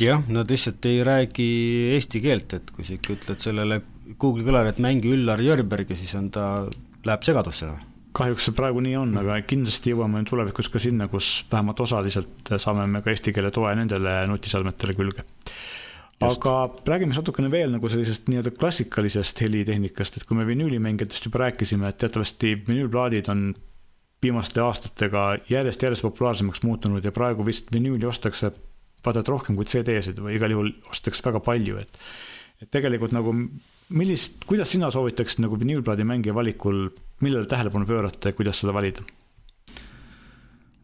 Jah, 0.00 0.20
nad 0.32 0.48
lihtsalt 0.48 0.84
ei 0.88 1.02
räägi 1.04 1.48
eesti 1.96 2.20
keelt, 2.24 2.52
et 2.56 2.70
kui 2.72 2.84
sa 2.84 2.96
ikka 2.96 3.16
ütled 3.16 3.44
sellele 3.44 3.80
Google'i 4.20 4.44
kõlarile, 4.44 4.72
et 4.72 4.82
mängi 4.82 5.12
Üllar 5.12 5.40
Jörbergi, 5.40 5.96
siis 5.96 6.12
on 6.20 6.28
ta, 6.32 6.50
läheb 7.04 7.24
segadusse 7.24 7.68
noh 7.68 7.88
kahjuks 8.16 8.48
see 8.48 8.56
praegu 8.56 8.82
nii 8.84 8.96
on, 9.00 9.14
aga 9.22 9.38
kindlasti 9.48 9.92
jõuame 9.92 10.22
tulevikus 10.28 10.68
ka 10.72 10.80
sinna, 10.82 11.08
kus 11.12 11.44
vähemalt 11.52 11.80
osaliselt 11.84 12.52
saame 12.60 12.86
me 12.90 13.02
ka 13.04 13.12
eesti 13.12 13.34
keele 13.34 13.52
toe 13.54 13.72
nendele 13.78 14.22
nutiseadmetele 14.30 14.96
külge. 14.98 15.24
aga 16.22 16.54
räägime 16.86 17.10
siis 17.10 17.22
natukene 17.22 17.50
veel 17.50 17.72
nagu 17.74 17.88
sellisest 17.90 18.28
nii-öelda 18.30 18.52
klassikalisest 18.54 19.40
helitehnikast, 19.42 20.16
et 20.16 20.26
kui 20.28 20.36
me 20.38 20.46
vinüülimängijatest 20.46 21.26
juba 21.26 21.46
rääkisime, 21.46 21.88
et 21.88 21.98
teatavasti 21.98 22.54
vinüülplaadid 22.68 23.30
on 23.32 23.48
viimaste 24.22 24.62
aastatega 24.62 25.24
järjest-järjest 25.50 26.06
populaarsemaks 26.06 26.62
muutunud 26.62 27.04
ja 27.04 27.10
praegu 27.12 27.46
vist 27.46 27.72
vinüüli 27.74 28.06
ostakse 28.06 28.52
vaata 29.04 29.22
et 29.22 29.30
rohkem 29.32 29.58
kui 29.58 29.66
CD-sid 29.66 30.20
või 30.22 30.36
igal 30.38 30.54
juhul 30.54 30.70
ostetakse 30.90 31.24
väga 31.26 31.42
palju, 31.42 31.80
et 31.82 31.98
et 32.62 32.70
tegelikult 32.70 33.10
nagu 33.10 33.32
millist, 33.92 34.44
kuidas 34.48 34.72
sina 34.74 34.90
soovitaksid 34.92 35.42
nagu 35.44 35.58
vinüülplaadi 35.60 36.06
mängija 36.08 36.34
valikul, 36.34 36.86
millele 37.22 37.48
tähelepanu 37.50 37.86
pöörata 37.88 38.32
ja 38.32 38.38
kuidas 38.38 38.62
seda 38.62 38.74
valida? 38.74 39.04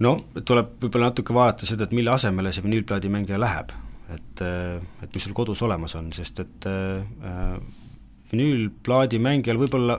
no 0.04 0.14
tuleb 0.46 0.76
võib-olla 0.82 1.10
natuke 1.10 1.34
vaadata 1.34 1.66
seda, 1.66 1.88
et 1.88 1.96
mille 1.96 2.12
asemele 2.14 2.52
see 2.54 2.64
vinüülplaadi 2.64 3.10
mängija 3.10 3.40
läheb, 3.40 3.74
et, 4.14 4.44
et 5.02 5.14
mis 5.14 5.26
sul 5.26 5.34
kodus 5.36 5.62
olemas 5.66 5.96
on, 5.98 6.12
sest 6.14 6.38
et 6.44 6.68
äh, 6.70 7.58
vinüülplaadi 8.30 9.18
mängijal 9.22 9.58
võib-olla, 9.60 9.98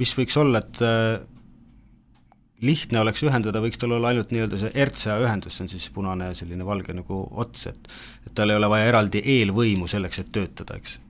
mis 0.00 0.14
võiks 0.16 0.38
olla, 0.40 0.62
et 0.64 0.80
äh, 0.84 1.20
lihtne 2.64 3.00
oleks 3.02 3.24
ühendada, 3.26 3.62
võiks 3.62 3.80
tal 3.80 3.96
olla 3.96 4.12
ainult 4.12 4.32
nii-öelda 4.32 4.60
see 4.60 4.84
RCA 4.86 5.18
ühendus, 5.22 5.58
see 5.58 5.66
on 5.66 5.72
siis 5.72 5.88
punane 5.94 6.30
selline 6.38 6.66
valge 6.66 6.94
nagu 6.96 7.24
ots, 7.44 7.66
et 7.70 7.90
et 8.24 8.32
tal 8.36 8.52
ei 8.52 8.58
ole 8.58 8.70
vaja 8.70 8.88
eraldi 8.92 9.22
eelvõimu 9.36 9.88
selleks, 9.90 10.22
et 10.22 10.32
töötada, 10.34 10.78
eks. 10.80 11.00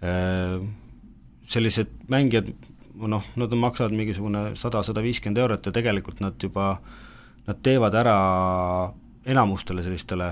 Äh, 0.00 0.60
sellised 1.50 1.90
mängijad, 2.08 2.52
noh, 2.94 3.24
nad 3.36 3.54
maksavad 3.58 3.92
mingisugune 3.96 4.54
sada, 4.56 4.84
sada 4.86 5.02
viiskümmend 5.04 5.40
eurot 5.42 5.66
ja 5.66 5.72
tegelikult 5.74 6.22
nad 6.24 6.38
juba, 6.40 6.76
nad 7.48 7.58
teevad 7.64 7.96
ära 7.98 8.14
enamustele 9.28 9.82
sellistele 9.84 10.30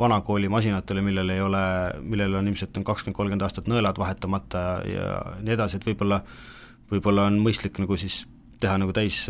vanakooli 0.00 0.48
masinatele, 0.48 1.02
millel 1.04 1.32
ei 1.34 1.40
ole, 1.44 1.64
millel 2.00 2.38
on 2.38 2.48
ilmselt 2.48 2.76
on 2.78 2.86
kakskümmend, 2.86 3.16
kolmkümmend 3.16 3.44
aastat 3.44 3.68
nõelad 3.68 3.98
vahetamata 4.00 4.64
ja 4.88 5.08
nii 5.42 5.56
edasi, 5.56 5.80
et 5.80 5.88
võib-olla 5.90 6.20
võib-olla 6.90 7.26
on 7.30 7.40
mõistlik 7.42 7.78
nagu 7.82 7.98
siis 8.00 8.22
teha 8.60 8.76
nagu 8.80 8.92
täis, 8.96 9.22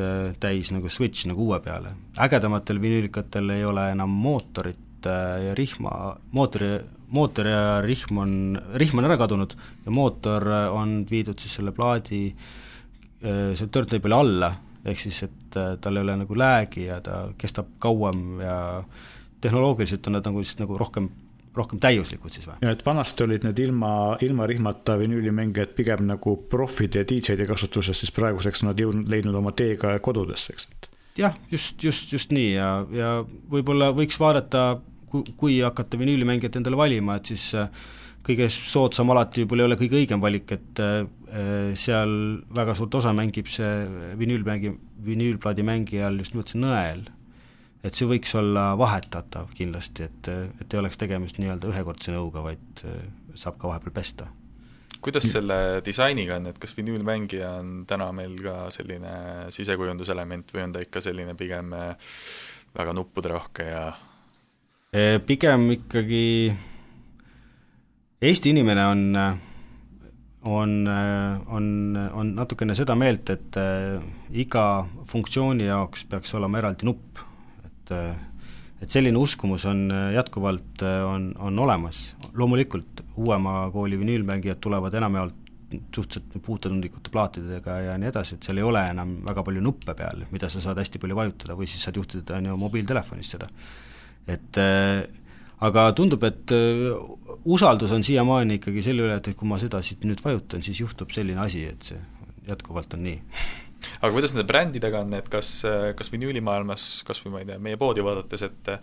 täis 0.43 0.71
nagu 0.75 0.91
switch 0.91 1.29
nagu 1.31 1.49
uue 1.49 1.61
peale. 1.65 1.95
ägedamatel 2.19 2.81
vinüülikatel 2.83 3.51
ei 3.57 3.65
ole 3.65 3.91
enam 3.95 4.11
mootorit 4.11 4.90
äh, 5.09 5.37
ja 5.49 5.55
rihma, 5.59 6.17
mootori, 6.37 6.73
mootor 7.15 7.49
ja 7.51 7.63
rihm 7.85 8.19
on, 8.23 8.35
rihm 8.81 9.01
on 9.03 9.09
ära 9.09 9.19
kadunud 9.21 9.55
ja 9.85 9.95
mootor 9.95 10.47
on 10.75 11.01
viidud 11.11 11.39
siis 11.41 11.59
selle 11.59 11.73
plaadi 11.77 12.27
äh, 12.31 13.55
selle 13.55 13.71
turntleibeli 13.73 14.17
alla, 14.17 14.53
ehk 14.85 15.01
siis 15.01 15.23
et 15.27 15.59
äh, 15.61 15.75
tal 15.81 15.99
ei 15.99 16.07
ole 16.07 16.21
nagu 16.23 16.39
läägi 16.39 16.87
ja 16.89 17.01
ta 17.05 17.25
kestab 17.39 17.75
kauem 17.83 18.41
ja 18.45 18.61
tehnoloogiliselt 19.41 20.07
on 20.07 20.19
nad 20.19 20.29
nagu 20.29 20.45
siis 20.45 20.61
nagu 20.61 20.79
rohkem 20.79 21.11
rohkem 21.57 21.81
täiuslikud 21.83 22.33
siis 22.33 22.47
või? 22.47 22.59
ja 22.63 22.75
et 22.75 22.85
vanasti 22.87 23.25
olid 23.27 23.45
need 23.47 23.59
ilma, 23.65 23.93
ilma 24.23 24.47
rihmata 24.47 24.97
vinüülimängijad 25.01 25.75
pigem 25.77 26.07
nagu 26.09 26.37
profid 26.51 26.99
ja 26.99 27.05
DJ-de 27.07 27.47
kasutuses, 27.49 27.99
siis 28.03 28.15
praeguseks 28.15 28.65
nad 28.69 28.79
jõudnud, 28.79 29.11
leidnud 29.11 29.37
oma 29.41 29.53
tee 29.57 29.77
ka 29.81 29.97
kodudesse, 30.05 30.55
eks, 30.55 30.69
et. 30.71 30.91
Jah, 31.19 31.37
just, 31.51 31.83
just, 31.83 32.13
just 32.13 32.35
nii 32.35 32.53
ja, 32.55 32.69
ja 32.95 33.15
võib-olla 33.51 33.91
võiks 33.97 34.19
vaadata, 34.21 34.81
kui, 35.11 35.59
hakata 35.63 35.99
vinüülimängijat 36.01 36.61
endale 36.61 36.79
valima, 36.79 37.19
et 37.19 37.33
siis 37.33 37.51
äh, 37.59 37.71
kõige 38.27 38.51
soodsam 38.53 39.11
alati 39.15 39.45
võib-olla 39.45 39.65
ei 39.67 39.71
ole 39.71 39.81
kõige 39.81 39.99
õigem 40.03 40.23
valik, 40.23 40.53
et 40.57 40.83
äh, 40.85 41.73
seal 41.79 42.13
väga 42.57 42.77
suurt 42.79 43.01
osa 43.01 43.15
mängib 43.17 43.51
see 43.51 43.73
vinüülmängi, 44.21 44.75
vinüülplaadi 45.07 45.67
mängijal 45.67 46.19
just 46.21 46.35
nimelt 46.37 46.53
see 46.53 46.63
nõel 46.63 47.09
et 47.85 47.97
see 47.97 48.09
võiks 48.09 48.35
olla 48.37 48.75
vahetatav 48.79 49.55
kindlasti, 49.57 50.09
et, 50.09 50.29
et 50.61 50.75
ei 50.75 50.81
oleks 50.83 51.01
tegemist 51.01 51.41
nii-öelda 51.41 51.71
ühekordse 51.71 52.13
nõuga, 52.15 52.45
vaid 52.45 52.85
äh, 52.85 53.03
saab 53.39 53.59
ka 53.61 53.71
vahepeal 53.71 53.95
pesta. 53.97 54.29
Kuidas 55.03 55.29
selle 55.33 55.59
disainiga 55.85 56.39
on, 56.39 56.51
et 56.51 56.59
kas 56.61 56.75
vinüülmängija 56.77 57.51
on 57.61 57.85
täna 57.89 58.11
meil 58.17 58.37
ka 58.43 58.69
selline 58.75 59.13
sisekujunduselement 59.55 60.55
või 60.55 60.65
on 60.67 60.75
ta 60.75 60.83
ikka 60.85 61.03
selline 61.05 61.37
pigem 61.39 61.73
äh, 61.77 62.11
väga 62.77 62.95
nuppuderohke 62.97 63.69
ja 63.69 63.85
äh, 64.95 65.17
pigem 65.27 65.71
ikkagi 65.79 66.27
Eesti 68.21 68.53
inimene 68.53 68.83
on 68.85 69.07
on, 70.41 70.73
on, 70.89 71.65
on 71.97 72.31
natukene 72.37 72.75
seda 72.77 72.95
meelt, 72.97 73.29
et 73.33 73.57
iga 74.41 74.65
funktsiooni 75.09 75.67
jaoks 75.67 76.07
peaks 76.09 76.33
olema 76.37 76.61
eraldi 76.61 76.89
nupp 76.89 77.21
et 77.91 77.93
et 78.81 78.89
selline 78.89 79.19
uskumus 79.21 79.67
on 79.69 79.91
jätkuvalt, 80.15 80.83
on, 81.05 81.31
on 81.39 81.59
olemas, 81.67 82.17
loomulikult 82.33 83.05
uuema 83.21 83.71
kooli 83.75 83.99
vinüülmängijad 84.01 84.61
tulevad 84.65 84.95
enamjaolt 84.97 85.41
suhteliselt 85.95 86.43
puutetundlikute 86.43 87.11
plaatidega 87.11 87.77
ja 87.85 87.97
nii 87.99 88.11
edasi, 88.11 88.37
et 88.37 88.47
seal 88.47 88.59
ei 88.59 88.67
ole 88.67 88.83
enam 88.91 89.15
väga 89.27 89.45
palju 89.47 89.63
nuppe 89.63 89.95
peal, 89.99 90.25
mida 90.35 90.51
sa 90.51 90.63
saad 90.63 90.81
hästi 90.81 91.01
palju 91.03 91.19
vajutada 91.19 91.57
või 91.59 91.69
siis 91.71 91.85
saad 91.87 91.99
juhtida, 92.01 92.39
on 92.39 92.51
ju, 92.51 92.57
mobiiltelefonist 92.65 93.37
seda. 93.37 93.49
et 94.27 94.61
äh, 94.61 95.05
aga 95.67 95.87
tundub, 95.97 96.25
et 96.27 96.55
äh, 96.57 96.91
usaldus 97.45 97.95
on 97.95 98.05
siiamaani 98.07 98.59
ikkagi 98.59 98.83
selle 98.87 99.07
üle, 99.07 99.19
et, 99.21 99.31
et 99.31 99.39
kui 99.39 99.49
ma 99.49 99.61
seda 99.63 99.83
siit 99.83 100.05
nüüd 100.09 100.23
vajutan, 100.25 100.63
siis 100.67 100.83
juhtub 100.83 101.15
selline 101.15 101.41
asi, 101.45 101.65
et 101.71 101.93
see 101.93 102.01
jätkuvalt 102.49 102.99
on 102.99 103.05
nii 103.07 103.19
aga 104.01 104.13
kuidas 104.13 104.35
nende 104.35 104.47
brändidega 104.49 105.05
on, 105.05 105.15
et 105.17 105.29
kas, 105.33 105.63
kas 105.97 106.13
vinüülimaailmas, 106.13 106.89
kas 107.09 107.23
või 107.25 107.35
ma 107.35 107.45
ei 107.45 107.49
tea, 107.53 107.59
meie 107.63 107.81
poodi 107.81 108.05
vaadates, 108.05 108.43
et 108.49 108.75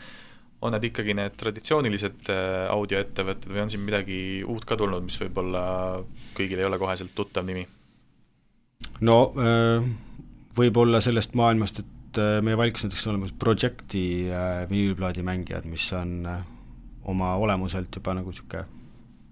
on 0.62 0.74
need 0.74 0.88
ikkagi 0.90 1.14
need 1.18 1.36
traditsioonilised 1.38 2.32
äh, 2.34 2.66
audioettevõtted 2.74 3.52
või 3.52 3.64
on 3.64 3.72
siin 3.72 3.84
midagi 3.86 4.20
uut 4.48 4.66
ka 4.66 4.78
tulnud, 4.80 5.06
mis 5.06 5.20
võib-olla 5.22 5.62
kõigil 6.38 6.62
ei 6.62 6.70
ole 6.70 6.80
koheselt 6.82 7.14
tuttav 7.18 7.46
nimi? 7.48 7.66
no 9.06 9.18
äh, 9.38 9.86
võib-olla 10.58 11.02
sellest 11.04 11.38
maailmast, 11.38 11.84
et 11.84 12.22
äh, 12.22 12.40
meie 12.46 12.58
valikus 12.58 12.88
näiteks 12.88 13.06
on 13.06 13.16
olemas 13.16 13.36
Projecti 13.38 14.06
vinüülplaadi 14.72 15.26
mängijad, 15.26 15.70
mis 15.70 15.86
on 15.98 16.24
oma 17.08 17.36
olemuselt 17.38 17.94
juba 17.94 18.18
nagu 18.18 18.34
niisugune 18.34 18.66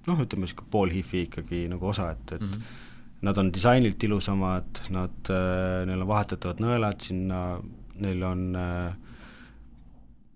noh, 0.06 0.19
ütleme 0.21 0.45
niisugune 0.45 0.71
pool 0.71 0.93
hifi 0.93 1.25
ikkagi 1.25 1.65
nagu 1.71 1.89
osa, 1.89 2.12
et, 2.13 2.38
et 2.38 2.41
mm 2.41 2.51
-hmm 2.51 2.84
nad 3.23 3.38
on 3.38 3.51
disainilt 3.54 4.04
ilusamad, 4.04 4.82
nad, 4.93 5.32
äh, 5.32 5.86
neil 5.88 6.04
on 6.04 6.10
vahetatavad 6.10 6.62
nõelad 6.63 7.04
sinna, 7.06 7.41
neil 8.01 8.23
on 8.28 8.43
äh, 8.60 8.95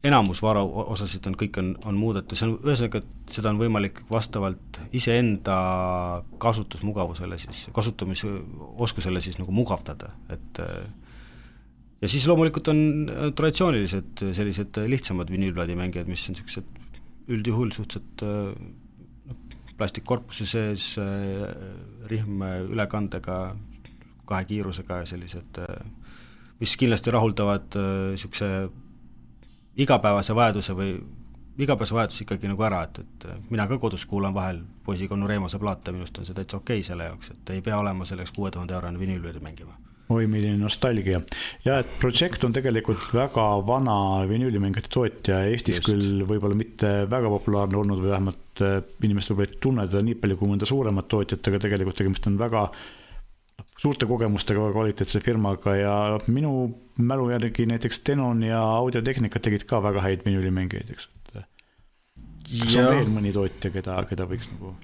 enamus 0.08 0.40
varu 0.44 0.64
osasid 0.94 1.28
on, 1.28 1.36
kõik 1.40 1.60
on, 1.60 1.74
on 1.90 2.00
muudetud, 2.00 2.38
see 2.40 2.48
on, 2.48 2.56
ühesõnaga, 2.64 3.02
et 3.04 3.36
seda 3.36 3.52
on 3.52 3.60
võimalik 3.60 4.02
vastavalt 4.12 4.80
iseenda 4.96 5.60
kasutusmugavusele 6.42 7.40
siis, 7.42 7.68
kasutamisoskusele 7.76 9.22
siis 9.24 9.40
nagu 9.42 9.54
mugavdada, 9.56 10.14
et 10.32 10.64
äh, 10.64 10.84
ja 12.00 12.12
siis 12.12 12.28
loomulikult 12.32 12.72
on 12.72 12.84
traditsioonilised 13.36 14.24
sellised 14.38 14.80
lihtsamad 14.88 15.32
vinüülplaadimängijad, 15.34 16.08
mis 16.08 16.30
on 16.30 16.38
niisugused 16.38 16.78
üldjuhul 17.30 17.74
suhteliselt 17.76 18.24
plastikkorpuse 19.80 20.48
sees 20.50 20.92
äh, 21.02 21.46
rihm 22.12 22.44
ülekandega, 22.74 23.40
kahe 24.30 24.46
kiirusega 24.50 25.02
ja 25.02 25.10
sellised, 25.10 25.62
äh, 25.64 25.80
mis 26.60 26.76
kindlasti 26.80 27.16
rahuldavad 27.16 27.80
niisuguse 28.14 28.52
äh, 28.66 28.70
igapäevase 29.80 30.36
vajaduse 30.36 30.76
või 30.78 30.94
igapäevase 31.60 31.96
vajaduse 31.96 32.26
ikkagi 32.26 32.52
nagu 32.52 32.64
ära, 32.68 32.86
et, 32.88 33.04
et 33.04 33.52
mina 33.52 33.68
ka 33.68 33.80
kodus 33.82 34.06
kuulan 34.08 34.36
vahel 34.36 34.62
poisiga 34.86 35.16
onu 35.16 35.28
Reemose 35.28 35.60
plaate, 35.60 35.92
minu 35.96 36.08
arust 36.08 36.22
on 36.22 36.28
see 36.28 36.38
täitsa 36.38 36.60
okei 36.60 36.80
okay 36.80 36.88
selle 36.88 37.12
jaoks, 37.12 37.36
et 37.36 37.54
ei 37.56 37.62
pea 37.66 37.80
olema 37.80 38.08
selleks 38.08 38.36
kuue 38.36 38.52
tuhande 38.52 38.76
eurone 38.76 39.00
vinüül 39.00 39.40
mängima 39.44 39.76
oi, 40.10 40.26
milline 40.30 40.58
nostalgia. 40.58 41.22
ja 41.66 41.80
et 41.84 41.90
Project 42.02 42.44
on 42.48 42.54
tegelikult 42.56 43.04
väga 43.14 43.46
vana 43.66 43.96
vinüülimängijate 44.30 44.92
tootja, 44.94 45.44
Eestis 45.52 45.80
Just. 45.80 45.90
küll 45.90 46.24
võib-olla 46.30 46.58
mitte 46.58 46.94
väga 47.10 47.30
populaarne 47.36 47.78
olnud 47.78 48.02
või 48.02 48.14
vähemalt 48.16 48.42
äh, 48.66 48.80
inimesed 49.04 49.34
võib-olla 49.34 49.50
ei 49.50 49.62
tunne 49.66 49.86
teda 49.90 50.02
nii 50.06 50.18
palju 50.22 50.40
kui 50.40 50.52
mõnda 50.52 50.70
suuremat 50.70 51.08
tootjat, 51.12 51.52
aga 51.52 51.62
tegelikult 51.66 52.00
tegemist 52.00 52.28
on 52.30 52.40
väga 52.40 52.66
suurte 53.80 54.08
kogemustega, 54.10 54.62
väga 54.64 54.76
kvaliteetse 54.76 55.22
firmaga 55.24 55.76
ja 55.76 55.96
minu 56.28 56.54
mälu 57.00 57.30
järgi 57.34 57.68
näiteks 57.70 58.04
Denon 58.08 58.44
ja 58.44 58.62
Audio-Tehnika 58.80 59.40
tegid 59.44 59.66
ka 59.70 59.82
väga 59.84 60.04
häid 60.04 60.26
vinüülimängijaid, 60.28 60.92
eks, 60.96 61.10
et 61.20 61.42
kas 62.64 62.76
ja. 62.76 62.86
on 62.86 62.96
veel 62.96 63.12
mõni 63.14 63.34
tootja, 63.36 63.72
keda, 63.72 64.02
keda 64.10 64.28
võiks 64.30 64.52
nagu 64.54 64.76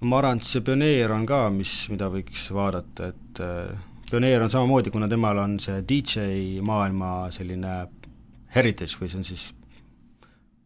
ma 0.00 0.18
arvan, 0.20 0.40
et 0.40 0.48
see 0.48 0.64
Pioneer 0.64 1.12
on 1.12 1.26
ka, 1.28 1.44
mis, 1.52 1.74
mida 1.92 2.08
võiks 2.12 2.46
vaadata, 2.56 3.10
et 3.12 3.40
äh, 3.44 3.78
pioneer 4.10 4.42
on 4.42 4.50
samamoodi, 4.50 4.90
kuna 4.90 5.08
temal 5.08 5.38
on 5.42 5.56
see 5.62 5.80
DJ 5.86 6.60
maailma 6.66 7.30
selline 7.34 7.74
heritage 8.54 8.98
või 8.98 9.10
see 9.10 9.20
on 9.20 9.26
siis 9.28 9.46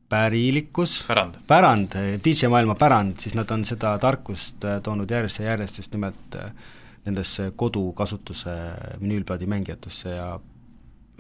pärilikkus, 0.09 0.99
pärand, 1.09 1.41
pärand, 1.49 1.97
DJ 2.25 2.51
maailma 2.53 2.77
pärand, 2.79 3.19
siis 3.23 3.35
nad 3.39 3.51
on 3.55 3.65
seda 3.69 3.95
tarkust 4.03 4.65
äh, 4.69 4.81
toonud 4.85 5.11
järjest 5.11 5.41
ja 5.41 5.53
järjest 5.53 5.81
just 5.81 5.95
nimelt 5.97 6.39
äh, 6.39 6.53
nendesse 7.05 7.51
kodukasutuse 7.57 8.55
vinüülplaadi 9.01 9.49
mängijatesse 9.51 10.15
ja 10.17 10.29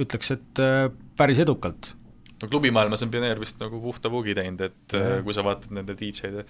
ütleks, 0.01 0.35
et 0.37 0.62
äh, 0.62 0.89
päris 1.16 1.41
edukalt. 1.45 1.95
no 2.43 2.49
klubimaailmas 2.49 3.03
on 3.07 3.11
Pioneer 3.11 3.41
vist 3.41 3.61
nagu 3.62 3.80
puhta 3.80 4.11
puugi 4.11 4.35
teinud, 4.37 4.61
et 4.61 4.97
ja. 4.99 5.18
kui 5.24 5.35
sa 5.35 5.45
vaatad 5.47 5.72
nende 5.74 5.97
DJ-de 5.99 6.45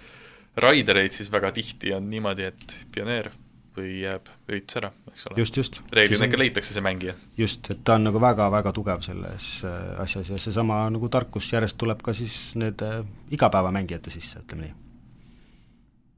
raidereid, 0.61 1.11
siis 1.15 1.31
väga 1.31 1.51
tihti 1.55 1.93
on 1.95 2.09
niimoodi, 2.09 2.47
et 2.51 2.77
Pioneer 2.91 3.31
või 3.75 3.99
jääb 4.01 4.29
üritus 4.49 4.79
ära, 4.79 4.91
eks 5.11 5.27
ole. 5.29 5.39
just, 5.41 5.57
just. 5.59 5.79
reeglina 5.93 6.29
ikka 6.29 6.39
leitakse 6.39 6.75
see 6.75 6.83
mängija. 6.85 7.15
just, 7.37 7.69
et 7.71 7.83
ta 7.87 7.97
on 7.99 8.07
nagu 8.09 8.21
väga-väga 8.21 8.73
tugev 8.75 9.03
selles 9.05 9.49
äh, 9.67 9.75
asjas 10.03 10.31
ja 10.31 10.39
seesama 10.41 10.83
nagu 10.93 11.09
tarkus 11.11 11.51
järjest 11.53 11.77
tuleb 11.81 12.01
ka 12.05 12.13
siis 12.17 12.37
need 12.59 12.81
äh, 12.85 13.01
igapäevamängijate 13.35 14.13
sisse, 14.13 14.41
ütleme 14.43 14.67
nii. 14.67 14.75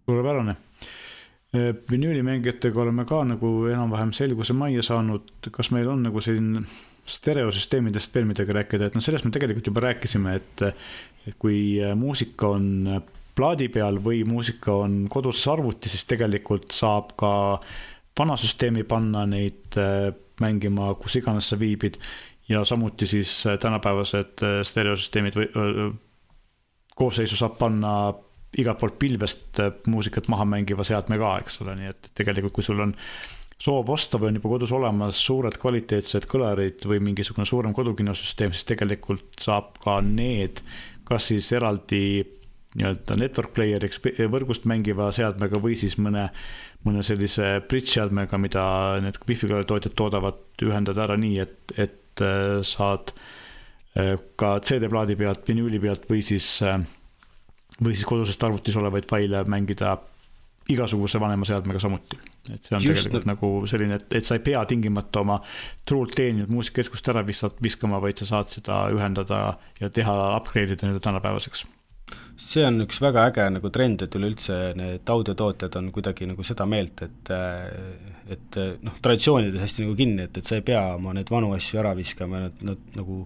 suurepärane. 0.05 0.57
Äh, 1.55 1.71
vinüülimängijatega 1.91 2.81
oleme 2.85 3.05
ka 3.09 3.23
nagu 3.27 3.53
enam-vähem 3.71 4.13
selguse 4.13 4.55
majja 4.57 4.85
saanud, 4.91 5.51
kas 5.51 5.71
meil 5.75 5.89
on 5.91 6.05
nagu 6.09 6.21
selline 6.21 6.65
stereosüsteemidest 7.07 8.15
veel 8.15 8.25
midagi 8.27 8.53
rääkida, 8.55 8.89
et 8.89 8.97
noh, 8.97 9.03
sellest 9.03 9.25
me 9.25 9.31
tegelikult 9.31 9.69
juba 9.71 9.85
rääkisime, 9.89 10.35
et 10.35 10.65
et 11.27 11.35
kui 11.39 11.79
muusika 11.99 12.53
on 12.55 12.67
plaadi 13.38 13.69
peal 13.73 13.99
või 14.03 14.23
muusika 14.27 14.73
on 14.83 15.03
kodus 15.11 15.43
arvuti, 15.51 15.91
siis 15.91 16.07
tegelikult 16.09 16.73
saab 16.75 17.13
ka 17.19 17.31
vana 18.17 18.38
süsteemi 18.39 18.85
panna 18.88 19.25
neid 19.29 19.77
äh, 19.77 20.09
mängima, 20.41 20.93
kus 21.01 21.19
iganes 21.21 21.51
sa 21.51 21.59
viibid. 21.59 21.99
ja 22.49 22.63
samuti 22.65 23.07
siis 23.07 23.45
äh, 23.45 23.59
tänapäevased 23.59 24.43
äh, 24.43 24.59
stereosüsteemid 24.63 25.38
või 25.38 25.47
koosseisu 26.97 27.38
saab 27.38 27.57
panna 27.59 27.93
igalt 28.57 28.79
poolt 28.79 28.97
pilvest 28.97 29.59
muusikat 29.85 30.29
maha 30.31 30.45
mängiva 30.45 30.83
seadme 30.88 31.17
ka, 31.19 31.38
eks 31.43 31.61
ole, 31.61 31.75
nii 31.77 31.89
et 31.91 32.07
tegelikult, 32.17 32.55
kui 32.55 32.65
sul 32.65 32.79
on 32.81 32.93
soov 33.61 33.89
osta 33.93 34.17
või 34.17 34.31
on 34.31 34.39
juba 34.39 34.49
kodus 34.53 34.71
olemas 34.73 35.19
suured 35.21 35.57
kvaliteetsed 35.61 36.25
kõlarid 36.31 36.85
või 36.89 37.01
mingisugune 37.03 37.45
suurem 37.45 37.73
kodukinosüsteem, 37.75 38.53
siis 38.55 38.65
tegelikult 38.69 39.43
saab 39.43 39.77
ka 39.83 39.99
need 40.01 40.63
kas 41.07 41.29
siis 41.31 41.51
eraldi 41.55 42.01
nii-öelda 42.76 43.15
network 43.18 43.53
player'iks 43.55 44.01
võrgust 44.32 44.68
mängiva 44.70 45.09
seadmega 45.15 45.59
või 45.63 45.78
siis 45.80 45.95
mõne, 46.01 46.28
mõne 46.86 47.03
sellise 47.05 47.57
bridge 47.70 47.93
seadmega, 47.95 48.39
mida 48.41 48.65
need 49.03 49.20
wifi 49.30 49.49
tootjad 49.49 49.95
toodavad, 49.97 50.43
ühendada 50.65 51.05
ära 51.07 51.18
nii, 51.20 51.39
et, 51.45 51.74
et 51.78 52.26
äh, 52.26 52.59
saad 52.68 53.13
äh, 53.13 54.18
ka 54.36 54.57
CD-plaadi 54.59 55.18
pealt, 55.20 55.47
vinüüli 55.47 55.80
pealt 55.84 56.05
või 56.11 56.22
siis, 56.26 56.57
äh, 56.65 56.78
või 57.80 57.95
siis 57.95 58.05
kodusest 58.09 58.43
arvutis 58.43 58.78
olevaid 58.78 59.07
faile 59.09 59.45
mängida 59.47 59.95
igasuguse 60.68 61.20
vanema 61.24 61.47
seadmega 61.47 61.80
samuti. 61.80 62.18
et 62.53 62.63
see 62.63 62.76
on 62.76 62.84
Just 62.84 63.07
tegelikult 63.07 63.26
no. 63.26 63.34
nagu 63.34 63.49
selline, 63.72 64.01
et, 64.01 64.13
et 64.20 64.28
sa 64.28 64.36
ei 64.36 64.43
pea 64.43 64.65
tingimata 64.68 65.24
oma 65.24 65.39
truult 65.88 66.13
teeninud 66.15 66.51
muusikakeskust 66.51 67.07
ära 67.13 67.24
visata, 67.28 67.55
viskama, 67.63 68.01
vaid 68.03 68.20
sa 68.20 68.28
saad 68.28 68.51
seda 68.51 68.84
ühendada 68.91 69.41
ja 69.80 69.89
teha, 69.89 70.15
upgrade 70.36 70.76
ida 70.76 70.88
nii-öelda 70.88 71.03
tänapäevaseks 71.07 71.65
see 72.38 72.65
on 72.67 72.83
üks 72.85 72.99
väga 73.01 73.27
äge 73.31 73.47
nagu 73.55 73.69
trend, 73.73 74.03
et 74.05 74.15
üleüldse 74.17 74.57
need 74.77 75.09
audiotootjad 75.09 75.77
on 75.79 75.91
kuidagi 75.95 76.27
nagu 76.29 76.45
seda 76.45 76.67
meelt, 76.69 77.01
et 77.05 77.31
et 78.27 78.57
noh, 78.83 78.97
traditsioonides 79.01 79.63
hästi 79.63 79.85
nagu 79.85 79.95
kinni, 79.97 80.27
et, 80.27 80.38
et 80.38 80.45
sa 80.45 80.57
ei 80.59 80.65
pea 80.65 80.83
oma 80.97 81.15
neid 81.15 81.31
vanu 81.31 81.53
asju 81.55 81.79
ära 81.81 81.93
viskama, 81.97 82.43
nad, 82.47 82.59
nad 82.67 82.97
nagu 82.97 83.23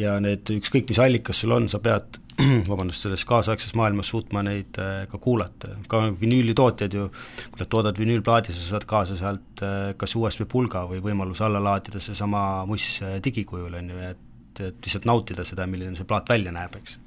ja 0.00 0.16
need, 0.22 0.48
ükskõik 0.54 0.88
mis 0.90 1.00
allikas 1.02 1.42
sul 1.42 1.54
on, 1.54 1.68
sa 1.70 1.80
pead 1.82 2.18
vabandust, 2.70 3.04
selles 3.04 3.24
kaasaegses 3.28 3.74
maailmas 3.78 4.10
suutma 4.12 4.42
neid 4.46 4.78
äh, 4.80 5.04
ka 5.10 5.20
kuulata, 5.22 5.74
ka 5.90 6.02
vinüülitootjad 6.20 6.96
ju, 6.96 7.08
kui 7.50 7.62
nad 7.62 7.70
toodavad 7.70 8.00
vinüülplaadi, 8.00 8.54
sa 8.56 8.74
saad 8.74 8.88
kaasa 8.88 9.18
sealt 9.18 9.64
äh, 9.66 9.92
kas 10.00 10.16
USB 10.16 10.48
pulga 10.50 10.86
või 10.90 11.02
võimaluse 11.04 11.44
alla 11.46 11.62
laadida 11.62 12.02
seesama 12.02 12.64
muss 12.70 12.88
äh, 13.04 13.18
digikujul, 13.24 13.76
on 13.82 13.92
ju, 13.92 14.00
et, 14.10 14.64
et 14.70 14.88
lihtsalt 14.88 15.08
nautida 15.10 15.46
seda, 15.48 15.68
milline 15.70 15.98
see 15.98 16.08
plaat 16.08 16.32
välja 16.32 16.54
näeb, 16.54 16.80
eks 16.80 16.98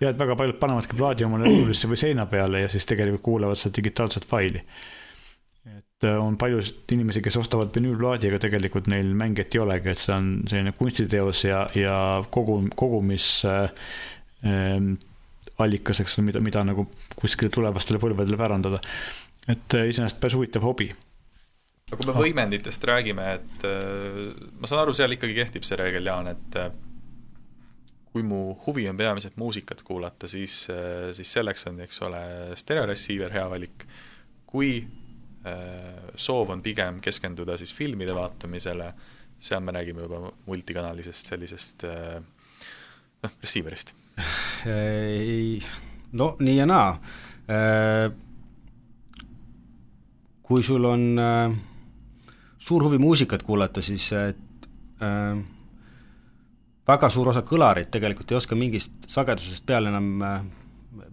ja 0.00 0.12
et 0.12 0.18
väga 0.18 0.36
paljud 0.38 0.58
panevadki 0.60 0.96
plaadi 0.98 1.26
omale 1.26 1.48
riiulisse 1.48 1.90
või 1.90 1.98
seina 2.00 2.26
peale 2.30 2.64
ja 2.64 2.70
siis 2.72 2.86
tegelikult 2.88 3.24
kuulavad 3.24 3.58
seda 3.58 3.76
digitaalset 3.78 4.26
faili. 4.28 4.62
et 5.68 6.06
äh, 6.06 6.18
on 6.22 6.36
paljusid 6.38 6.94
inimesi, 6.94 7.22
kes 7.22 7.36
ostavad 7.40 7.74
vinüülplaadi, 7.74 8.30
aga 8.30 8.38
tegelikult 8.46 8.86
neil 8.88 9.10
mängijat 9.18 9.56
ei 9.56 9.64
olegi, 9.64 9.90
et 9.92 10.00
see 10.00 10.14
on 10.14 10.30
selline 10.48 10.72
kunstiteos 10.78 11.44
ja, 11.44 11.66
ja 11.74 11.96
kogu, 12.30 12.60
kogumis 12.76 13.42
äh, 13.48 13.90
äh, 14.46 14.78
allikas, 15.58 16.00
eks 16.00 16.18
ole, 16.18 16.30
mida, 16.30 16.40
mida 16.44 16.62
nagu 16.64 16.86
kuskile 17.18 17.50
tulevastele 17.50 18.00
põlvedele 18.02 18.38
pärandada. 18.38 18.80
et 19.48 19.74
äh, 19.74 19.88
iseenesest 19.90 20.20
päris 20.20 20.38
huvitav 20.38 20.62
hobi 20.62 20.92
aga 21.88 21.96
kui 21.96 22.06
me 22.06 22.12
ah. 22.12 22.20
võimenditest 22.22 22.84
räägime, 22.84 23.30
et 23.38 23.64
äh, 23.66 24.28
ma 24.60 24.70
saan 24.70 24.84
aru, 24.84 24.94
seal 24.96 25.16
ikkagi 25.16 25.34
kehtib 25.34 25.66
see 25.66 25.78
reegel, 25.80 26.06
Jaan, 26.06 26.30
et 26.36 26.62
kui 28.18 28.26
mu 28.26 28.56
huvi 28.66 28.88
on 28.90 28.96
peamiselt 28.98 29.36
muusikat 29.38 29.84
kuulata, 29.86 30.28
siis, 30.28 30.66
äh, 30.72 31.12
siis 31.14 31.30
selleks 31.32 31.68
on, 31.70 31.78
eks 31.84 32.00
ole, 32.02 32.22
stereoreceiver 32.58 33.30
hea 33.32 33.44
valik. 33.50 33.86
kui 34.48 34.78
äh, 34.80 36.08
soov 36.16 36.50
on 36.50 36.62
pigem 36.64 37.02
keskenduda 37.04 37.58
siis 37.60 37.74
filmide 37.76 38.14
vaatamisele, 38.16 38.86
seal 39.38 39.60
me 39.60 39.74
räägime 39.76 40.06
juba 40.06 40.32
multikanalisest 40.46 41.30
sellisest 41.30 41.84
äh, 41.84 42.16
noh, 43.22 43.36
receiver'ist. 43.44 43.92
no 46.12 46.28
nii 46.40 46.56
ja 46.56 46.66
naa. 46.66 46.96
kui 50.42 50.62
sul 50.62 50.84
on 50.84 51.04
suur 52.58 52.84
huvi 52.88 52.98
muusikat 52.98 53.42
kuulata, 53.42 53.84
siis 53.84 54.10
äh, 54.12 54.34
väga 56.88 57.10
suur 57.12 57.30
osa 57.32 57.42
kõlareid 57.46 57.90
tegelikult 57.92 58.32
ei 58.32 58.38
oska 58.38 58.56
mingist 58.58 59.08
sagedusest 59.10 59.66
peale 59.68 59.92
enam 59.92 60.22
äh, 60.24 60.38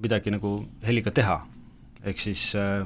midagi 0.02 0.34
nagu 0.34 0.58
heliga 0.86 1.12
teha. 1.12 1.42
ehk 2.06 2.20
siis 2.22 2.52
äh, 2.56 2.86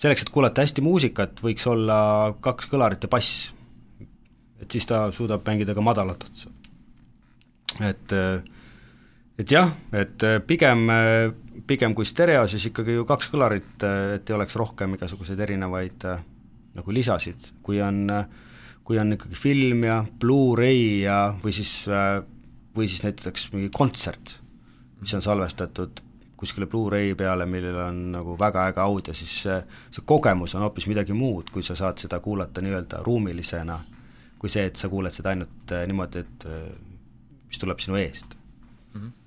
selleks, 0.00 0.24
et 0.24 0.32
kuulata 0.32 0.64
hästi 0.64 0.82
muusikat, 0.82 1.42
võiks 1.44 1.66
olla 1.68 2.34
kaks 2.40 2.70
kõlarit 2.70 3.04
ja 3.04 3.08
bass. 3.08 3.52
et 4.60 4.70
siis 4.70 4.86
ta 4.86 5.10
suudab 5.12 5.46
mängida 5.46 5.74
ka 5.74 5.80
madalat 5.80 6.24
otsa. 6.24 6.50
et, 7.80 8.12
äh, 8.12 8.42
et 9.38 9.50
jah, 9.50 9.72
et 9.92 10.22
pigem, 10.46 10.86
pigem 11.66 11.94
kui 11.94 12.04
stereo, 12.04 12.46
siis 12.46 12.66
ikkagi 12.68 12.98
ju 12.98 13.04
kaks 13.08 13.30
kõlarit, 13.32 13.86
et 14.14 14.30
ei 14.30 14.34
oleks 14.36 14.56
rohkem 14.56 14.94
igasuguseid 14.94 15.40
erinevaid 15.40 16.04
nagu 16.74 16.94
lisasid, 16.94 17.52
kui 17.62 17.80
on 17.84 18.06
äh, 18.10 18.26
kui 18.84 18.98
on 18.98 19.14
ikkagi 19.14 19.38
film 19.38 19.84
ja 19.86 20.02
Blu-ray 20.20 21.02
ja 21.04 21.18
või 21.42 21.54
siis, 21.54 21.74
äh, 21.88 22.22
või 22.76 22.88
siis 22.90 23.04
näiteks 23.06 23.50
mingi 23.54 23.70
kontsert, 23.74 24.36
mis 25.00 25.14
on 25.14 25.22
salvestatud 25.22 26.02
kuskile 26.42 26.66
Blu-ray 26.66 27.14
peale, 27.18 27.46
millel 27.46 27.78
on 27.84 28.02
nagu 28.16 28.34
väga 28.38 28.66
äge 28.72 28.82
audio, 28.82 29.14
siis 29.14 29.34
see, 29.44 29.58
see 29.94 30.06
kogemus 30.06 30.56
on 30.58 30.66
hoopis 30.66 30.88
midagi 30.90 31.14
muud, 31.14 31.52
kui 31.54 31.62
sa 31.62 31.76
saad 31.78 32.02
seda 32.02 32.18
kuulata 32.20 32.64
nii-öelda 32.64 33.04
ruumilisena, 33.06 33.78
kui 34.42 34.50
see, 34.50 34.66
et 34.66 34.80
sa 34.80 34.90
kuuled 34.90 35.14
seda 35.14 35.30
ainult 35.36 35.74
äh, 35.74 35.86
niimoodi, 35.86 36.24
et 36.26 36.46
äh, 36.50 36.62
mis 37.46 37.62
tuleb 37.62 37.82
sinu 37.82 38.00
eest 38.02 38.34
mm. 38.34 39.00
-hmm 39.00 39.18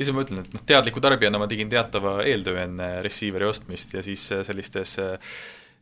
ise 0.00 0.12
ma 0.14 0.22
ütlen, 0.22 0.40
et 0.42 0.52
noh, 0.54 0.62
teadliku 0.66 1.00
tarbijana 1.02 1.38
ma 1.38 1.46
tegin 1.50 1.68
teatava 1.70 2.16
eeltöö 2.26 2.60
enne 2.62 2.88
receiver'i 3.02 3.46
ostmist 3.46 3.94
ja 3.94 4.02
siis 4.02 4.26
sellistes 4.46 4.98
äh, 4.98 5.32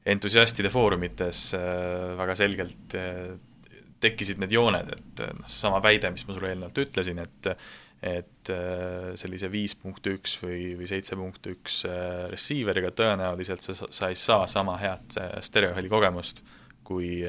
entusiastide 0.08 0.70
foorumites 0.72 1.52
äh, 1.54 2.12
väga 2.18 2.36
selgelt 2.38 2.96
äh, 2.98 3.32
tekkisid 4.02 4.40
need 4.42 4.54
jooned, 4.54 4.90
et 4.96 5.22
äh, 5.22 5.32
noh, 5.38 5.48
seesama 5.48 5.82
väide, 5.84 6.10
mis 6.14 6.26
ma 6.26 6.36
sulle 6.36 6.52
eelnevalt 6.52 6.84
ütlesin, 6.86 7.22
et 7.22 7.54
et 8.02 8.50
sellise 9.14 9.46
viis 9.46 9.76
punkt 9.78 10.08
üks 10.10 10.32
või, 10.40 10.72
või 10.74 10.88
seitse 10.90 11.14
punkt 11.14 11.44
üks 11.46 11.76
receiver'iga 12.32 12.90
tõenäoliselt 12.98 13.62
sa, 13.62 13.76
sa 13.78 14.08
ei 14.10 14.18
saa 14.18 14.48
sama 14.50 14.74
head 14.80 15.14
stereoheli 15.46 15.86
kogemust 15.92 16.42
kui 16.82 17.20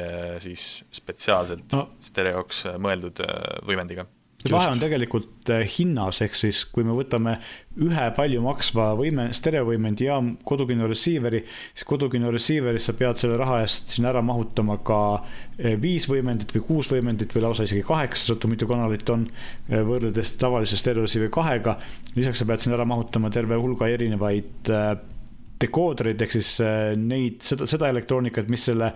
siis 0.41 0.81
spetsiaalselt 0.89 1.77
no. 1.77 1.83
stereoks 2.01 2.63
mõeldud 2.81 3.21
võimendiga 3.69 4.07
see 4.43 4.51
vahe 4.51 4.71
on 4.73 4.81
tegelikult 4.81 5.51
äh, 5.53 5.63
hinnas, 5.77 6.19
ehk 6.25 6.35
siis 6.35 6.63
kui 6.71 6.83
me 6.83 6.95
võtame 6.95 7.37
ühe 7.83 8.07
palju 8.17 8.41
maksva 8.43 8.89
võime, 8.99 9.29
stereovõimendi 9.33 10.07
ja 10.09 10.19
kodukino 10.45 10.87
receiver'i, 10.89 11.43
siis 11.71 11.87
kodukino 11.89 12.31
receiver'is 12.33 12.89
sa 12.89 12.95
pead 12.97 13.19
selle 13.19 13.39
raha 13.39 13.61
eest 13.63 13.95
sinna 13.95 14.11
ära 14.11 14.21
mahutama 14.25 14.77
ka 14.85 14.99
äh, 15.15 15.77
viis 15.79 16.09
võimendit 16.11 16.51
või 16.57 16.65
kuus 16.67 16.91
võimendit 16.91 17.33
või 17.35 17.45
lausa 17.47 17.67
isegi 17.67 17.85
kaheksa, 17.87 18.33
sõltub 18.33 18.53
mitu 18.53 18.69
kanalit 18.69 19.09
on, 19.15 19.25
äh, 19.71 19.79
võrreldes 19.87 20.35
tavalise 20.41 20.79
stereo 20.79 21.07
receiver'i 21.07 21.33
kahega. 21.33 21.79
lisaks 22.15 22.43
sa 22.43 22.49
pead 22.49 22.65
sinna 22.65 22.77
ära 22.77 22.87
mahutama 22.89 23.31
terve 23.33 23.57
hulga 23.57 23.89
erinevaid 23.89 24.69
dekooderid 25.63 26.21
ehk 26.21 26.35
siis 26.37 26.53
neid, 26.99 27.41
seda, 27.47 27.67
seda 27.69 27.89
elektroonikat, 27.89 28.51
mis 28.51 28.67
selle 28.69 28.91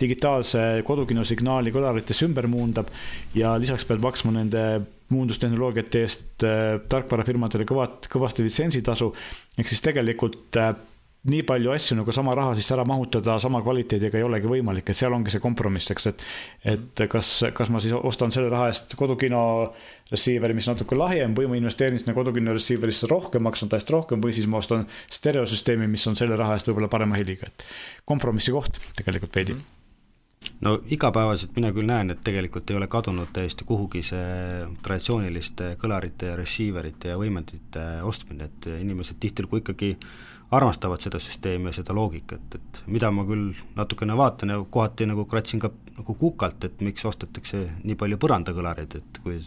digitaalse 0.00 0.82
kodukino 0.86 1.26
signaali 1.26 1.74
kõlaritesse 1.74 2.26
ümber 2.28 2.48
muundab 2.50 2.90
ja 3.36 3.56
lisaks 3.60 3.86
pead 3.88 4.02
maksma 4.02 4.34
nende 4.38 4.64
muundustehnoloogiate 5.12 6.02
eest 6.06 6.46
äh, 6.46 6.78
tarkvarafirmadele 6.90 7.66
kõvat, 7.68 8.08
kõvasti 8.12 8.46
litsentsitasu. 8.46 9.12
ehk 9.58 9.68
siis 9.68 9.84
tegelikult 9.84 10.58
äh, 10.60 10.72
nii 11.22 11.42
palju 11.46 11.70
asju 11.70 11.96
nagu 12.00 12.12
sama 12.14 12.34
raha 12.34 12.54
sisse 12.58 12.74
ära 12.74 12.84
mahutada 12.88 13.36
sama 13.42 13.60
kvaliteediga 13.62 14.18
ei 14.18 14.24
olegi 14.26 14.48
võimalik, 14.50 14.88
et 14.90 14.98
seal 14.98 15.14
ongi 15.14 15.30
see 15.30 15.42
kompromiss, 15.42 15.90
eks, 15.94 16.08
et. 16.10 16.24
et 16.74 17.02
kas, 17.12 17.30
kas 17.54 17.70
ma 17.70 17.82
siis 17.82 17.94
ostan 17.94 18.34
selle 18.34 18.50
raha 18.50 18.70
eest 18.72 18.96
kodukino 18.98 19.42
receiver'i, 20.10 20.56
mis 20.58 20.66
natuke 20.70 20.98
lahjem 20.98 21.36
või 21.36 21.50
ma 21.50 21.60
investeerin 21.60 22.02
sinna 22.02 22.16
kodukino 22.16 22.54
receiver'isse 22.56 23.10
rohkem, 23.10 23.44
maksan 23.46 23.70
ta 23.70 23.78
eest 23.78 23.92
rohkem 23.94 24.22
või 24.22 24.34
siis 24.34 24.48
ma 24.50 24.58
ostan 24.58 24.88
stereosüsteemi, 25.14 25.86
mis 25.90 26.08
on 26.10 26.18
selle 26.18 26.38
raha 26.38 26.58
eest 26.58 26.70
võib-olla 26.70 26.90
parema 26.90 27.20
heliga, 27.20 27.52
et 27.52 27.68
kompromissi 28.08 28.54
koht 28.54 28.82
tegelikult 28.98 29.38
veidi 29.38 29.54
mm. 29.54 29.62
-hmm 29.62 29.78
no 30.60 30.72
igapäevaselt 30.90 31.56
mina 31.56 31.70
küll 31.74 31.86
näen, 31.86 32.10
et 32.10 32.22
tegelikult 32.24 32.70
ei 32.70 32.76
ole 32.76 32.88
kadunud 32.90 33.30
täiesti 33.34 33.66
kuhugi 33.68 34.02
see 34.06 34.66
traditsiooniliste 34.82 35.76
kõlarite 35.78 36.32
ja 36.32 36.36
receiver'ite 36.38 37.12
ja 37.12 37.18
võimendite 37.20 37.84
ostmine, 38.08 38.48
et 38.50 38.68
inimesed 38.80 39.20
tihtilugu 39.22 39.62
ikkagi 39.62 39.92
armastavad 40.52 41.00
seda 41.00 41.20
süsteemi 41.22 41.70
ja 41.70 41.78
seda 41.78 41.94
loogikat, 41.96 42.58
et 42.58 42.82
mida 42.92 43.10
ma 43.14 43.24
küll 43.28 43.54
natukene 43.76 44.16
vaatan 44.18 44.52
ja 44.52 44.58
kohati 44.70 45.06
nagu 45.08 45.24
kratsin 45.28 45.62
ka 45.62 45.70
nagu 45.96 46.16
kukalt, 46.18 46.64
et 46.68 46.82
miks 46.84 47.04
ostetakse 47.08 47.62
nii 47.82 47.96
palju 48.00 48.18
põrandakõlareid, 48.20 48.98
et 49.00 49.22
kui 49.24 49.38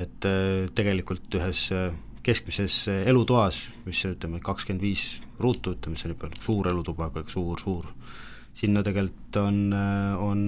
et 0.00 0.28
äh, 0.28 0.68
tegelikult 0.76 1.34
ühes 1.36 1.66
äh, 1.76 1.90
keskmises 2.24 2.82
äh, 2.88 3.02
elutoas, 3.10 3.62
mis 3.84 4.00
ütleme, 4.08 4.40
kakskümmend 4.44 4.84
viis 4.84 5.04
ruutu, 5.40 5.74
ütleme, 5.76 5.98
see 6.00 6.08
on 6.08 6.16
juba 6.16 6.30
suur 6.40 6.70
elutuba, 6.72 7.10
aga 7.10 7.24
suur, 7.32 7.60
suur, 7.60 7.90
sinna 8.56 8.84
tegelikult 8.86 9.38
on, 9.40 9.60
on, 10.20 10.40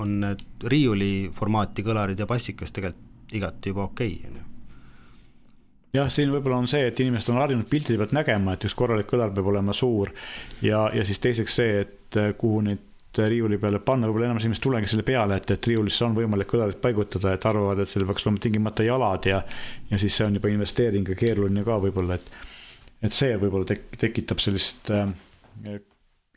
on 0.00 0.14
need 0.22 0.46
riiuli 0.72 1.12
formaati 1.36 1.84
kõlarid 1.86 2.20
ja 2.20 2.28
passikas 2.30 2.72
tegelikult 2.74 3.34
igati 3.36 3.70
juba 3.70 3.84
okei 3.86 4.14
okay,, 4.16 4.30
on 4.30 4.38
ju 4.40 4.46
jah, 5.94 6.10
siin 6.12 6.30
võib-olla 6.34 6.60
on 6.62 6.68
see, 6.70 6.84
et 6.88 7.00
inimesed 7.02 7.32
on 7.32 7.40
harjunud 7.42 7.68
piltide 7.70 7.98
pealt 8.00 8.14
nägema, 8.16 8.54
et 8.54 8.66
üks 8.68 8.76
korralik 8.78 9.08
kõlar 9.10 9.32
peab 9.34 9.50
olema 9.52 9.74
suur. 9.76 10.12
Ja, 10.62 10.86
ja 10.94 11.04
siis 11.06 11.22
teiseks 11.22 11.58
see, 11.60 11.82
et 11.84 12.20
äh, 12.20 12.32
kuhu 12.38 12.62
neid 12.66 12.86
riiuli 13.18 13.58
peale 13.58 13.80
panna, 13.82 14.06
võib-olla 14.06 14.28
enamus 14.28 14.44
inimesed 14.46 14.62
tulegi 14.62 14.90
selle 14.90 15.02
peale, 15.06 15.40
et, 15.40 15.50
et 15.50 15.66
riiulisse 15.66 16.04
on 16.06 16.14
võimalik 16.14 16.46
kõlarit 16.52 16.78
paigutada, 16.82 17.34
et 17.34 17.46
arvavad, 17.50 17.82
et 17.82 17.90
seal 17.90 18.06
peaks 18.06 18.26
olema 18.26 18.42
tingimata 18.44 18.86
jalad 18.86 19.26
ja 19.26 19.40
ja 19.90 19.98
siis 19.98 20.14
see 20.14 20.28
on 20.28 20.38
juba 20.38 20.52
investeering 20.52 21.10
ja 21.10 21.16
keeruline 21.18 21.64
ka 21.66 21.80
võib-olla, 21.82 22.20
et 22.20 22.30
et 23.02 23.16
see 23.16 23.34
võib-olla 23.40 23.66
tek-, 23.66 23.88
tekitab 23.98 24.38
sellist 24.38 24.92
äh, 24.94 25.10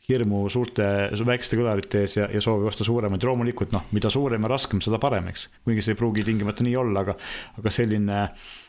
hirmu 0.08 0.42
suurte, 0.50 0.84
väikeste 1.14 1.56
kõlarite 1.60 2.02
ees 2.02 2.16
ja, 2.18 2.26
ja 2.32 2.42
soovi 2.42 2.66
osta 2.66 2.84
suuremaid, 2.84 3.22
loomulikult 3.22 3.70
noh, 3.72 3.86
mida 3.94 4.10
suurem 4.10 4.42
ja 4.42 4.50
raskem, 4.50 4.82
seda 4.82 4.98
parem, 5.00 5.30
eks. 5.30 5.46
kuigi 5.64 5.84
see 5.84 5.94
ei 5.94 6.00
pruugi 6.02 6.26
tingimata 6.26 6.66
nii 6.66 6.74
olla, 6.82 7.06
aga, 7.06 7.14
aga 7.62 7.72
selline 7.72 8.18
Äh, 8.24 8.63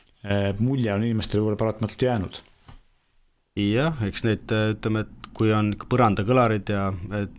mulje 0.59 0.93
on 0.93 1.03
inimestele 1.05 1.41
võib-olla 1.41 1.59
paratamatult 1.59 2.01
jäänud. 2.01 2.41
jah, 3.59 4.01
eks 4.07 4.25
need 4.25 4.51
ütleme, 4.51 5.05
et 5.05 5.25
kui 5.35 5.51
on 5.53 5.73
põrandakõlarid 5.91 6.71
ja 6.71 6.85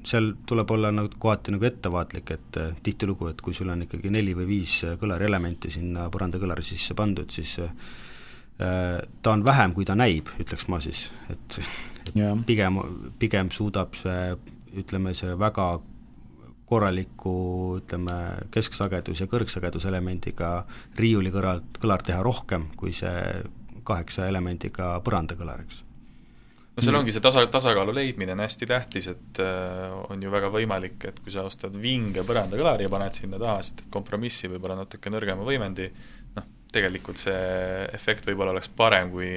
seal 0.07 0.32
tuleb 0.49 0.70
olla 0.76 0.91
nagu 0.95 1.11
kohati 1.20 1.55
nagu 1.55 1.66
ettevaatlik, 1.68 2.32
et 2.34 2.59
äh, 2.61 2.74
tihtilugu, 2.84 3.30
et 3.32 3.41
kui 3.45 3.57
sul 3.57 3.70
on 3.72 3.87
ikkagi 3.87 4.12
neli 4.12 4.34
või 4.37 4.49
viis 4.51 4.78
kõlarielementi 5.01 5.72
sinna 5.72 6.11
põrandakõlari 6.12 6.64
sisse 6.66 6.97
pandud, 6.99 7.32
siis 7.32 7.57
äh, 7.64 7.72
ta 9.22 9.32
on 9.32 9.45
vähem, 9.47 9.74
kui 9.76 9.89
ta 9.89 9.97
näib, 9.99 10.30
ütleks 10.43 10.68
ma 10.72 10.80
siis, 10.84 11.07
et, 11.32 11.61
et 12.05 12.12
ja. 12.20 12.34
pigem, 12.47 12.80
pigem 13.20 13.53
suudab 13.55 13.97
see, 13.99 14.37
ütleme, 14.76 15.14
see 15.16 15.37
väga 15.41 15.70
korraliku 16.66 17.34
ütleme, 17.80 18.16
kesksagedus- 18.54 19.22
ja 19.22 19.30
kõrgsageduselemendiga 19.30 20.50
riiuli 20.98 21.30
kõrvalt 21.34 21.78
kõlar 21.82 22.02
teha 22.02 22.22
rohkem, 22.26 22.70
kui 22.76 22.92
see 22.96 23.42
kaheksa 23.86 24.26
elemendiga 24.26 24.96
põrandakõlar, 25.06 25.62
eks. 25.62 25.82
No 26.76 26.82
seal 26.84 26.98
ongi 26.98 27.14
see 27.14 27.22
tasa, 27.24 27.46
tasakaalu 27.48 27.94
leidmine 27.96 28.34
on 28.34 28.42
hästi 28.44 28.66
tähtis, 28.68 29.06
et 29.08 29.38
äh, 29.40 29.94
on 30.12 30.20
ju 30.20 30.32
väga 30.32 30.50
võimalik, 30.52 30.98
et 31.08 31.22
kui 31.24 31.32
sa 31.32 31.46
ostad 31.48 31.78
vinge 31.80 32.20
põrandakõlari 32.26 32.84
ja 32.84 32.92
paned 32.92 33.16
sinna 33.16 33.40
taha, 33.40 33.62
siis 33.64 33.88
kompromissi 33.94 34.50
võib-olla 34.52 34.76
natuke 34.82 35.08
nõrgema 35.08 35.46
võimendi, 35.46 35.88
noh, 36.36 36.50
tegelikult 36.74 37.22
see 37.22 37.86
efekt 37.96 38.28
võib-olla 38.28 38.52
oleks 38.52 38.68
parem, 38.76 39.14
kui 39.14 39.30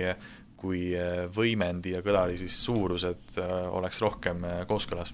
kui 0.59 0.91
äh, 0.97 1.25
võimendi 1.31 1.93
ja 1.95 2.03
kõlari 2.03 2.37
siis 2.39 2.57
suurused 2.65 3.39
äh, 3.39 3.51
oleks 3.71 4.01
rohkem 4.03 4.43
äh, 4.43 4.61
kooskõlas 4.67 5.13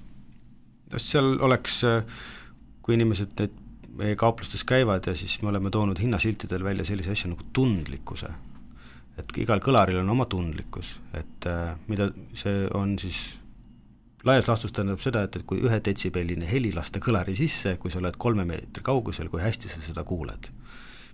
seal 0.98 1.38
oleks, 1.44 1.82
kui 2.86 2.98
inimesed 2.98 3.38
nüüd 3.40 3.62
meie 3.96 4.16
kauplustes 4.20 4.66
käivad 4.68 5.08
ja 5.08 5.16
siis 5.16 5.38
me 5.42 5.50
oleme 5.50 5.72
toonud 5.72 6.00
hinnasiltidel 6.00 6.64
välja 6.64 6.86
sellise 6.86 7.16
asja 7.16 7.32
nagu 7.32 7.48
tundlikkuse. 7.54 8.30
et 9.16 9.30
igal 9.40 9.62
kõlaril 9.64 10.02
on 10.02 10.10
oma 10.12 10.26
tundlikkus, 10.28 10.98
et 11.16 11.46
äh, 11.48 11.78
mida 11.88 12.10
see 12.36 12.66
on 12.76 12.98
siis 13.00 13.40
laias 14.28 14.50
laastus 14.50 14.74
tähendab 14.76 15.00
seda, 15.00 15.22
et, 15.24 15.38
et 15.40 15.46
kui 15.48 15.62
ühe 15.64 15.78
detsibelline 15.80 16.50
heli 16.50 16.74
lasta 16.76 17.00
kõlari 17.00 17.36
sisse, 17.38 17.78
kui 17.80 17.94
sa 17.94 18.02
oled 18.02 18.18
kolme 18.20 18.44
meetri 18.46 18.84
kaugusel, 18.84 19.30
kui 19.32 19.40
hästi 19.40 19.72
sa 19.72 19.80
seda 19.86 20.04
kuuled 20.04 20.50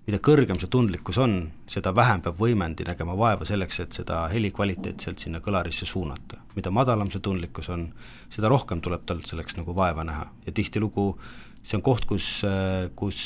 mida 0.07 0.17
kõrgem 0.23 0.57
see 0.59 0.69
tundlikkus 0.71 1.19
on, 1.21 1.35
seda 1.69 1.93
vähem 1.95 2.23
peab 2.25 2.37
võimendi 2.39 2.85
nägema 2.87 3.13
vaeva 3.17 3.45
selleks, 3.45 3.79
et 3.83 3.97
seda 3.99 4.23
heli 4.31 4.49
kvaliteetselt 4.55 5.21
sinna 5.21 5.41
kõlarisse 5.43 5.85
suunata. 5.85 6.41
mida 6.55 6.71
madalam 6.71 7.11
see 7.11 7.21
tundlikkus 7.21 7.69
on, 7.69 7.91
seda 8.29 8.49
rohkem 8.49 8.81
tuleb 8.81 9.05
tal 9.05 9.21
selleks 9.25 9.57
nagu 9.57 9.75
vaeva 9.75 10.03
näha 10.03 10.25
ja 10.45 10.51
tihtilugu 10.51 11.05
see 11.63 11.77
on 11.77 11.83
koht, 11.85 12.05
kus, 12.09 12.41
kus 12.97 13.19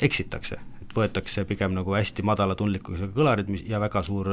eksitakse, 0.00 0.58
et 0.82 0.94
võetakse 0.96 1.44
pigem 1.48 1.74
nagu 1.76 1.92
hästi 1.94 2.24
madala 2.24 2.56
tundlikkusega 2.56 3.12
kõlarid, 3.12 3.52
mis 3.52 3.66
ja 3.68 3.80
väga 3.82 4.02
suur, 4.06 4.30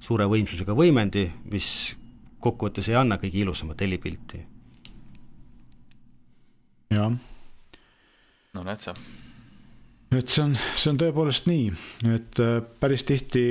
suure 0.00 0.28
võimsusega 0.30 0.76
võimendi, 0.78 1.26
mis 1.50 1.96
kokkuvõttes 2.42 2.88
ei 2.90 2.98
anna 2.98 3.18
kõige 3.18 3.42
ilusamat 3.42 3.82
helipilti. 3.82 4.46
jah. 6.92 7.18
no 8.54 8.62
näed 8.62 8.78
sa 8.78 8.94
et 10.18 10.28
see 10.28 10.42
on, 10.44 10.56
see 10.76 10.90
on 10.92 10.98
tõepoolest 11.00 11.46
nii, 11.50 11.68
et 12.12 12.40
äh, 12.42 12.58
päris 12.80 13.06
tihti 13.08 13.46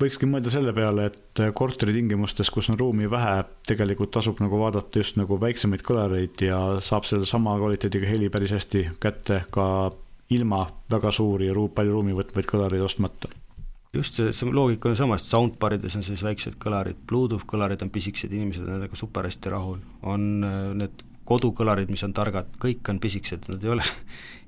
võikski 0.00 0.28
mõelda 0.28 0.52
selle 0.52 0.72
peale, 0.76 1.08
et 1.10 1.40
äh, 1.42 1.52
korteri 1.56 1.94
tingimustes, 1.96 2.50
kus 2.52 2.68
on 2.72 2.78
ruumi 2.80 3.08
vähe, 3.10 3.38
tegelikult 3.68 4.12
tasub 4.16 4.40
nagu 4.44 4.60
vaadata 4.60 5.02
just 5.02 5.16
nagu 5.20 5.38
väiksemaid 5.40 5.84
kõlareid 5.86 6.44
ja 6.48 6.60
saab 6.84 7.08
selle 7.08 7.28
sama 7.28 7.56
kvaliteediga 7.60 8.10
heli 8.10 8.30
päris 8.32 8.54
hästi 8.56 8.86
kätte 9.00 9.42
ka 9.52 9.66
ilma 10.34 10.66
väga 10.90 11.12
suuri 11.14 11.50
ja 11.50 11.56
ruu-, 11.56 11.72
palju 11.72 11.96
ruumi 11.96 12.16
võtvaid 12.16 12.48
kõlareid 12.50 12.84
ostmata. 12.84 13.30
Just 13.94 14.18
see, 14.18 14.32
see 14.36 14.52
loogika 14.52 14.90
on 14.90 14.98
sama, 14.98 15.16
sest 15.16 15.32
soundbarides 15.32 15.96
on 15.96 16.04
siis 16.04 16.24
väiksed 16.26 16.58
kõlarid, 16.60 16.98
Bluetooth 17.08 17.46
kõlarid 17.48 17.84
on 17.84 17.92
pisikesed, 17.94 18.32
inimesed 18.34 18.66
on 18.66 18.74
nendega 18.76 18.98
super 18.98 19.28
hästi 19.28 19.52
rahul, 19.54 19.78
on 20.04 20.26
äh, 20.44 20.56
need 20.82 21.06
kodukõlarid, 21.26 21.88
mis 21.90 22.04
on 22.06 22.12
targad, 22.14 22.52
kõik 22.62 22.86
on 22.92 23.00
pisikesed, 23.02 23.48
nad 23.50 23.64
ei 23.64 23.72
ole 23.72 23.86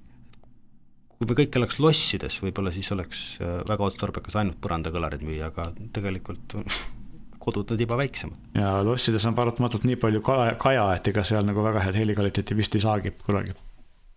kui 1.19 1.27
me 1.27 1.37
kõik 1.41 1.57
elaks 1.59 1.81
lossides, 1.83 2.39
võib-olla 2.45 2.71
siis 2.75 2.89
oleks 2.95 3.23
äh, 3.43 3.59
väga 3.69 3.89
otstarbekas 3.89 4.39
ainult 4.39 4.61
põrandakõlarid 4.63 5.25
müüa, 5.27 5.51
aga 5.51 5.71
tegelikult 5.95 6.55
kodud 7.43 7.75
on 7.75 7.81
juba 7.81 7.99
väiksemad. 7.99 8.39
ja 8.59 8.77
lossides 8.87 9.27
on 9.27 9.35
paratamatult 9.39 9.87
nii 9.89 9.99
palju 9.99 10.23
kaja, 10.25 10.55
kaja, 10.63 10.87
et 10.99 11.11
ega 11.11 11.25
seal 11.27 11.47
nagu 11.47 11.65
väga 11.65 11.83
head 11.87 11.99
helikvaliteeti 11.99 12.57
vist 12.59 12.79
ei 12.79 12.85
saagi 12.85 13.15
kunagi. 13.25 13.57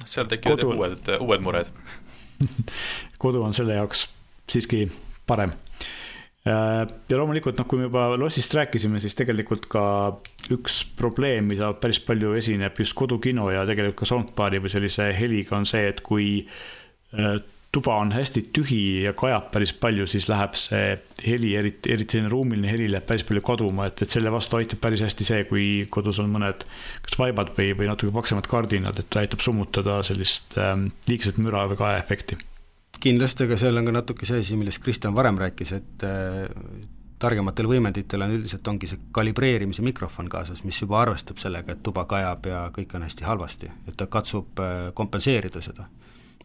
seal 0.05 0.29
tekivad 0.29 0.61
Kodu... 0.61 0.77
uued, 0.77 1.11
uued 1.17 1.45
mured 1.45 1.73
kodu 3.21 3.41
on 3.45 3.53
selle 3.53 3.77
jaoks 3.77 4.07
siiski 4.49 4.85
parem. 5.29 5.53
Äh, 6.41 6.83
ja 7.09 7.17
loomulikult 7.17 7.57
noh, 7.57 7.67
kui 7.69 7.79
me 7.79 7.87
juba 7.87 8.07
lossist 8.17 8.53
rääkisime, 8.57 9.01
siis 9.01 9.17
tegelikult 9.17 9.65
ka 9.69 9.83
üks 10.53 10.81
probleem, 10.97 11.49
mida 11.49 11.69
päris 11.81 12.01
palju 12.05 12.33
esineb 12.37 12.77
just 12.81 12.97
kodukino 12.97 13.47
ja 13.53 13.65
tegelikult 13.69 14.01
ka 14.01 14.09
soundbar'i 14.09 14.61
või 14.61 14.73
sellise 14.73 15.09
heliga 15.17 15.57
on 15.57 15.69
see, 15.69 15.85
et 15.93 16.01
kui 16.05 16.27
äh, 16.41 16.55
Äh, 16.55 16.79
tuba 17.71 17.95
on 17.95 18.11
hästi 18.11 18.43
tühi 18.53 18.81
ja 19.05 19.13
kajab 19.15 19.47
päris 19.53 19.71
palju, 19.79 20.05
siis 20.09 20.27
läheb 20.29 20.57
see 20.59 20.97
heli, 21.23 21.53
eriti, 21.55 21.93
eriti 21.93 22.17
selline 22.17 22.31
ruumiline 22.31 22.71
heli 22.71 22.89
läheb 22.91 23.07
päris 23.07 23.23
palju 23.27 23.43
kaduma, 23.47 23.87
et, 23.87 24.01
et 24.03 24.11
selle 24.11 24.31
vastu 24.33 24.59
aitab 24.59 24.81
päris 24.83 25.03
hästi 25.05 25.27
see, 25.27 25.45
kui 25.47 25.67
kodus 25.89 26.19
on 26.19 26.31
mõned 26.33 26.65
kas 27.07 27.19
vaibad 27.19 27.53
või, 27.55 27.71
või 27.79 27.87
natuke 27.87 28.11
paksemad 28.15 28.49
kardinad, 28.51 28.99
et 28.99 29.07
ta 29.09 29.23
aitab 29.23 29.43
summutada 29.43 30.01
sellist 30.07 30.57
ähm, 30.59 30.89
liigset 31.07 31.39
müra 31.39 31.63
või 31.71 31.79
kaeefekti. 31.79 32.39
kindlasti, 32.99 33.47
aga 33.47 33.57
seal 33.57 33.79
on 33.79 33.87
ka 33.87 33.95
natuke 34.01 34.27
see 34.27 34.43
asi, 34.43 34.59
millest 34.59 34.83
Kristjan 34.83 35.15
varem 35.15 35.39
rääkis, 35.39 35.71
et 35.79 36.03
äh, 36.03 36.43
targematel 37.23 37.71
võimenditel 37.71 38.27
on 38.27 38.35
üldiselt 38.35 38.67
ongi 38.67 38.91
see 38.91 38.99
kalibreerimise 39.15 39.85
mikrofon 39.85 40.27
kaasas, 40.29 40.65
mis 40.67 40.83
juba 40.83 40.99
arvestab 41.05 41.39
sellega, 41.39 41.71
et 41.71 41.83
tuba 41.87 42.03
kajab 42.09 42.51
ja 42.51 42.67
kõik 42.75 42.99
on 42.99 43.07
hästi 43.07 43.29
halvasti, 43.31 43.71
et 43.87 43.95
ta 43.95 44.11
katsub 44.11 44.59
äh, 44.59 44.91
kompenseerida 44.97 45.63
seda 45.63 45.87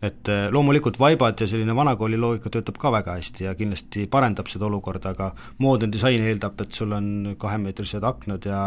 et 0.05 0.29
äh, 0.29 0.47
loomulikult 0.53 0.99
vaibad 1.01 1.41
ja 1.41 1.49
selline 1.49 1.75
vanakooli 1.77 2.19
loogika 2.21 2.51
töötab 2.53 2.77
ka 2.81 2.93
väga 2.93 3.17
hästi 3.17 3.47
ja 3.47 3.55
kindlasti 3.57 4.05
parendab 4.13 4.51
seda 4.53 4.69
olukorda, 4.69 5.15
aga 5.17 5.31
moodne 5.65 5.89
disain 5.93 6.23
eeldab, 6.23 6.61
et 6.61 6.77
sul 6.77 6.93
on 6.93 7.37
kahemeetrised 7.41 8.05
aknad 8.05 8.45
ja 8.49 8.63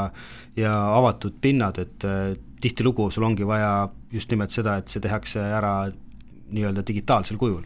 ja 0.57 0.73
avatud 0.97 1.37
pinnad, 1.41 1.77
et 1.77 2.05
äh, 2.07 2.33
tihtilugu 2.61 3.09
sul 3.13 3.27
ongi 3.29 3.47
vaja 3.47 3.89
just 4.11 4.31
nimelt 4.33 4.53
seda, 4.55 4.79
et 4.81 4.89
see 4.89 5.03
tehakse 5.03 5.43
ära 5.43 5.73
nii-öelda 6.49 6.83
digitaalsel 6.87 7.37
kujul. 7.37 7.63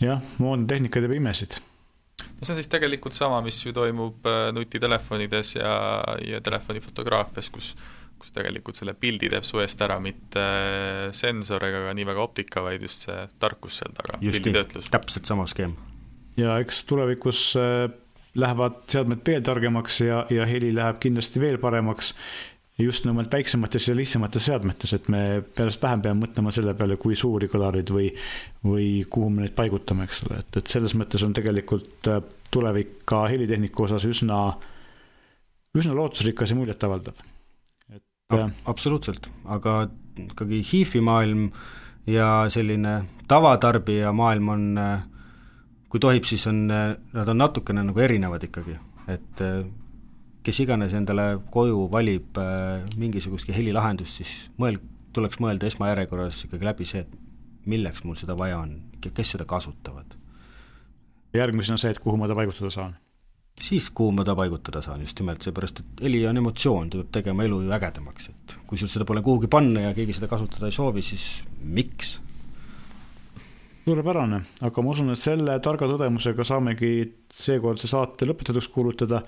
jah, 0.00 0.22
moodne 0.38 0.66
tehnika 0.66 1.02
teeb 1.02 1.14
imesid 1.20 1.60
no 1.60 2.46
see 2.46 2.54
on 2.54 2.58
siis 2.58 2.70
tegelikult 2.72 3.14
sama, 3.14 3.40
mis 3.44 3.62
ju 3.62 3.72
toimub 3.76 4.26
äh, 4.26 4.50
nutitelefonides 4.56 5.54
ja, 5.60 5.74
ja 6.26 6.40
telefonifotograafias, 6.42 7.50
kus 7.54 7.74
kus 8.20 8.34
tegelikult 8.36 8.78
selle 8.78 8.94
pildi 8.98 9.30
teeb 9.32 9.46
su 9.48 9.62
eest 9.62 9.80
ära 9.86 9.98
mitte 10.02 10.42
äh, 10.42 11.08
sensor 11.16 11.64
ega 11.68 11.86
ka 11.88 11.96
nii 11.96 12.08
väga 12.10 12.26
optika, 12.26 12.64
vaid 12.66 12.84
just 12.86 13.08
see 13.08 13.16
tarkus 13.42 13.80
seal 13.80 13.96
taga, 13.96 14.20
pilditöötlus. 14.20 14.90
täpselt 14.92 15.30
sama 15.30 15.48
skeem. 15.50 15.74
ja 16.40 16.60
eks 16.62 16.84
tulevikus 16.90 17.50
äh, 17.60 17.88
lähevad 18.38 18.84
seadmed 18.92 19.26
veel 19.26 19.42
targemaks 19.42 20.00
ja, 20.04 20.24
ja 20.30 20.46
heli 20.46 20.70
läheb 20.74 21.00
kindlasti 21.02 21.42
veel 21.42 21.58
paremaks 21.62 22.14
just 22.84 23.04
nimelt 23.04 23.32
väiksemates 23.32 23.88
ja 23.88 23.94
lihtsamates 23.96 24.46
seadmetes, 24.48 24.92
et 24.96 25.08
me 25.12 25.42
pärast 25.56 25.82
vähem 25.82 26.02
peame 26.04 26.24
mõtlema 26.24 26.52
selle 26.54 26.74
peale, 26.78 26.96
kui 27.00 27.16
suuri 27.18 27.48
kõlareid 27.50 27.92
või, 27.92 28.08
või 28.64 28.86
kuhu 29.10 29.30
me 29.32 29.44
neid 29.44 29.56
paigutame, 29.58 30.06
eks 30.08 30.22
ole, 30.26 30.40
et, 30.40 30.60
et 30.60 30.72
selles 30.72 30.94
mõttes 30.98 31.24
on 31.26 31.34
tegelikult 31.36 32.10
äh, 32.10 32.22
tulevik 32.50 33.00
ka 33.08 33.24
helitehnika 33.30 33.84
osas 33.86 34.06
üsna, 34.08 34.40
üsna 35.76 35.96
lootusrikas 35.96 36.54
ja 36.54 36.58
muljetavaldav. 36.58 37.26
Ab. 38.30 38.52
absoluutselt, 38.70 39.28
aga 39.50 39.88
ikkagi 40.20 40.60
HIV-i 40.62 41.00
maailm 41.02 41.48
ja 42.06 42.46
selline 42.52 43.00
tavatarbija 43.30 44.12
maailm 44.16 44.48
on, 44.54 44.64
kui 45.90 46.02
tohib, 46.02 46.26
siis 46.28 46.46
on, 46.50 46.64
nad 46.68 47.28
on 47.28 47.40
natukene 47.40 47.82
nagu 47.86 48.00
erinevad 48.00 48.44
ikkagi, 48.46 48.76
et 49.10 49.42
kes 50.46 50.62
iganes 50.64 50.94
endale 50.96 51.40
koju 51.52 51.88
valib 51.92 52.38
mingisugustki 53.00 53.54
helilahendust, 53.56 54.20
siis 54.22 54.34
mõel-, 54.60 54.80
tuleks 55.16 55.40
mõelda 55.42 55.68
esmajärjekorras 55.70 56.44
ikkagi 56.46 56.66
läbi 56.70 56.86
see, 56.88 57.04
et 57.04 57.68
milleks 57.70 58.04
mul 58.06 58.18
seda 58.18 58.36
vaja 58.38 58.60
on, 58.62 58.76
kes 59.02 59.36
seda 59.36 59.46
kasutavad. 59.48 60.16
järgmisena 61.34 61.78
see, 61.78 61.90
et 61.90 62.00
kuhu 62.02 62.16
ma 62.18 62.28
ta 62.28 62.34
paigutada 62.34 62.70
saan? 62.70 62.96
Siis, 63.64 63.90
kuhu 63.94 64.14
ma 64.16 64.24
ta 64.26 64.34
paigutada 64.38 64.82
saan, 64.84 65.04
just 65.04 65.18
nimelt, 65.20 65.44
seepärast 65.44 65.82
et 65.82 66.02
heli 66.06 66.22
on 66.28 66.40
emotsioon, 66.40 66.90
ta 66.90 67.00
peab 67.00 67.12
tegema 67.18 67.46
elu 67.46 67.62
ju 67.66 67.76
ägedamaks, 67.76 68.30
et 68.32 68.56
kui 68.66 68.80
sul 68.80 68.90
seda 68.92 69.06
pole 69.08 69.22
kuhugi 69.24 69.50
panna 69.52 69.88
ja 69.88 69.94
keegi 69.96 70.16
seda 70.16 70.30
kasutada 70.30 70.70
ei 70.70 70.76
soovi, 70.76 71.04
siis 71.04 71.28
miks? 71.62 72.18
suurepärane, 73.90 74.42
aga 74.62 74.82
ma 74.84 74.92
usun, 74.92 75.10
et 75.10 75.18
selle 75.18 75.56
targa 75.64 75.88
tõdemusega 75.90 76.44
saamegi 76.46 76.92
seekordse 77.34 77.88
saate 77.90 78.28
lõpetatuks 78.28 78.68
kuulutada 78.70 79.22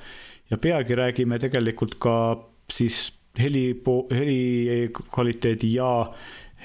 ja 0.50 0.58
peagi 0.60 0.94
räägime 0.98 1.38
tegelikult 1.42 1.96
ka 2.02 2.14
siis 2.70 3.08
heli, 3.40 3.64
heli 4.12 4.92
kvaliteedi 4.92 5.74
ja 5.78 5.90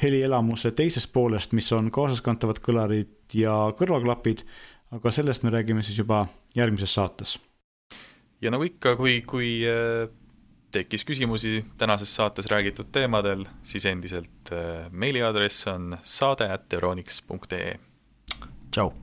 helielamuse 0.01 0.71
teisest 0.77 1.09
poolest, 1.13 1.55
mis 1.57 1.71
on 1.73 1.89
kaasaskantavad 1.93 2.61
kõlarid 2.61 3.33
ja 3.33 3.55
kõrvaklapid, 3.79 4.43
aga 4.93 5.11
sellest 5.11 5.43
me 5.43 5.53
räägime 5.55 5.83
siis 5.83 5.97
juba 5.97 6.25
järgmises 6.55 6.93
saates 6.93 7.37
ja 8.41 8.51
nagu 8.53 8.67
ikka, 8.67 8.95
kui, 8.99 9.21
kui 9.27 9.49
äh, 9.67 10.07
tekkis 10.71 11.05
küsimusi 11.07 11.61
tänases 11.77 12.15
saates 12.15 12.49
räägitud 12.51 12.91
teemadel, 12.91 13.45
siis 13.63 13.85
endiselt 13.89 14.51
äh, 14.51 14.87
meiliaadress 14.91 15.67
on 15.73 15.97
saade 16.03 16.49
at 16.53 16.73
euroniks.ee. 16.73 17.79
tšau. 18.71 18.93